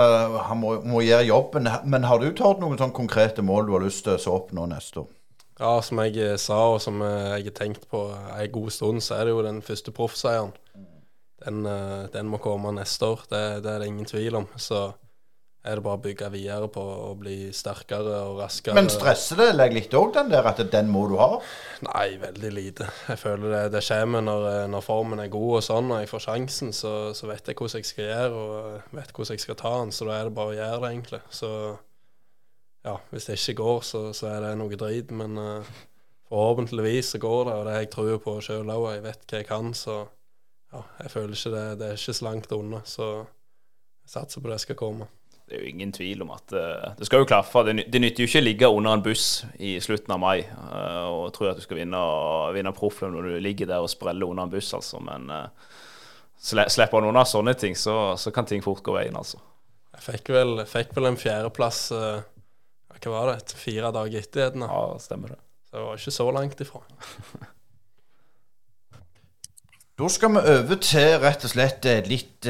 han 0.47 0.59
må, 0.61 0.77
må 0.87 1.01
gjøre 1.03 1.27
jobben, 1.27 1.67
men 1.83 2.07
har 2.07 2.21
du 2.21 2.29
tatt 2.35 2.61
noen 2.63 2.79
sånn 2.79 2.93
konkrete 2.95 3.43
mål 3.43 3.67
du 3.67 3.73
har 3.75 3.83
lyst 3.83 4.05
til 4.07 4.15
å 4.15 4.37
oppnå 4.37 4.69
neste 4.71 5.03
år? 5.03 5.09
Ja, 5.61 5.75
som 5.85 5.99
jeg 6.01 6.17
eh, 6.17 6.37
sa, 6.41 6.57
og 6.73 6.79
som 6.81 7.03
eh, 7.05 7.35
jeg 7.35 7.51
har 7.51 7.57
tenkt 7.59 7.83
på 7.91 8.05
en 8.15 8.53
god 8.55 8.71
stund, 8.73 9.03
så 9.03 9.19
er 9.19 9.27
det 9.27 9.35
jo 9.35 9.43
den 9.45 9.59
første 9.65 9.93
proffseieren. 9.93 10.53
Den, 11.43 11.65
eh, 11.69 12.07
den, 12.13 12.29
må 12.31 12.39
komme 12.41 12.71
neste 12.73 13.11
år, 13.13 13.25
det, 13.29 13.41
det, 13.65 13.73
er 13.73 13.83
det 13.83 13.89
ingen 13.91 14.09
tvil 14.09 14.39
om. 14.39 14.47
Så 14.55 14.87
er 15.61 15.77
det 15.77 15.83
bare 15.85 15.99
å 15.99 16.01
bygge 16.01 16.27
videre 16.33 16.67
på 16.73 16.81
å 16.81 17.11
bli 17.19 17.51
sterkere 17.53 18.15
og 18.25 18.39
raskere. 18.41 18.73
Men 18.73 18.89
stresser 18.89 19.37
det 19.37 19.51
deg 19.59 19.75
litt 19.75 19.93
òg, 19.97 20.09
den 20.15 20.31
der 20.31 20.47
at 20.49 20.61
den 20.73 20.89
må 20.89 21.03
du 21.11 21.19
ha? 21.19 21.35
Nei, 21.85 22.15
veldig 22.21 22.51
lite. 22.55 22.87
Jeg 23.11 23.21
føler 23.21 23.53
det, 23.53 23.61
det 23.75 23.83
kommer 23.85 24.25
når, 24.25 24.47
når, 24.73 24.85
formen 24.85 25.21
er 25.21 25.29
god 25.33 25.59
og 25.59 25.65
sånn, 25.67 25.93
og 25.93 26.01
jeg 26.01 26.09
får 26.09 26.25
sjansen, 26.25 26.73
så, 26.73 26.95
så, 27.17 27.29
vet 27.29 27.51
jeg 27.51 27.59
hvordan 27.59 27.83
jeg 27.83 27.91
skal 27.91 28.09
gjøre 28.09 28.41
og 28.41 28.97
vet 28.97 29.13
hvordan 29.13 29.37
jeg 29.37 29.45
skal 29.45 29.59
ta 29.61 29.75
den. 29.83 29.93
Så 29.93 30.09
da 30.09 30.17
er 30.17 30.27
det 30.27 30.35
bare 30.41 30.55
å 30.55 30.57
gjøre 30.57 30.81
det, 30.81 30.91
egentlig. 30.95 31.21
Så 31.41 31.53
ja, 32.89 32.97
hvis 33.13 33.29
det 33.29 33.37
ikke 33.37 33.57
går, 33.61 33.79
så, 33.91 34.03
så 34.17 34.31
er 34.33 34.41
det 34.47 34.55
noe 34.63 34.81
drit. 34.81 35.13
Men 35.13 35.37
uh, 35.37 35.71
forhåpentligvis 36.31 37.13
så 37.13 37.21
går 37.21 37.45
det, 37.51 37.53
og 37.59 37.65
det 37.69 37.77
har 37.77 37.85
jeg 37.85 37.93
tror 37.99 38.17
på 38.25 38.37
sjøl 38.41 38.73
òg. 38.79 38.89
Jeg 38.95 39.05
vet 39.05 39.29
hva 39.29 39.45
jeg 39.45 39.51
kan, 39.53 39.73
så 39.77 40.01
ja, 40.73 40.85
jeg 41.03 41.17
føler 41.19 41.37
ikke 41.37 41.55
det. 41.59 41.65
Det 41.77 41.93
er 41.93 42.01
ikke 42.01 42.17
så 42.17 42.31
langt 42.31 42.53
unna. 42.57 42.85
Så 42.97 43.13
jeg 43.21 44.15
satser 44.17 44.41
på 44.41 44.49
det 44.49 44.63
skal 44.65 44.81
komme 44.87 45.13
det 45.51 45.57
er 45.57 45.65
jo 45.65 45.71
ingen 45.73 45.91
tvil 45.91 46.21
om 46.23 46.29
at 46.31 46.53
uh, 46.55 46.93
det 46.95 47.05
skal 47.07 47.21
jo 47.21 47.27
klaffe. 47.27 47.65
Det, 47.67 47.73
det, 47.91 47.99
nytter 47.99 48.23
jo 48.23 48.29
ikke 48.29 48.39
å 48.39 48.45
ligge 48.45 48.69
under 48.71 48.95
en 48.95 49.03
buss 49.03 49.25
i 49.59 49.73
slutten 49.83 50.13
av 50.15 50.21
mai 50.23 50.45
uh, 50.47 51.09
og 51.11 51.33
tro 51.35 51.49
at 51.49 51.59
du 51.59 51.65
skal 51.65 51.81
vinne, 51.81 51.99
vinne 52.55 52.71
profflønn 52.75 53.17
når 53.17 53.27
du 53.27 53.39
ligger 53.43 53.67
der 53.67 53.83
og 53.83 53.91
spreller 53.91 54.31
under 54.31 54.47
en 54.47 54.53
buss, 54.53 54.71
altså. 54.77 55.01
Men 55.03 55.27
uh, 55.27 55.49
slipper 56.39 57.01
han 57.01 57.09
unna 57.11 57.25
sånne 57.27 57.55
ting, 57.59 57.75
så, 57.75 58.15
så, 58.15 58.31
kan 58.31 58.47
ting 58.47 58.63
fort 58.63 58.79
gå 58.85 58.95
veien, 58.95 59.17
altså. 59.19 59.41
Jeg 59.97 60.05
fikk 60.07 60.31
vel, 60.37 60.63
fikk 60.69 60.95
vel 60.95 61.11
en 61.11 61.19
fjerdeplass 61.19 61.81
uh, 61.91 62.23
Hva 62.95 63.11
var 63.11 63.33
det? 63.33 63.57
Fire 63.59 63.91
dager 63.91 64.23
etter 64.23 64.47
Edna. 64.47 64.71
Ja, 64.71 65.01
stemmer 65.03 65.35
det. 65.35 65.41
Så 65.67 65.75
det 65.75 65.87
var 65.89 65.99
ikke 65.99 66.19
så 66.21 66.31
langt 66.39 66.63
ifra. 66.63 66.85
da 70.01 70.07
skal 70.09 70.31
vi 70.33 70.41
over 70.49 70.77
til 70.81 71.17
rett 71.21 71.43
og 71.45 71.51
slett 71.51 71.85
litt 72.07 72.47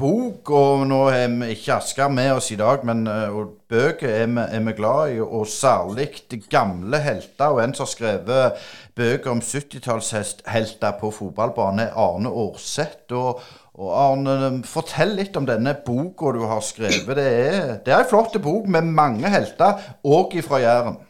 bok, 0.00 0.48
og 0.50 0.84
nå 0.88 1.00
har 1.12 1.26
vi 1.28 1.50
ikke 1.52 1.76
Asker 1.76 2.08
med 2.08 2.30
oss 2.32 2.48
i 2.54 2.56
dag, 2.56 2.80
men 2.88 3.04
uh, 3.04 3.42
bøker 3.68 4.08
er 4.08 4.30
vi, 4.30 4.40
er 4.40 4.62
vi, 4.64 4.74
glad 4.78 5.12
i, 5.12 5.18
og 5.20 5.44
særlig 5.50 6.08
gamle 6.48 7.02
helter. 7.04 7.52
Og 7.52 7.60
en 7.60 7.76
som 7.76 7.84
har 7.84 7.92
skrevet 7.92 8.64
bøker 8.96 9.34
om 9.34 9.42
70-tallshelter 9.44 10.96
på 11.02 11.12
fotballbane, 11.14 11.90
er 11.90 12.00
Arne 12.06 12.32
Aarseth. 12.32 13.12
Og, 13.12 13.42
og, 13.74 13.90
Arne, 13.92 14.62
fortell 14.64 15.12
litt 15.20 15.36
om 15.36 15.48
denne 15.50 15.76
boka 15.86 16.32
du 16.34 16.46
har 16.48 16.64
skrevet. 16.64 17.16
Det 17.20 17.28
er, 17.28 17.74
det 17.84 17.94
er 17.94 18.00
en 18.00 18.12
flott 18.16 18.40
bok 18.42 18.70
med 18.70 18.94
mange 18.96 19.28
helter, 19.28 19.92
òg 20.08 20.40
fra 20.46 20.62
Jæren. 20.64 21.02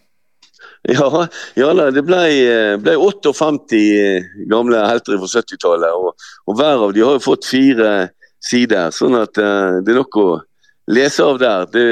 Ja, 0.94 1.26
ja 1.56 1.70
det 1.94 2.02
ble, 2.04 2.20
ble, 2.82 2.94
58 3.00 3.78
gamle 4.50 4.82
helter 4.84 5.16
fra 5.20 5.30
70-tallet. 5.40 5.94
Og, 5.96 6.26
og, 6.44 6.56
hver 6.58 6.84
av 6.88 6.92
de 6.92 7.04
har 7.04 7.16
jo 7.16 7.24
fått 7.24 7.48
fire 7.48 7.94
sider. 8.44 8.92
Sånn 8.92 9.16
at 9.16 9.40
uh, 9.40 9.80
det 9.80 9.94
er 9.94 10.00
nok 10.02 10.18
å 10.20 10.28
lese 10.92 11.24
av 11.24 11.40
der. 11.40 11.64
Det, 11.72 11.86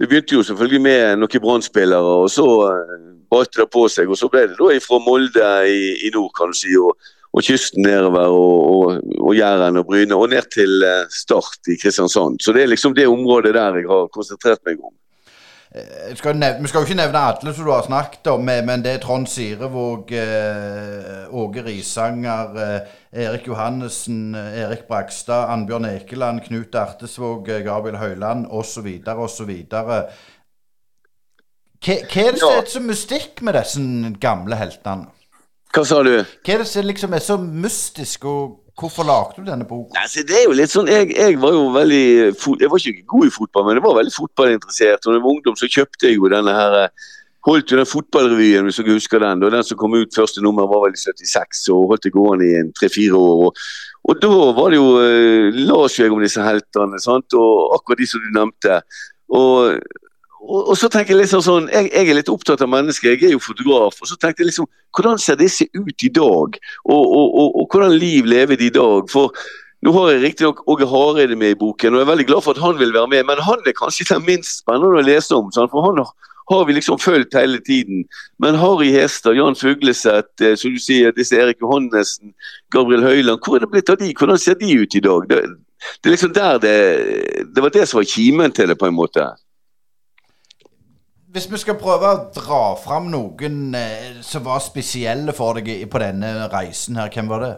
det 0.00 0.08
begynte 0.10 0.38
jo 0.38 0.46
selvfølgelig 0.46 0.82
med 0.82 1.22
noen 1.22 1.44
brann 1.44 1.66
og 2.00 2.26
så 2.34 2.48
uh, 2.66 2.96
balte 3.30 3.62
det 3.62 3.70
på 3.70 3.86
seg. 3.92 4.10
Og 4.10 4.18
så 4.18 4.30
ble 4.32 4.48
det 4.50 4.58
da 4.58 4.80
fra 4.82 4.98
Molde 5.04 5.52
i, 5.70 5.94
i 6.08 6.10
nord, 6.14 6.32
kan 6.34 6.50
du 6.50 6.58
si, 6.58 6.74
og, 6.74 6.98
og 7.30 7.46
kysten 7.46 7.86
nedover, 7.86 8.34
og, 8.34 8.58
og, 8.74 9.14
og 9.22 9.38
Jæren 9.38 9.78
og 9.78 9.86
Bryne, 9.86 10.18
og 10.18 10.34
ned 10.34 10.50
til 10.54 10.82
Start 11.14 11.70
i 11.70 11.78
Kristiansand. 11.78 12.42
Så 12.42 12.54
det 12.54 12.66
er 12.66 12.74
liksom 12.74 12.98
det 12.98 13.06
området 13.10 13.54
der 13.54 13.78
jeg 13.78 13.90
har 13.90 14.10
konsentrert 14.14 14.62
meg 14.66 14.82
om. 14.82 14.94
Eh, 15.74 16.14
skal 16.14 16.36
nevne, 16.38 16.62
vi 16.62 16.68
skal 16.70 16.84
jo 16.84 16.86
ikke 16.86 17.00
nevne 17.00 17.18
alle 17.18 17.52
som 17.54 17.66
du 17.66 17.70
har 17.72 17.82
snakket 17.82 18.28
om, 18.30 18.44
men 18.46 18.82
det 18.84 18.92
er 18.94 19.00
Trond 19.02 19.26
Sirevåg, 19.26 20.12
eh, 20.14 21.24
Åge 21.34 21.64
Risanger, 21.66 22.54
eh, 22.62 22.92
Erik 23.24 23.48
Johannessen, 23.48 24.36
Erik 24.36 24.86
Bragstad, 24.86 25.50
Annbjørn 25.50 25.88
Ekeland, 25.90 26.44
Knut 26.46 26.74
Artesvåg, 26.78 27.50
Gabriel 27.66 27.98
Høiland 27.98 28.46
osv. 28.50 28.86
osv. 29.02 29.50
Hva, 29.70 29.98
hva 31.82 31.96
er 31.98 32.06
det 32.06 32.38
som 32.38 32.54
er 32.54 32.70
så 32.70 32.80
mystikk 32.80 33.42
med 33.42 33.58
disse 33.58 34.14
gamle 34.22 34.56
heltene? 34.56 35.10
Hva 35.74 35.82
sa 35.82 36.04
du? 36.06 36.12
Hva 36.14 36.54
er 36.54 36.60
det 36.62 36.68
som 36.70 36.86
liksom 36.86 37.16
er 37.16 37.24
så 37.24 37.38
mystisk 37.40 38.28
og 38.30 38.60
Hvorfor 38.74 39.06
lagde 39.06 39.38
du 39.38 39.46
denne 39.46 39.62
boka? 39.62 39.94
Altså, 40.00 40.24
det 40.26 40.34
er 40.34 40.48
jo 40.48 40.54
litt 40.58 40.72
sånn, 40.72 40.88
jeg, 40.90 41.12
jeg, 41.14 41.36
var 41.38 41.52
jo 41.54 41.68
veldig 41.70 42.06
Jeg 42.34 42.70
var 42.72 42.80
ikke 42.80 43.04
god 43.12 43.28
i 43.28 43.34
fotball, 43.34 43.66
men 43.68 43.78
jeg 43.78 43.84
var 43.84 43.98
veldig 44.00 44.14
fotballinteressert. 44.16 45.04
Og 45.04 45.12
da 45.12 45.14
jeg 45.14 45.22
var 45.22 45.30
ungdom, 45.30 45.58
så 45.60 45.68
kjøpte 45.70 46.08
jeg 46.08 46.16
jo 46.18 46.30
denne 46.32 46.54
her 46.56 46.78
eh, 46.80 47.04
Holdt 47.44 47.70
jo 47.70 47.76
den 47.76 47.86
fotballrevyen, 47.86 48.64
hvis 48.64 48.78
dere 48.80 48.96
husker 48.96 49.20
den. 49.20 49.42
og 49.44 49.52
Den 49.52 49.66
som 49.68 49.78
kom 49.78 49.94
ut 49.94 50.16
første 50.16 50.40
nummer, 50.42 50.64
var 50.66 50.86
vel 50.86 50.96
i 50.96 51.00
76, 51.02 51.66
og 51.74 51.90
holdt 51.90 52.06
det 52.06 52.12
gående 52.14 52.46
i 52.48 52.62
tre-fire 52.72 53.20
år. 53.20 53.42
Og, 53.44 53.66
og, 54.08 54.14
da 54.22 54.30
var 54.56 54.72
det 54.72 54.78
jo 54.80 54.86
eh, 55.02 55.58
las 55.68 55.98
jeg 56.00 56.14
om 56.14 56.24
disse 56.24 56.42
heltene, 56.42 56.98
sant? 57.04 57.36
og 57.36 57.76
akkurat 57.76 58.00
de 58.00 58.08
som 58.08 58.24
du 58.24 58.30
nevnte. 58.32 58.80
Og 59.36 59.76
og, 60.44 60.68
og, 60.68 60.76
så 60.78 60.88
tenker 60.92 61.14
Jeg 61.14 61.24
liksom 61.24 61.42
sånn, 61.44 61.66
jeg, 61.72 61.90
jeg, 61.92 62.08
er 62.08 62.18
litt 62.18 62.30
opptatt 62.32 62.62
av 62.64 62.70
mennesker, 62.70 63.14
jeg 63.14 63.30
er 63.30 63.34
jo 63.34 63.42
fotograf. 63.42 64.00
og 64.00 64.08
så 64.10 64.16
tenkte 64.20 64.44
jeg 64.44 64.52
liksom, 64.52 64.68
Hvordan 64.94 65.18
ser 65.18 65.40
disse 65.40 65.66
ut 65.74 66.06
i 66.06 66.10
dag? 66.12 66.58
Og, 66.84 67.02
og, 67.02 67.48
og 67.60 67.68
hvordan 67.68 67.96
liv 67.98 68.28
lever 68.28 68.60
de 68.60 68.68
i 68.68 68.74
dag? 68.74 69.08
For 69.12 69.32
Nå 69.84 69.92
har 69.92 70.14
jeg 70.14 70.22
riktignok 70.22 70.62
Åge 70.70 70.86
Hareide 70.88 71.36
med 71.36 71.52
i 71.52 71.58
boken, 71.60 71.92
og 71.92 72.00
jeg 72.00 72.06
er 72.06 72.08
veldig 72.08 72.24
glad 72.30 72.44
for 72.44 72.56
at 72.56 72.62
han 72.62 72.78
vil 72.78 72.94
være 72.94 73.10
med. 73.12 73.26
Men 73.28 73.42
han 73.44 73.66
er 73.68 73.74
kanskje 73.76 74.06
den 74.14 74.24
minst 74.24 74.62
spennende 74.62 75.02
å 75.02 75.04
lese 75.04 75.36
om. 75.36 75.50
Sant? 75.52 75.68
For 75.74 75.84
han 75.84 76.00
har, 76.00 76.62
vi 76.64 76.76
liksom 76.78 76.96
fulgt 77.02 77.36
hele 77.36 77.60
tiden. 77.60 78.06
Men 78.40 78.56
Harry 78.62 78.88
Hestad, 78.94 79.36
Jan 79.36 79.58
Fugleseth, 79.60 80.40
eh, 80.40 80.56
som 80.56 80.72
du 80.72 80.80
sier, 80.80 81.12
disse 81.12 81.36
Erik 81.36 81.60
Johannessen, 81.60 82.32
Gabriel 82.72 83.04
Høiland, 83.04 83.44
hvor 83.44 83.58
er 83.58 83.66
det 83.66 83.72
blitt 83.74 83.92
av 83.92 84.00
de? 84.00 84.14
Hvordan 84.16 84.40
ser 84.40 84.56
de 84.62 84.72
ut 84.72 84.96
i 84.96 85.04
dag? 85.04 85.28
Det, 85.28 85.42
det 86.00 86.14
liksom 86.14 86.32
det, 86.32 86.76
det 87.52 87.66
var 87.66 87.76
det 87.76 87.84
som 87.90 88.00
var 88.00 88.08
kimen 88.08 88.56
til 88.56 88.72
det, 88.72 88.80
på 88.80 88.88
en 88.88 88.96
måte. 88.96 89.28
Hvis 91.34 91.48
vi 91.50 91.58
skal 91.58 91.74
prøve 91.74 92.06
å 92.06 92.18
dra 92.30 92.58
fram 92.78 93.08
noen 93.10 93.72
eh, 93.74 94.20
som 94.22 94.44
var 94.44 94.60
spesielle 94.62 95.32
for 95.34 95.58
deg 95.58 95.88
på 95.90 95.98
denne 95.98 96.28
reisen 96.52 97.00
her, 97.00 97.10
hvem 97.10 97.32
var 97.32 97.42
det? 97.42 97.54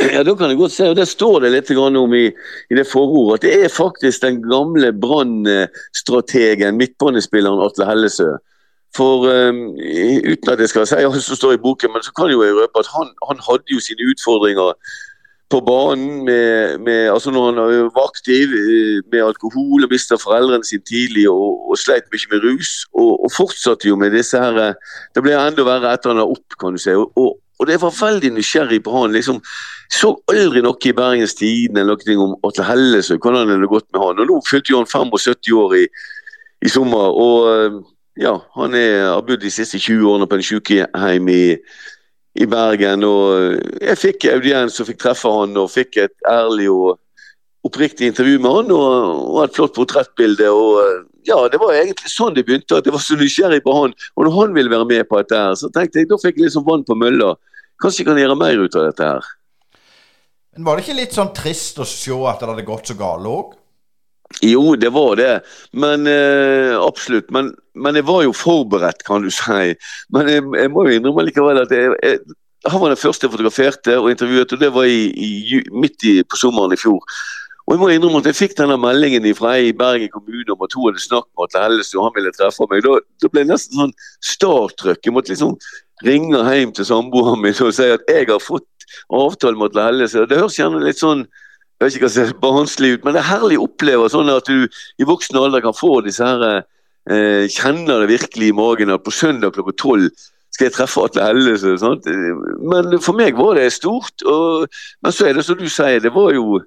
Ja, 0.00 0.22
da 0.24 0.32
kan 0.32 0.48
jeg 0.48 0.56
godt 0.56 0.72
se, 0.72 0.86
og 0.88 0.96
Det 0.96 1.04
står 1.10 1.42
det 1.44 1.50
litt 1.52 1.72
om 1.76 2.14
i, 2.16 2.22
i 2.32 2.78
det 2.78 2.86
forordet, 2.88 3.34
at 3.36 3.44
det 3.44 3.66
er 3.66 3.74
faktisk 3.74 4.22
den 4.22 4.40
gamle 4.40 4.94
Brann-strategen, 4.96 6.78
midtbanespilleren 6.80 7.60
Atle 7.66 7.84
Hellesø. 7.84 8.30
For 8.96 9.28
um, 9.28 9.76
Uten 9.76 10.52
at 10.54 10.64
jeg 10.64 10.72
skal 10.72 10.88
si 10.88 11.02
alt 11.04 11.20
som 11.20 11.36
står 11.36 11.58
i 11.58 11.62
boken, 11.66 11.92
men 11.92 12.06
så 12.06 12.16
kan 12.16 12.32
jo 12.32 12.40
jeg 12.46 12.56
røpe 12.56 12.80
at 12.80 12.88
han, 12.94 13.12
han 13.28 13.44
hadde 13.44 13.76
jo 13.76 13.84
sine 13.84 14.08
utfordringer 14.08 14.72
på 15.48 15.60
banen 15.64 16.24
med, 16.24 16.78
med, 16.84 17.08
altså 17.10 17.30
når 17.32 17.46
han 17.46 17.56
var 17.94 18.08
aktiv 18.10 18.52
eh, 18.52 19.00
med 19.12 19.24
alkohol 19.24 19.86
og 19.86 19.92
mista 19.92 20.18
foreldrene 20.20 20.66
sine 20.66 20.84
tidlig 20.84 21.24
og, 21.30 21.70
og, 21.70 21.78
sleit 21.80 22.10
mye 22.12 22.32
med 22.32 22.44
rus. 22.44 22.72
Og, 22.92 23.14
og, 23.24 23.30
fortsatte 23.32 23.88
jo 23.88 23.96
med 23.96 24.12
disse 24.12 24.38
her 24.40 24.60
eh, 24.60 24.96
Det 25.14 25.24
ble 25.24 25.36
enda 25.38 25.64
verre 25.64 25.94
etter 25.96 26.12
han 26.12 26.20
la 26.20 26.28
opp, 26.28 26.58
kan 26.60 26.76
du 26.76 26.82
si. 26.82 26.92
Og, 26.92 27.16
og, 27.16 27.38
og 27.58 27.70
det 27.70 27.80
var 27.80 27.96
veldig 27.96 28.34
nysgjerrig 28.36 28.82
på 28.84 28.92
han. 28.92 29.16
liksom 29.16 29.40
Så 29.88 30.12
aldri 30.28 30.60
noe 30.64 30.76
i 30.84 30.96
Bergens 30.96 31.34
Tidende 31.38 31.80
eller 31.80 31.96
noe 31.96 32.28
om 32.28 32.36
Atle 32.44 32.68
Hellesøy, 32.68 33.16
hvordan 33.16 33.48
det 33.48 33.72
gått 33.72 33.88
med 33.92 34.04
han. 34.04 34.20
Og 34.20 34.28
nå 34.28 34.40
fylte 34.48 34.74
jo 34.74 34.82
han 34.82 34.90
75 34.90 35.54
år 35.64 35.78
i, 35.80 35.86
i 36.60 36.72
sommer. 36.72 37.08
og 37.24 37.48
eh, 37.54 37.80
ja, 38.18 38.34
han 38.58 38.74
er, 38.74 39.14
har 39.14 39.22
bodd 39.22 39.40
de 39.40 39.50
siste 39.50 39.78
20 39.78 40.04
årene 40.10 40.26
på 40.28 40.36
en 40.36 40.44
sykehjem 40.44 41.28
i 41.30 41.42
i 42.38 42.46
Bergen. 42.46 43.04
og 43.04 43.58
Jeg 43.82 43.98
fikk 43.98 44.28
audiens 44.32 44.78
og 44.80 44.88
fikk 44.90 45.02
treffe 45.02 45.30
han 45.32 45.56
og 45.58 45.70
fikk 45.72 46.00
et 46.04 46.14
ærlig 46.30 46.68
og 46.70 46.98
oppriktig 47.66 48.08
intervju 48.12 48.38
med 48.38 48.54
han 48.54 48.74
og, 48.74 49.24
og 49.34 49.40
et 49.44 49.56
flott 49.56 49.74
portrettbilde. 49.76 50.50
og 50.50 51.08
ja, 51.26 51.40
Det 51.50 51.60
var 51.60 51.74
egentlig 51.74 52.12
sånn 52.12 52.36
det 52.36 52.46
begynte, 52.46 52.78
at 52.78 52.86
jeg 52.86 52.94
var 52.94 53.04
så 53.04 53.18
nysgjerrig 53.18 53.62
på 53.66 53.74
han. 53.80 53.96
Og 54.16 54.28
når 54.28 54.36
han 54.38 54.54
ville 54.56 54.72
være 54.72 54.88
med 54.88 55.08
på 55.10 55.20
dette, 55.20 55.36
her, 55.36 55.58
så 55.58 55.70
tenkte 55.74 56.02
jeg 56.02 56.10
da 56.10 56.20
fikk 56.22 56.38
jeg 56.38 56.48
liksom 56.48 56.66
vann 56.68 56.86
på 56.86 56.96
mølla. 56.98 57.34
Kanskje 57.82 58.04
jeg 58.04 58.10
kan 58.10 58.22
gjøre 58.22 58.38
mer 58.38 58.62
ut 58.62 58.78
av 58.78 58.88
dette 58.88 59.12
her. 59.12 59.32
Men 60.56 60.66
Var 60.66 60.76
det 60.78 60.86
ikke 60.86 61.00
litt 61.02 61.14
sånn 61.14 61.34
trist 61.34 61.78
å 61.78 61.86
se 61.86 62.14
at 62.30 62.40
det 62.40 62.48
hadde 62.50 62.66
gått 62.66 62.90
så 62.90 62.98
galt 62.98 63.28
òg? 63.30 63.57
Jo, 64.44 64.76
det 64.76 64.90
var 64.92 65.16
det. 65.16 65.40
Men 65.72 66.06
eh, 66.06 66.74
absolutt. 66.80 67.30
Men, 67.30 67.54
men, 67.74 67.96
jeg 67.96 68.06
var 68.06 68.22
jo 68.26 68.34
forberedt, 68.36 69.04
kan 69.06 69.24
du 69.24 69.30
si. 69.40 69.72
Men 70.14 70.28
jeg, 70.28 70.44
jeg 70.60 70.74
må 70.74 70.86
jo 70.86 70.98
innrømme 70.98 71.26
likevel 71.26 71.62
at 71.64 71.74
jeg, 71.74 71.96
jeg, 72.02 72.20
han 72.68 72.82
var 72.82 72.92
den 72.92 73.00
første 73.00 73.26
jeg 73.26 73.34
fotograferte 73.34 73.98
og 73.98 74.10
intervjuet, 74.12 74.52
og 74.52 74.60
det 74.60 74.70
var 74.74 74.88
i, 74.88 75.08
i, 75.14 75.62
midt 75.72 76.04
i, 76.04 76.20
på 76.22 76.40
sommeren 76.40 76.74
i 76.74 76.80
fjor. 76.80 77.02
Og 77.68 77.74
jeg 77.74 77.80
må 77.82 77.88
innrømme 77.92 78.22
at 78.22 78.30
jeg 78.30 78.38
fikk 78.38 78.54
denne 78.56 78.78
meldingen 78.80 79.26
fra 79.36 79.50
ei 79.58 79.68
i 79.68 79.76
Bergen 79.76 80.08
kommune 80.08 80.54
om 80.54 80.62
at 80.64 80.72
hun 80.72 80.86
hadde 80.88 81.02
snakket 81.04 81.28
med 81.36 81.44
Atle 81.44 81.64
Hellestad 81.66 81.98
og 81.98 82.06
han 82.06 82.14
ville 82.16 82.32
treffe 82.32 82.68
meg. 82.70 82.80
Da, 82.86 82.94
da 83.20 83.28
ble 83.32 83.42
jeg 83.42 83.50
nesten 83.50 83.82
sånn 83.82 83.92
starttrykk. 84.24 85.02
Jeg 85.04 85.12
måtte 85.12 85.34
liksom 85.34 85.58
ringe 86.06 86.40
hjem 86.48 86.72
til 86.72 86.88
samboeren 86.88 87.42
min 87.42 87.58
og 87.66 87.74
si 87.76 87.90
at 87.92 88.08
jeg 88.08 88.30
har 88.30 88.40
fått 88.40 88.88
avtale 89.12 89.60
med 89.60 89.68
Atle 89.68 89.84
Hellestad. 89.84 90.30
Det 90.30 90.40
høres 90.40 90.56
gjerne 90.56 90.80
litt 90.80 91.02
sånn 91.02 91.26
jeg 91.78 91.86
vet 91.86 91.96
ikke 91.96 92.08
hva 92.08 92.10
som 92.10 92.26
ser 92.26 92.40
barnslig 92.42 92.88
ut, 92.96 93.04
men 93.04 93.14
det 93.14 93.20
er 93.22 93.30
herlig 93.30 93.58
å 93.60 93.68
oppleve 93.68 94.08
sånn 94.10 94.32
at 94.32 94.48
du 94.50 94.66
i 94.98 95.06
voksen 95.06 95.38
alder 95.38 95.62
kan 95.62 95.76
få 95.76 96.00
disse 96.02 96.26
her 96.26 96.42
eh, 96.48 97.44
Kjenner 97.54 98.02
det 98.02 98.10
virkelig 98.10 98.50
i 98.50 98.56
magen 98.56 98.90
at 98.90 99.04
på 99.06 99.14
søndag 99.14 99.54
klokka 99.54 99.76
tolv 99.78 100.10
skal 100.58 100.66
jeg 100.66 100.74
treffe 100.74 101.04
Atle 101.06 101.22
Helle. 101.22 101.54
Men 102.66 102.98
for 103.04 103.14
meg 103.14 103.38
var 103.38 103.54
det 103.54 103.68
stort. 103.76 104.24
Og, 104.26 104.66
men 105.04 105.14
så 105.14 105.28
er 105.28 105.38
det 105.38 105.44
som 105.46 105.58
du 105.58 105.68
sier, 105.70 106.02
det 106.02 106.10
var 106.14 106.32
jo 106.34 106.58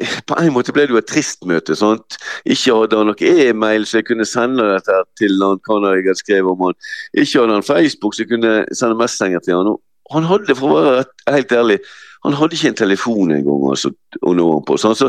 på 0.00 0.36
en 0.40 0.54
måte 0.54 0.72
ble 0.72 0.86
det 0.88 0.94
jo 0.94 1.00
et 1.00 1.10
trist 1.10 1.44
møte. 1.48 1.76
Sant? 1.76 2.16
Ikke 2.48 2.78
hadde 2.78 2.96
han 2.96 3.10
noe 3.10 3.32
e-mail 3.44 3.84
så 3.84 4.00
jeg 4.00 4.08
kunne 4.08 4.26
sende 4.28 4.64
dette 4.70 5.02
til 5.20 5.36
han, 5.44 5.60
hva 5.66 5.92
jeg 5.92 6.06
hadde 6.06 6.22
skrevet 6.22 6.54
om 6.54 6.64
han. 6.70 6.78
Ikke 7.12 7.42
hadde 7.42 7.58
han 7.58 7.66
Facebook 7.66 8.16
så 8.16 8.24
jeg 8.24 8.32
kunne 8.32 8.54
sende 8.72 8.96
messenger 8.96 9.44
til 9.44 9.58
han. 9.58 9.74
Og 9.74 10.16
han 10.16 10.28
hadde, 10.30 10.56
for 10.58 10.72
å 10.72 10.80
være 10.80 11.04
helt 11.36 11.52
ærlig, 11.60 11.78
han 12.24 12.36
hadde 12.36 12.56
ikke 12.56 12.68
en 12.68 12.82
telefon 12.82 13.32
engang 13.32 13.70
altså, 13.70 13.92
å 14.22 14.34
nå 14.36 14.50
ham 14.52 14.66
på. 14.66 14.76
Så, 14.80 14.92
så, 14.98 15.08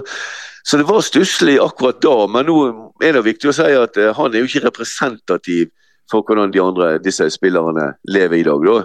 så, 0.63 0.79
det 0.79 0.87
var 0.87 1.03
stusslig 1.03 1.57
akkurat 1.63 1.99
da. 2.03 2.15
Men 2.31 2.47
nå 2.47 2.57
er 3.03 3.17
det 3.17 3.25
viktig 3.27 3.51
å 3.51 3.55
si 3.55 3.67
at 3.75 3.99
uh, 3.99 4.13
han 4.17 4.31
er 4.31 4.43
jo 4.43 4.49
ikke 4.49 4.67
representativ 4.69 5.69
for 6.11 6.25
hvordan 6.27 6.51
de 6.53 6.63
andre 6.63 6.95
disse 7.03 7.27
spillerne 7.33 7.93
lever 8.11 8.41
i 8.41 8.47
dag. 8.47 8.67
da. 8.67 8.81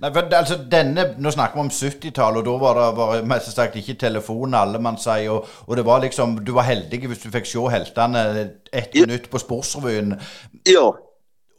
Nei, 0.00 0.08
for 0.14 0.32
altså 0.32 0.56
denne, 0.72 1.10
Nå 1.20 1.32
snakker 1.34 1.58
vi 1.58 1.66
om 1.66 1.72
70-tallet, 1.76 2.40
og 2.40 2.46
da 2.46 2.56
var 2.62 2.78
det 2.78 2.88
var, 2.96 3.26
mest 3.28 3.52
sagt 3.52 3.76
ikke 3.76 3.98
telefon, 4.00 4.56
alle 4.56 4.80
man 4.80 4.96
sier. 5.00 5.28
Og, 5.34 5.48
og, 5.66 5.76
det 5.76 5.84
var 5.84 6.00
liksom, 6.04 6.38
du 6.44 6.54
var 6.56 6.68
heldig 6.68 7.02
hvis 7.04 7.24
du 7.26 7.28
fikk 7.34 7.48
se 7.48 7.68
heltene 7.74 8.24
ett 8.72 8.96
ja. 8.96 9.04
minutt 9.04 9.28
på 9.32 9.42
Sportsrevyen. 9.42 10.16
Ja, 10.68 10.88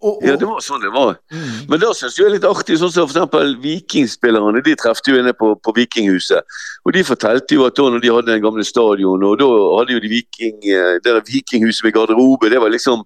og, 0.02 0.16
og, 0.18 0.26
ja, 0.26 0.36
det 0.39 0.47
var 0.49 0.64
sånn 0.66 0.82
det 0.82 0.91
var. 0.93 1.16
Mm. 1.30 1.68
Men 1.70 1.82
da 1.84 1.91
syns 1.93 2.18
jeg 2.18 2.26
det 2.26 2.30
er 2.30 2.36
litt 2.36 2.47
artig, 2.49 2.78
sånn 2.82 2.93
som 2.93 3.10
f.eks. 3.10 3.54
Vikingspillerne. 3.62 4.64
De 4.66 4.74
trefte 4.80 5.14
jo 5.14 5.20
inne 5.22 5.34
på, 5.38 5.54
på, 5.62 5.76
Vikinghuset. 5.78 6.58
Og 6.86 6.95
de 6.97 7.06
fortalte 7.06 7.58
jo 7.58 7.68
at 7.68 7.78
da 7.78 7.86
når 7.93 8.04
de 8.04 8.14
hadde 8.16 8.34
den 8.34 8.43
gamle 8.43 8.66
stadion, 8.66 9.28
og 9.28 9.38
da 9.41 9.49
hadde 9.78 9.97
jo 9.97 10.02
de 10.02 10.12
viking, 10.12 10.58
det 10.66 11.06
der 11.06 11.22
vikinghuset 11.28 11.86
med 11.86 11.95
garderobe, 11.97 12.49
det 12.49 12.62
var 12.64 12.74
liksom 12.74 13.06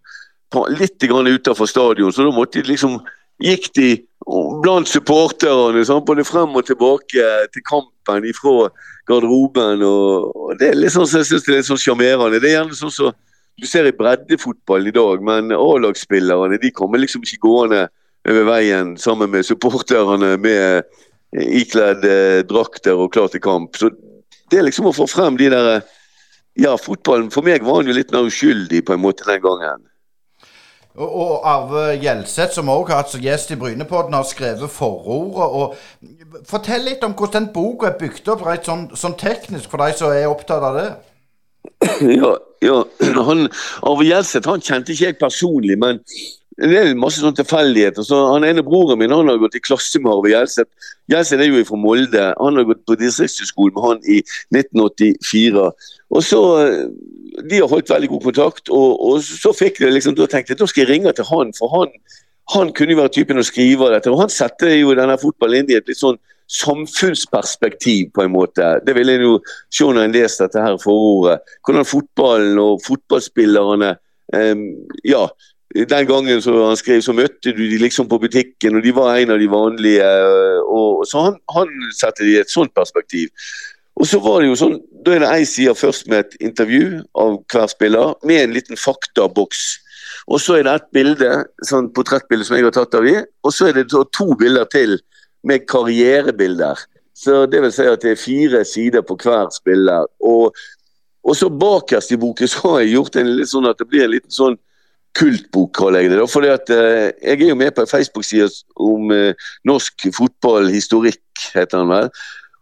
litt 0.72 1.04
utafor 1.04 1.68
stadion, 1.68 2.14
så 2.14 2.24
da 2.24 2.32
måtte 2.32 2.62
de 2.62 2.70
liksom 2.72 3.02
Gikk 3.44 3.74
de 3.76 3.90
blant 4.64 4.88
supporterne 4.88 5.82
sånn, 5.84 6.06
både 6.08 6.24
frem 6.24 6.54
og 6.56 6.64
tilbake 6.64 7.26
til 7.52 7.64
kampen 7.68 8.24
ifra 8.30 8.70
garderoben. 9.10 9.84
Og, 9.84 10.30
og 10.32 10.54
det 10.60 10.72
er 10.72 10.80
litt 10.80 10.96
sånn, 10.96 11.08
som 11.10 11.20
jeg 11.20 11.30
synes 11.30 11.44
det 11.44 11.52
er 11.52 11.60
litt 11.60 11.68
sånn 11.68 11.82
sjarmerende. 11.84 12.40
Det 12.40 12.54
er 12.54 12.56
gjerne 12.62 12.78
sånn 12.80 12.94
så 12.96 13.12
du 13.62 13.68
ser 13.68 13.88
i 13.88 13.96
breddefotballen 13.96 14.92
i 14.92 14.96
dag, 14.96 15.24
men 15.24 15.54
A-lagsspillerne 15.56 16.60
de 16.62 16.72
kommer 16.76 17.00
liksom 17.00 17.24
ikke 17.24 17.44
gående 17.48 17.86
over 18.28 18.48
veien 18.50 18.96
sammen 18.98 19.32
med 19.32 19.46
supporterne 19.48 20.36
med 20.42 20.84
ikledd 21.36 22.06
eh, 22.08 22.42
drakter 22.48 22.98
og 22.98 23.14
klar 23.14 23.30
til 23.32 23.44
kamp. 23.44 23.78
Så 23.78 23.92
det 24.52 24.60
er 24.60 24.68
liksom 24.68 24.90
å 24.90 24.96
få 24.96 25.08
frem 25.10 25.40
de 25.40 25.52
der 25.54 25.84
Ja, 26.56 26.78
fotballen 26.80 27.34
For 27.36 27.44
meg 27.44 27.66
var 27.68 27.82
han 27.82 27.90
jo 27.90 27.94
litt 27.98 28.14
mer 28.16 28.30
uskyldig 28.30 28.80
på 28.88 28.94
en 28.96 29.02
måte 29.04 29.26
den 29.28 29.42
gangen. 29.44 29.82
Og, 30.96 31.42
Arve 31.44 31.98
Gjelseth, 32.00 32.54
som 32.56 32.70
også 32.72 32.94
har 32.94 33.02
hatt 33.02 33.12
som 33.12 33.24
gjest 33.24 33.52
i 33.52 33.58
Brynepodden, 33.60 34.16
har 34.16 34.24
skrevet 34.24 34.72
forordet. 34.72 35.44
og 35.44 36.46
Fortell 36.48 36.88
litt 36.88 37.04
om 37.04 37.12
hvordan 37.12 37.50
den 37.50 37.52
boka 37.52 37.90
er 37.90 37.98
bygd 38.00 38.32
opp 38.32 38.46
rett 38.48 38.70
sånn, 38.70 38.88
sånn 38.96 39.18
teknisk, 39.20 39.68
for 39.68 39.84
de 39.84 39.98
som 40.00 40.16
er 40.16 40.30
opptatt 40.32 40.64
av 40.64 40.80
det. 40.80 40.88
Ja, 42.02 42.34
ja. 42.66 42.80
Han, 43.30 43.48
Arve 43.86 44.24
han 44.46 44.64
kjente 44.64 44.94
ikke 44.94 45.06
jeg 45.06 45.18
personlig, 45.22 45.78
men 45.80 46.02
det 46.56 46.78
er 46.80 46.94
masse 46.96 47.20
sånn 47.20 47.36
tilfeldigheter. 47.36 48.06
Så 48.08 48.18
han 48.32 48.46
ene 48.48 48.64
broren 48.64 49.00
min 49.02 49.12
han 49.12 49.28
har 49.28 49.40
gått 49.42 49.58
i 49.60 49.64
klasse 49.64 50.00
med 50.00 50.14
Arve 50.14 50.32
Gjelseth. 50.32 50.92
Gjelseth 51.12 51.44
er 51.44 51.52
jo 51.52 51.64
fra 51.68 51.80
Molde. 51.80 52.28
Han 52.40 52.60
har 52.60 52.68
gått 52.70 52.86
på 52.88 52.96
distriktshøyskolen 53.02 53.76
med 53.76 53.88
han 53.90 54.06
i 54.08 54.22
1984. 54.56 55.66
Og 56.16 56.24
så, 56.24 56.42
De 57.50 57.60
har 57.60 57.68
holdt 57.68 57.92
veldig 57.92 58.08
god 58.14 58.22
kontakt, 58.30 58.70
og, 58.72 59.02
og 59.04 59.18
så 59.20 59.52
fikk 59.52 59.82
det 59.84 59.90
liksom, 59.92 60.16
da 60.16 60.30
tenkte 60.32 60.54
jeg 60.54 60.62
da 60.62 60.68
skal 60.72 60.86
jeg 60.86 60.92
ringe 60.94 61.12
til 61.12 61.28
han, 61.28 61.52
for 61.58 61.74
han, 61.74 61.92
han 62.54 62.72
kunne 62.78 62.96
jo 62.96 63.02
være 63.02 63.12
typen 63.18 63.42
å 63.42 63.44
skrive 63.44 63.90
dette. 63.92 64.14
Og 64.14 64.22
han 64.24 64.32
setter 64.32 64.72
jo 64.78 64.96
denne 64.96 65.18
fotballen 65.20 65.66
inn 65.66 65.74
i 65.74 65.78
et 65.82 65.92
litt 65.92 66.00
sånn 66.00 66.16
samfunnsperspektiv, 66.52 68.12
på 68.14 68.22
en 68.22 68.32
måte. 68.32 68.76
Det 68.86 68.96
vil 68.96 69.10
en 69.10 69.26
jo 69.26 69.34
se 69.74 69.88
når 69.88 70.06
en 70.06 70.16
leser 70.16 70.46
dette 70.46 70.62
her 70.62 70.78
forordet. 70.84 71.42
Hvordan 71.66 71.90
fotballen 71.90 72.62
og 72.62 72.82
fotballspillerne 72.86 73.96
um, 74.36 74.66
Ja, 75.04 75.28
den 75.76 76.08
gangen 76.08 76.42
han 76.46 76.78
skrev, 76.78 77.02
så 77.02 77.14
møtte 77.14 77.52
du 77.52 77.64
de 77.68 77.78
liksom 77.82 78.08
på 78.08 78.20
butikken, 78.22 78.78
og 78.78 78.84
de 78.84 78.94
var 78.96 79.18
en 79.18 79.34
av 79.36 79.40
de 79.42 79.48
vanlige. 79.52 80.12
Og, 80.72 81.04
så 81.10 81.26
han, 81.26 81.40
han 81.52 81.72
setter 81.98 82.24
det 82.24 82.36
i 82.36 82.44
et 82.44 82.54
sånt 82.54 82.72
perspektiv. 82.76 83.34
Og 83.96 84.08
så 84.08 84.20
var 84.24 84.42
det 84.42 84.52
jo 84.52 84.60
sånn, 84.60 84.78
Da 85.06 85.14
er 85.14 85.22
det 85.22 85.28
ei 85.30 85.44
side 85.46 85.76
først 85.78 86.08
med 86.10 86.24
et 86.24 86.38
intervju 86.48 87.04
av 87.22 87.36
hver 87.52 87.68
spiller, 87.70 88.16
med 88.26 88.42
en 88.42 88.56
liten 88.56 88.80
faktaboks. 88.80 89.66
Og 90.26 90.42
så 90.42 90.58
er 90.58 90.66
det 90.66 90.74
et 90.80 90.88
bilde, 90.96 91.30
sånn 91.68 91.92
portrettbilde 91.94 92.48
som 92.48 92.58
jeg 92.58 92.66
har 92.66 92.74
tatt 92.74 92.98
av 92.98 93.06
dem, 93.06 93.28
og 93.46 93.54
så 93.54 93.70
er 93.70 93.78
det 93.78 93.86
to 93.94 94.32
bilder 94.40 94.66
til 94.74 94.98
med 95.46 95.66
karrierebilder. 95.70 96.82
Så 97.16 97.46
det 97.48 97.62
vil 97.64 97.74
si 97.74 97.88
at 97.88 98.04
det 98.04 98.16
er 98.16 98.20
fire 98.20 98.64
sider 98.68 99.06
på 99.06 99.18
hver 99.22 99.48
spiller. 99.56 100.08
Og, 100.20 100.56
og 101.24 101.36
så 101.38 101.50
bakerst 101.50 102.12
i 102.12 102.20
boken 102.20 102.52
så 102.52 102.68
har 102.68 102.84
jeg 102.84 102.96
gjort 102.98 103.20
en 103.22 103.34
litt 103.38 103.52
sånn 103.52 103.70
at 103.70 103.80
det 103.80 103.88
blir 103.90 104.06
en 104.06 104.16
liten 104.18 104.34
sånn 104.34 104.58
kultbok, 105.16 105.72
kaller 105.78 106.04
jeg 106.04 106.12
det. 106.12 106.18
da, 106.20 106.26
fordi 106.28 106.50
at 106.52 106.72
eh, 106.76 107.12
Jeg 107.24 107.42
er 107.42 107.50
jo 107.54 107.56
med 107.56 107.72
på 107.72 107.86
en 107.86 107.88
Facebook-side 107.88 108.50
om 108.76 109.14
eh, 109.16 109.48
norsk 109.64 110.10
fotballhistorikk, 110.18 111.24
heter 111.54 111.78
den 111.78 111.94
vel. 111.94 112.10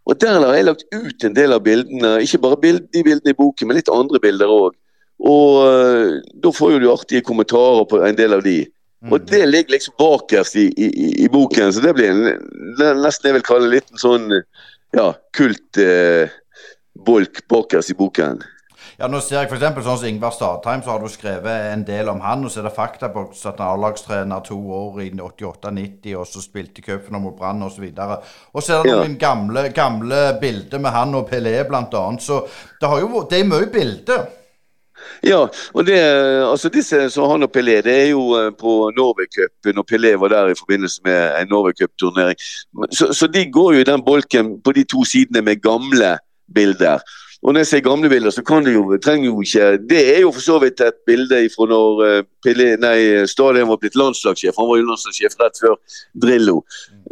Og 0.04 0.20
Der 0.20 0.38
har 0.38 0.54
jeg 0.54 0.68
lagt 0.68 0.84
ut 0.92 1.24
en 1.24 1.34
del 1.34 1.52
av 1.56 1.64
bildene, 1.64 2.20
ikke 2.22 2.42
bare 2.44 2.60
bild, 2.60 2.86
de 2.92 3.02
bildene 3.02 3.32
i 3.32 3.38
boken, 3.38 3.68
men 3.68 3.80
litt 3.80 3.90
andre 3.90 4.20
bilder 4.22 4.52
òg. 4.52 4.76
Og 5.24 5.60
eh, 5.66 6.20
da 6.44 6.52
får 6.54 6.74
jo 6.74 6.82
du 6.82 6.88
artige 6.92 7.26
kommentarer 7.26 7.88
på 7.90 8.02
en 8.06 8.18
del 8.18 8.36
av 8.38 8.44
de. 8.46 8.60
Og 9.10 9.18
mm. 9.20 9.26
det 9.28 9.42
ligger 9.48 9.76
liksom 9.76 9.94
bakerst 9.98 10.56
i, 10.56 10.66
i, 10.76 10.88
i, 11.24 11.28
boken, 11.28 11.72
så 11.72 11.80
det 11.84 11.94
blir 11.96 12.10
en, 12.14 12.24
nesten 13.02 13.28
jeg 13.28 13.38
vil 13.38 13.46
kalle 13.46 13.68
en 13.68 13.74
liten 13.74 14.00
sånn 14.00 14.32
ja, 14.96 15.10
kultbolk 15.36 16.30
eh, 17.40 17.46
bakerst 17.50 17.92
i 17.92 17.98
boken. 17.98 18.42
Ja, 18.94 19.08
nå 19.10 19.18
ser 19.18 19.40
jeg 19.40 19.48
f.eks. 19.50 19.82
sånn 19.82 19.98
som 19.98 20.06
Ingvar 20.06 20.34
Stadheim, 20.34 20.82
så 20.84 20.92
har 20.92 21.02
du 21.02 21.10
skrevet 21.10 21.72
en 21.72 21.82
del 21.86 22.08
om 22.12 22.20
han. 22.22 22.44
Og 22.46 22.52
så 22.52 22.60
er 22.62 22.68
det 22.68 22.76
faktaboks 22.76 23.40
at 23.50 23.58
han 23.58 23.66
er 23.66 23.72
A-lagstrener 23.74 24.44
to 24.46 24.58
år 24.76 25.00
i 25.02 25.08
88-90, 25.10 26.14
og 26.20 26.28
så 26.30 26.42
spilte 26.44 26.84
cupen 26.84 27.18
mot 27.24 27.34
Brann 27.36 27.64
osv. 27.66 27.88
Og 27.90 28.62
så 28.62 28.78
er 28.78 28.86
det 28.86 28.92
ja. 28.92 29.00
noen 29.02 29.18
gamle, 29.18 29.66
gamle 29.74 30.22
bilder 30.40 30.82
med 30.84 30.94
han 30.94 31.18
og 31.18 31.26
Pelé 31.30 31.56
annet. 31.64 32.22
Så 32.22 32.44
det, 32.46 32.86
har 32.86 33.02
jo, 33.02 33.24
det 33.30 33.40
er 33.40 33.50
mye 33.50 33.70
bilder. 33.74 34.28
Ja, 35.24 35.46
og 35.74 35.86
det, 35.86 35.98
altså 36.44 36.68
disse 36.68 37.08
som 37.10 37.30
han 37.30 37.46
og 37.46 37.52
Pelé, 37.54 37.80
det 37.84 37.94
er 37.94 38.08
jo 38.12 38.26
eh, 38.38 38.50
på 38.60 38.90
Norway-cupen, 38.96 39.76
når 39.78 39.86
Pelé 39.90 40.14
var 40.20 40.32
der 40.32 40.52
i 40.52 40.58
forbindelse 40.58 41.00
med 41.04 41.40
en 41.40 41.50
Norway-cupturnering. 41.52 42.40
Så, 42.92 43.12
så, 43.12 43.26
de 43.26 43.46
går 43.50 43.74
jo 43.74 43.84
i 43.84 43.90
den 43.90 44.04
bolken 44.04 44.56
på 44.64 44.72
de 44.72 44.84
to 44.84 45.04
sidene 45.08 45.42
med 45.42 45.62
gamle 45.62 46.16
bilder. 46.54 47.00
Og 47.44 47.52
når 47.52 47.64
jeg 47.64 47.70
sier 47.70 47.84
gamle 47.84 48.08
bilder, 48.08 48.32
så 48.32 48.42
kan 48.44 48.64
det 48.64 48.72
jo, 48.72 48.84
trenger 49.04 49.26
jo 49.28 49.42
ikke 49.44 49.64
Det 49.88 50.02
er 50.16 50.20
jo 50.22 50.30
for 50.32 50.40
så 50.40 50.58
vidt 50.62 50.80
et 50.80 51.02
bilde 51.06 51.42
fra 51.52 51.66
når 51.68 52.04
uh, 52.04 52.20
Pelé, 52.46 52.70
nei, 52.80 53.26
Stadion 53.28 53.68
var 53.68 53.80
blitt 53.82 53.98
landslagssjef. 54.00 54.56
Han 54.56 54.70
var 54.70 54.80
jo 54.80 54.86
landslagssjef 54.88 55.36
rett 55.40 55.60
før 55.60 55.76
Drillo. 56.24 56.62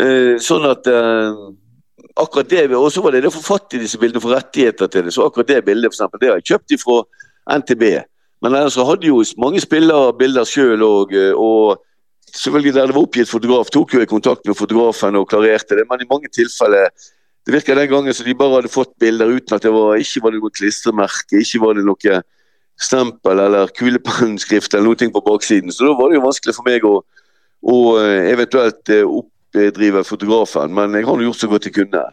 Uh, 0.01 0.41
sånn 0.41 0.65
at 0.71 0.89
akkurat 2.17 2.51
det, 2.51 2.77
Og 2.77 2.93
så 2.93 3.03
var 3.03 3.13
det 3.13 3.23
det 3.23 3.31
å 3.31 3.35
få 3.35 3.43
fatt 3.45 3.75
i 3.77 3.83
disse 3.83 3.99
bildene, 4.01 4.23
få 4.23 4.33
rettigheter 4.33 4.89
til 4.89 5.07
det. 5.07 5.15
Så 5.15 5.27
akkurat 5.27 5.49
det 5.49 5.65
bildet, 5.65 5.93
for 5.93 5.97
eksempel, 5.97 6.21
det 6.21 6.31
har 6.31 6.41
jeg 6.41 6.51
kjøpt 6.53 6.77
ifra 6.77 6.99
NTB. 7.51 7.85
Men 8.43 8.59
ellers 8.59 8.77
hadde 8.77 9.07
jo 9.07 9.23
mange 9.39 9.63
spillere 9.63 10.13
bilder 10.19 10.47
sjøl 10.49 10.83
òg. 10.83 11.15
Eh, 11.15 11.33
og 11.37 11.83
selvfølgelig 12.33 12.75
der 12.75 12.91
det 12.91 12.97
var 12.97 13.07
oppgitt 13.07 13.31
fotograf, 13.31 13.71
tok 13.71 13.95
jo 13.95 14.03
jeg 14.03 14.11
kontakt 14.11 14.47
med 14.49 14.59
fotografen 14.59 15.19
og 15.19 15.29
klarerte 15.31 15.79
det. 15.79 15.87
Men 15.91 16.03
i 16.03 16.09
mange 16.11 16.31
tilfeller 16.33 16.91
det 17.47 17.55
virker 17.57 17.75
den 17.75 17.91
gangen 17.91 18.15
som 18.15 18.27
de 18.27 18.35
bare 18.39 18.61
hadde 18.61 18.71
fått 18.71 18.93
bilder 19.03 19.31
uten 19.35 19.57
at 19.57 19.65
det 19.67 19.73
var, 19.75 19.97
ikke 19.99 20.23
var 20.23 20.35
det 20.35 20.41
noe 20.45 20.55
klistremerke, 20.55 21.41
ikke 21.43 21.61
var 21.65 21.75
det 21.75 21.83
noe 21.89 22.21
stempel 22.83 23.41
eller 23.43 23.73
kulepennskrift 23.79 24.75
eller 24.75 24.93
noe 24.93 25.11
på 25.17 25.25
baksiden. 25.27 25.75
Så 25.75 25.89
da 25.89 25.97
var 25.99 26.11
det 26.11 26.21
jo 26.21 26.27
vanskelig 26.27 26.55
for 26.55 26.71
meg 26.71 26.87
å, 26.87 27.01
å 27.03 27.79
eh, 27.99 28.31
eventuelt 28.31 28.95
eh, 28.95 29.03
oppdrive 29.03 30.05
fotografen. 30.07 30.75
Men 30.75 30.95
jeg 30.99 31.09
har 31.09 31.25
gjort 31.27 31.43
så 31.43 31.51
godt 31.51 31.67
jeg 31.69 31.77
kunne. 31.81 32.05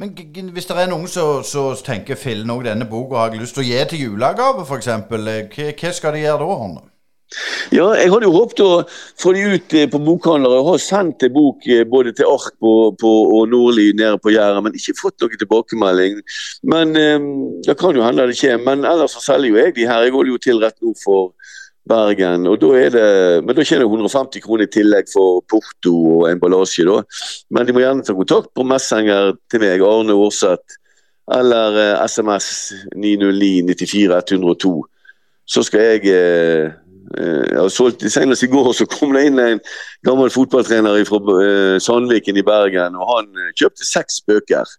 Men 0.00 0.14
hvis 0.54 0.64
det 0.64 0.76
er 0.80 0.88
noen 0.88 1.08
som 1.12 1.82
tenker 1.84 2.16
fillen 2.16 2.50
òg 2.54 2.64
denne 2.64 2.86
boka 2.88 3.18
har 3.20 3.34
jeg 3.34 3.42
lyst 3.42 3.58
til 3.58 3.66
å 3.66 3.68
gi 3.68 3.82
til 3.90 4.06
julegave, 4.06 4.64
f.eks., 4.64 4.88
eh, 4.88 5.74
hva 5.76 5.92
skal 5.92 6.16
de 6.16 6.22
gjøre 6.24 6.46
da? 6.46 6.54
Arne? 6.56 6.86
Ja, 7.70 7.84
jeg 7.94 8.10
hadde 8.10 8.26
jo 8.26 8.32
håpet 8.34 8.60
å 8.64 8.70
få 9.20 9.32
de 9.36 9.42
ut 9.52 9.74
eh, 9.78 9.86
på 9.90 10.00
bokhandlere. 10.02 10.58
og 10.58 10.70
har 10.72 10.80
sendt 10.82 11.22
en 11.22 11.34
bok 11.34 11.68
eh, 11.68 11.84
både 11.86 12.14
til 12.16 12.26
Ark 12.26 12.56
på, 12.58 12.72
på, 12.98 13.10
og 13.36 13.52
Nordli 13.52 13.92
nede 13.94 14.18
på 14.18 14.32
Jæren, 14.34 14.64
men 14.66 14.74
ikke 14.74 14.96
fått 14.98 15.20
noen 15.22 15.38
tilbakemelding. 15.38 16.18
Men 16.72 16.96
um, 16.96 17.28
Det 17.62 17.76
kan 17.78 17.94
jo 17.94 18.02
hende 18.02 18.26
det 18.26 18.40
kommer. 18.40 18.64
Men 18.72 18.88
ellers 18.88 19.14
så 19.14 19.22
selger 19.22 19.52
jo 19.52 19.60
jeg 19.60 19.76
de 19.76 19.86
her. 19.86 20.08
Jeg 20.08 20.16
holder 20.16 20.32
jo 20.32 20.42
til 20.48 20.64
rett 20.64 20.80
nå 20.82 20.96
for 21.04 21.30
Bergen. 21.90 22.46
og 22.46 22.60
da 22.62 22.70
er 22.78 22.90
det, 22.94 23.44
Men 23.44 23.56
da 23.56 23.64
tjener 23.66 23.84
du 23.84 23.96
150 23.96 24.44
kroner 24.44 24.64
i 24.64 24.70
tillegg 24.70 25.10
for 25.12 25.42
porto 25.50 25.94
og 26.16 26.28
emballasje. 26.30 26.86
da. 26.86 27.02
Men 27.50 27.66
de 27.66 27.74
må 27.74 27.82
gjerne 27.82 28.04
ta 28.06 28.14
kontakt 28.14 28.54
på 28.54 28.64
Messenger 28.64 29.34
til 29.50 29.60
meg, 29.60 29.82
Arne 29.82 30.14
Aarseth, 30.14 30.78
eller 31.30 31.78
eh, 31.78 32.04
SMS 32.06 32.72
909 32.94 33.74
94 33.74 34.22
102. 34.34 34.76
Så 35.50 35.62
skal 35.66 35.80
jeg 35.80 36.14
eh, 36.14 36.70
eh, 37.18 37.68
solgt, 37.68 38.04
Senest 38.10 38.46
i 38.46 38.50
går 38.50 38.72
så 38.76 38.86
kom 38.90 39.14
det 39.14 39.26
inn 39.28 39.40
en 39.42 39.62
gammel 40.06 40.30
fotballtrener 40.30 41.02
fra 41.08 41.20
eh, 41.42 41.80
Sandviken 41.82 42.38
i 42.38 42.46
Bergen. 42.46 42.98
og 42.98 43.10
Han 43.14 43.34
eh, 43.34 43.52
kjøpte 43.58 43.86
seks 43.86 44.22
bøker. 44.26 44.78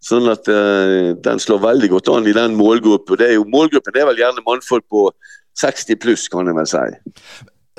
Sånn 0.00 0.30
at 0.32 0.46
uh, 0.48 1.12
den 1.20 1.40
slår 1.42 1.58
veldig 1.60 1.90
godt 1.92 2.06
an 2.08 2.24
i 2.24 2.32
den 2.32 2.54
målgruppen. 2.56 3.18
Det 3.20 3.26
er 3.26 3.34
jo, 3.34 3.42
målgruppen 3.52 3.98
er 4.00 4.06
vel 4.08 4.22
gjerne 4.22 4.40
mannfolk 4.46 4.86
på 4.88 5.10
60 5.58 5.96
pluss, 6.00 6.28
kan 6.28 6.46
jeg 6.46 6.56
vel 6.56 6.68
si. 6.68 6.84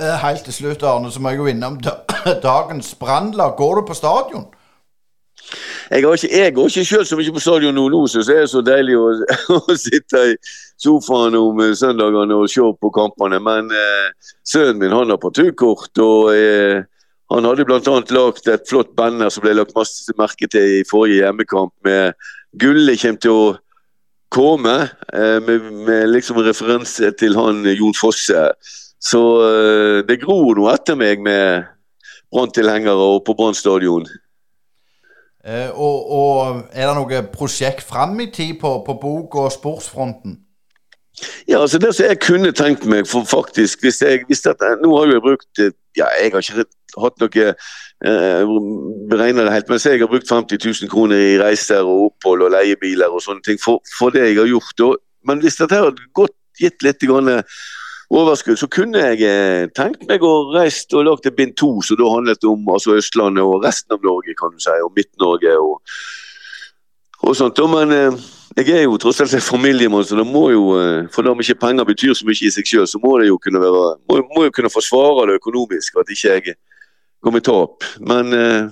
Eh, 0.01 0.17
helt 0.23 0.43
til 0.47 0.53
slutt, 0.53 0.83
Arne, 0.83 1.11
så 1.11 1.21
må 1.21 1.29
jeg 1.29 1.41
gå 1.41 1.51
innom 1.51 1.77
dagens 2.49 2.95
brannlag. 2.99 3.55
Går 3.57 3.79
du 3.79 3.85
på 3.87 3.97
stadion? 3.97 4.49
Jeg 5.91 6.03
ikke, 6.03 6.37
jeg 6.37 6.53
går 6.55 6.67
ikke 6.67 6.85
selv 6.85 7.05
så 7.05 7.17
mye 7.19 7.33
på 7.35 7.41
stadion 7.43 7.75
nå, 7.75 7.89
nå 7.91 8.05
så 8.07 8.21
er 8.31 8.45
så 8.47 8.61
deilig 8.63 8.95
å, 8.95 9.07
å 9.57 9.75
sitte 9.75 10.21
i 10.31 10.35
sofaen 10.79 11.35
om 11.35 11.59
eh, 11.59 11.73
søndagene 11.75 12.37
og 12.37 12.49
se 12.49 12.63
på 12.81 12.91
kampene. 12.95 13.41
Men 13.43 13.71
eh, 13.75 14.31
sønnen 14.47 14.79
min 14.79 14.95
han 14.95 15.11
har 15.11 15.19
partukort, 15.21 15.91
og 15.99 16.31
eh, 16.35 16.79
han 17.31 17.47
hadde 17.47 17.65
bl.a. 17.67 17.97
lagd 18.15 18.47
et 18.51 18.69
flott 18.69 18.95
banner 18.95 19.31
som 19.31 19.43
ble 19.43 19.57
lagt 19.59 19.75
masse 19.75 20.15
merke 20.19 20.47
til 20.51 20.79
i 20.79 20.87
forrige 20.87 21.25
hjemmekamp, 21.25 21.73
med 21.83 22.15
'Gullet 22.59 22.99
kommer 22.99 23.21
til 23.23 23.31
å 23.31 23.43
komme 24.31 24.75
eh, 25.13 25.39
med, 25.43 25.71
med, 25.85 26.07
liksom 26.09 26.39
referanse 26.45 27.11
til 27.19 27.35
han 27.37 27.65
eh, 27.65 27.77
Jon 27.77 27.95
Fosse. 27.97 28.47
Så 29.01 29.21
eh, 29.47 29.99
det 30.07 30.21
gror 30.23 30.55
noe 30.57 30.75
etter 30.75 30.97
meg 30.99 31.23
med 31.23 31.67
Brann-tilhengere 32.31 33.09
og 33.15 33.25
på 33.27 33.35
Brann 33.37 33.57
stadion. 33.57 34.07
Eh, 35.43 35.69
og, 35.73 36.11
og, 36.13 36.63
er 36.71 36.87
det 36.87 36.95
noe 36.95 37.23
prosjekt 37.33 37.83
fram 37.87 38.19
i 38.21 38.29
tid 38.31 38.59
på, 38.61 38.77
på 38.85 38.97
bok- 39.01 39.39
og 39.41 39.51
sportsfronten? 39.51 40.37
Ja, 41.49 41.59
altså 41.59 41.81
det 41.81 41.91
som 41.95 42.07
jeg 42.07 42.21
kunne 42.23 42.53
tenkt 42.55 42.85
meg, 42.87 43.03
for 43.09 43.27
faktisk 43.27 43.83
hvis 43.83 43.99
jeg, 44.01 44.23
hvis 44.29 44.45
dette, 44.45 44.69
Nå 44.81 44.93
har 44.95 45.11
jeg 45.11 45.21
brukt 45.21 45.59
ja, 45.59 46.07
Jeg 46.21 46.31
har 46.31 46.39
ikke 46.39 46.63
hatt 47.03 47.19
noe 47.19 47.49
eh, 48.05 48.53
beregna 49.11 49.45
det 49.45 49.53
helt, 49.55 49.69
men 49.69 49.83
jeg 49.83 50.01
har 50.01 50.09
brukt 50.11 50.29
50 50.29 50.57
000 50.65 50.91
kroner 50.91 51.21
i 51.21 51.37
reiser 51.41 51.85
og 51.85 52.11
opphold 52.11 52.47
og 52.47 52.55
leiebiler 52.55 53.11
og 53.11 53.23
sånne 53.23 53.45
ting 53.45 53.61
for, 53.61 53.83
for 53.97 54.13
det 54.13 54.27
jeg 54.29 54.39
har 54.41 54.49
gjort. 54.49 54.87
Og, 54.87 54.97
men 55.27 55.43
hvis 55.43 55.59
dette 55.61 55.79
hadde 55.83 56.09
gått, 56.17 56.35
gitt 56.59 56.83
litt 56.83 57.05
overskudd, 58.11 58.59
så 58.59 58.67
kunne 58.71 58.99
jeg 58.99 59.23
eh, 59.23 59.69
tenkt 59.75 60.03
meg 60.09 60.23
å 60.25 60.51
reist 60.51 60.93
og 60.93 61.07
lagt 61.07 61.29
et 61.29 61.37
bind 61.37 61.55
to 61.59 61.77
som 61.85 61.99
da 61.99 62.09
handlet 62.11 62.43
om 62.47 62.67
altså 62.73 62.97
Østlandet 62.99 63.45
og 63.45 63.63
resten 63.63 63.95
av 63.95 64.03
Norge, 64.03 64.35
kan 64.37 64.51
du 64.51 64.59
si, 64.59 64.75
og 64.83 64.91
Midt-Norge 64.97 65.55
og, 65.61 65.79
og 67.23 67.37
sånt. 67.39 67.61
Men 67.71 67.95
eh, 67.95 68.19
jeg 68.59 68.73
er 68.75 68.83
jo 68.83 68.99
tross 68.99 69.21
alt 69.23 69.33
en 69.37 69.43
familiemann, 69.43 70.03
så 70.03 70.19
det 70.19 70.27
må 70.27 70.49
jo, 70.51 70.65
eh, 70.81 71.07
for 71.13 71.27
om 71.31 71.39
ikke 71.39 71.61
penger 71.61 71.87
betyr 71.87 72.17
så 72.17 72.27
mye 72.27 72.35
i 72.35 72.51
seg 72.51 72.67
sjøl, 72.67 72.89
så 72.89 72.99
må 73.03 73.15
det 73.21 73.29
jo 73.31 73.39
kunne 73.39 73.63
være, 73.63 73.85
må, 74.11 74.19
må 74.35 74.45
jo 74.49 74.55
kunne 74.57 74.73
forsvare 74.73 75.29
det 75.29 75.39
økonomisk, 75.39 76.01
at 76.03 76.11
ikke 76.11 76.35
jeg 76.35 76.57
gå 77.21 77.31
med 77.31 77.45
tap. 77.45 77.83
Men 77.99 78.33
eh, 78.33 78.69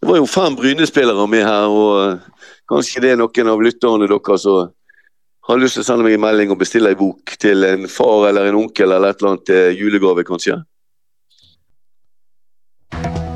det 0.00 0.08
var 0.08 0.20
jo 0.20 0.28
fem 0.28 0.56
Bryne-spillere 0.56 1.26
med 1.30 1.44
her, 1.46 1.68
og 1.68 2.04
eh, 2.04 2.18
kanskje 2.70 3.02
det 3.04 3.12
er 3.12 3.20
noen 3.20 3.52
av 3.52 3.64
lytterne 3.64 4.08
deres 4.10 4.46
som 4.46 4.72
har 5.48 5.58
lyst 5.58 5.78
til 5.78 5.82
å 5.82 5.86
sende 5.86 6.04
meg 6.06 6.16
en 6.16 6.22
melding 6.22 6.52
og 6.54 6.60
bestille 6.60 6.92
en 6.92 7.00
bok 7.00 7.34
til 7.42 7.66
en 7.66 7.88
far 7.90 8.28
eller 8.28 8.50
en 8.50 8.60
onkel 8.60 8.92
eller 8.92 9.10
et 9.10 9.18
eller 9.20 9.32
annet 9.32 9.48
til 9.48 9.80
julegave, 9.80 10.24
kanskje. 10.28 10.60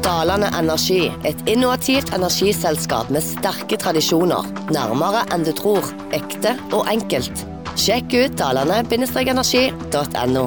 Dalane 0.07 0.53
Energi, 0.55 1.09
et 1.27 1.41
innovativt 1.51 2.13
energiselskap 2.15 3.11
med 3.15 3.27
sterke 3.27 3.79
tradisjoner. 3.83 4.47
Nærmere 4.71 5.25
enn 5.35 5.45
du 5.47 5.53
tror. 5.57 5.91
Ekte 6.15 6.55
og 6.71 6.87
enkelt. 6.93 7.43
Sjekk 7.77 8.15
ut 8.15 8.39
dalane-energi.no. 8.39 10.47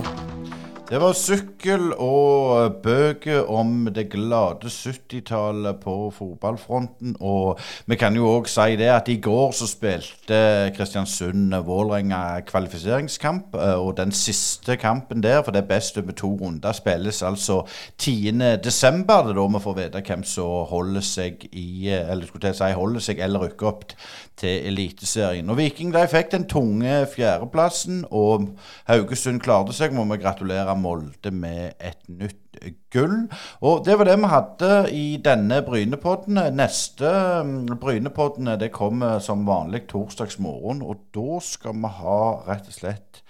Det 0.90 0.98
var 0.98 1.14
sykkel 1.14 1.92
og 2.02 2.80
bøker 2.82 3.46
om 3.46 3.92
det 3.94 4.08
glade 4.10 4.72
70-tallet 4.74 5.78
på 5.84 6.08
fotballfronten. 6.10 7.12
Og 7.22 7.60
vi 7.86 7.98
kan 8.02 8.16
jo 8.18 8.26
òg 8.32 8.48
si 8.50 8.74
det 8.80 8.88
at 8.90 9.12
i 9.14 9.20
går 9.22 9.54
så 9.54 9.68
spilte 9.70 10.40
Kristiansund-Vålerenga 10.74 12.40
kvalifiseringskamp. 12.50 13.54
Eh, 13.54 13.76
og 13.78 14.00
den 14.00 14.10
siste 14.12 14.80
kampen 14.82 15.22
der, 15.22 15.44
for 15.44 15.54
det 15.54 15.62
er 15.62 15.68
best 15.70 16.02
over 16.02 16.16
to 16.18 16.32
runder, 16.42 16.74
spilles 16.74 17.22
altså 17.22 17.60
10.12. 18.02 18.42
Det 18.66 18.74
er 18.74 19.30
da 19.38 19.46
vi 19.46 19.62
får 19.68 19.78
vite 19.84 20.04
hvem 20.10 20.26
som 20.26 20.66
holder 20.74 21.06
seg 21.06 21.46
i 21.54 21.94
Eller 21.94 22.26
skulle 22.26 22.50
jeg 22.50 22.58
si 22.64 22.72
holder 22.74 23.06
seg 23.12 23.22
eller 23.22 23.46
rykker 23.46 23.70
opp 23.70 23.94
til 24.40 24.66
Eliteserien. 24.72 25.50
Og 25.50 25.58
Viking 25.60 25.94
de 25.94 26.02
fikk 26.10 26.32
den 26.32 26.48
tunge 26.50 27.06
fjerdeplassen, 27.14 28.06
og 28.10 28.56
Haugesund 28.90 29.42
klarte 29.44 29.76
seg. 29.76 29.94
Må 29.94 30.08
vi 30.10 30.22
gratulere 30.22 30.78
Molde 30.80 31.32
med 31.36 31.75
et 31.80 32.01
nytt 32.09 32.59
gull. 32.93 33.27
Og 33.61 33.86
det 33.86 33.97
var 33.99 34.09
det 34.09 34.17
vi 34.19 34.32
hadde 34.34 34.71
i 34.95 35.05
denne 35.23 35.61
Brynepodden. 35.65 36.41
Neste 36.57 37.11
mm, 37.45 37.77
Brynepodden 37.82 38.53
det 38.59 38.71
kommer 38.75 39.19
som 39.23 39.47
vanlig 39.47 39.86
torsdagsmorgen, 39.91 40.82
og 40.84 41.05
da 41.15 41.41
skal 41.43 41.77
vi 41.77 41.93
ha 41.99 42.21
rett 42.49 42.71
og 42.71 42.80
slett 42.80 43.23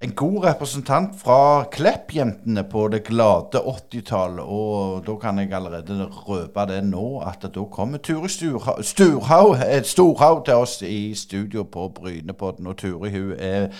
en 0.00 0.12
god 0.14 0.44
representant 0.44 1.14
fra 1.18 1.64
Klepp-jentene 1.74 2.62
på 2.70 2.84
det 2.92 3.00
glade 3.08 3.58
80-tallet. 3.58 4.44
Og 4.46 5.00
da 5.06 5.16
kan 5.18 5.40
jeg 5.42 5.50
allerede 5.52 6.06
røpe 6.28 6.66
det 6.70 6.84
nå, 6.86 7.18
at 7.26 7.42
da 7.54 7.64
kommer 7.72 7.98
Turi 7.98 8.30
Sturhaug, 8.30 9.56
et 9.66 9.90
Storhaug 9.90 10.44
til 10.46 10.54
oss 10.62 10.76
i 10.86 11.14
studio 11.18 11.64
på 11.66 11.88
Brynepodden. 11.96 12.68
Og 12.70 12.76
Turi 12.78 13.10
hun 13.10 13.32
er 13.38 13.72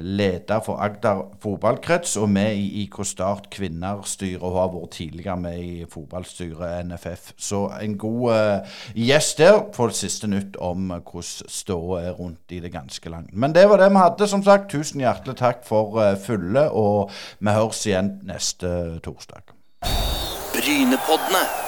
leder 0.00 0.62
for 0.64 0.80
Agder 0.80 1.20
fotballkrets 1.42 2.16
og 2.16 2.30
med 2.32 2.56
i 2.56 2.84
IK 2.86 3.02
Start 3.04 3.50
kvinnerstyret. 3.52 4.40
Og 4.40 4.56
har 4.56 4.72
vært 4.72 4.96
tidligere 4.96 5.36
med 5.36 5.60
i 5.60 5.84
fotballstyret 5.90 6.88
NFF. 6.88 7.32
Så 7.36 7.66
en 7.82 7.98
god 8.00 8.32
uh, 8.32 8.80
gjest 8.96 9.38
der 9.38 9.60
får 9.76 9.92
siste 10.00 10.32
nytt 10.32 10.56
om 10.56 10.88
hvordan 10.96 11.52
ståa 11.52 12.00
er 12.08 12.16
rundt 12.16 12.56
i 12.56 12.60
det 12.64 12.72
ganske 12.72 13.10
langt. 13.10 13.36
Men 13.36 13.52
det 13.52 13.68
var 13.68 13.82
det 13.82 13.92
vi 13.92 14.00
hadde, 14.00 14.32
som 14.32 14.42
sagt. 14.42 14.70
Tusen 14.72 15.04
hjertelig 15.04 15.36
takk 15.36 15.57
takk 15.58 15.66
for 15.66 15.98
uh, 15.98 16.16
fulle, 16.16 16.70
og 16.70 17.10
vi 17.40 17.50
høres 17.50 17.86
igjen 17.86 18.20
neste 18.26 19.00
torsdag. 19.02 19.54
Brynepoddene. 20.54 21.67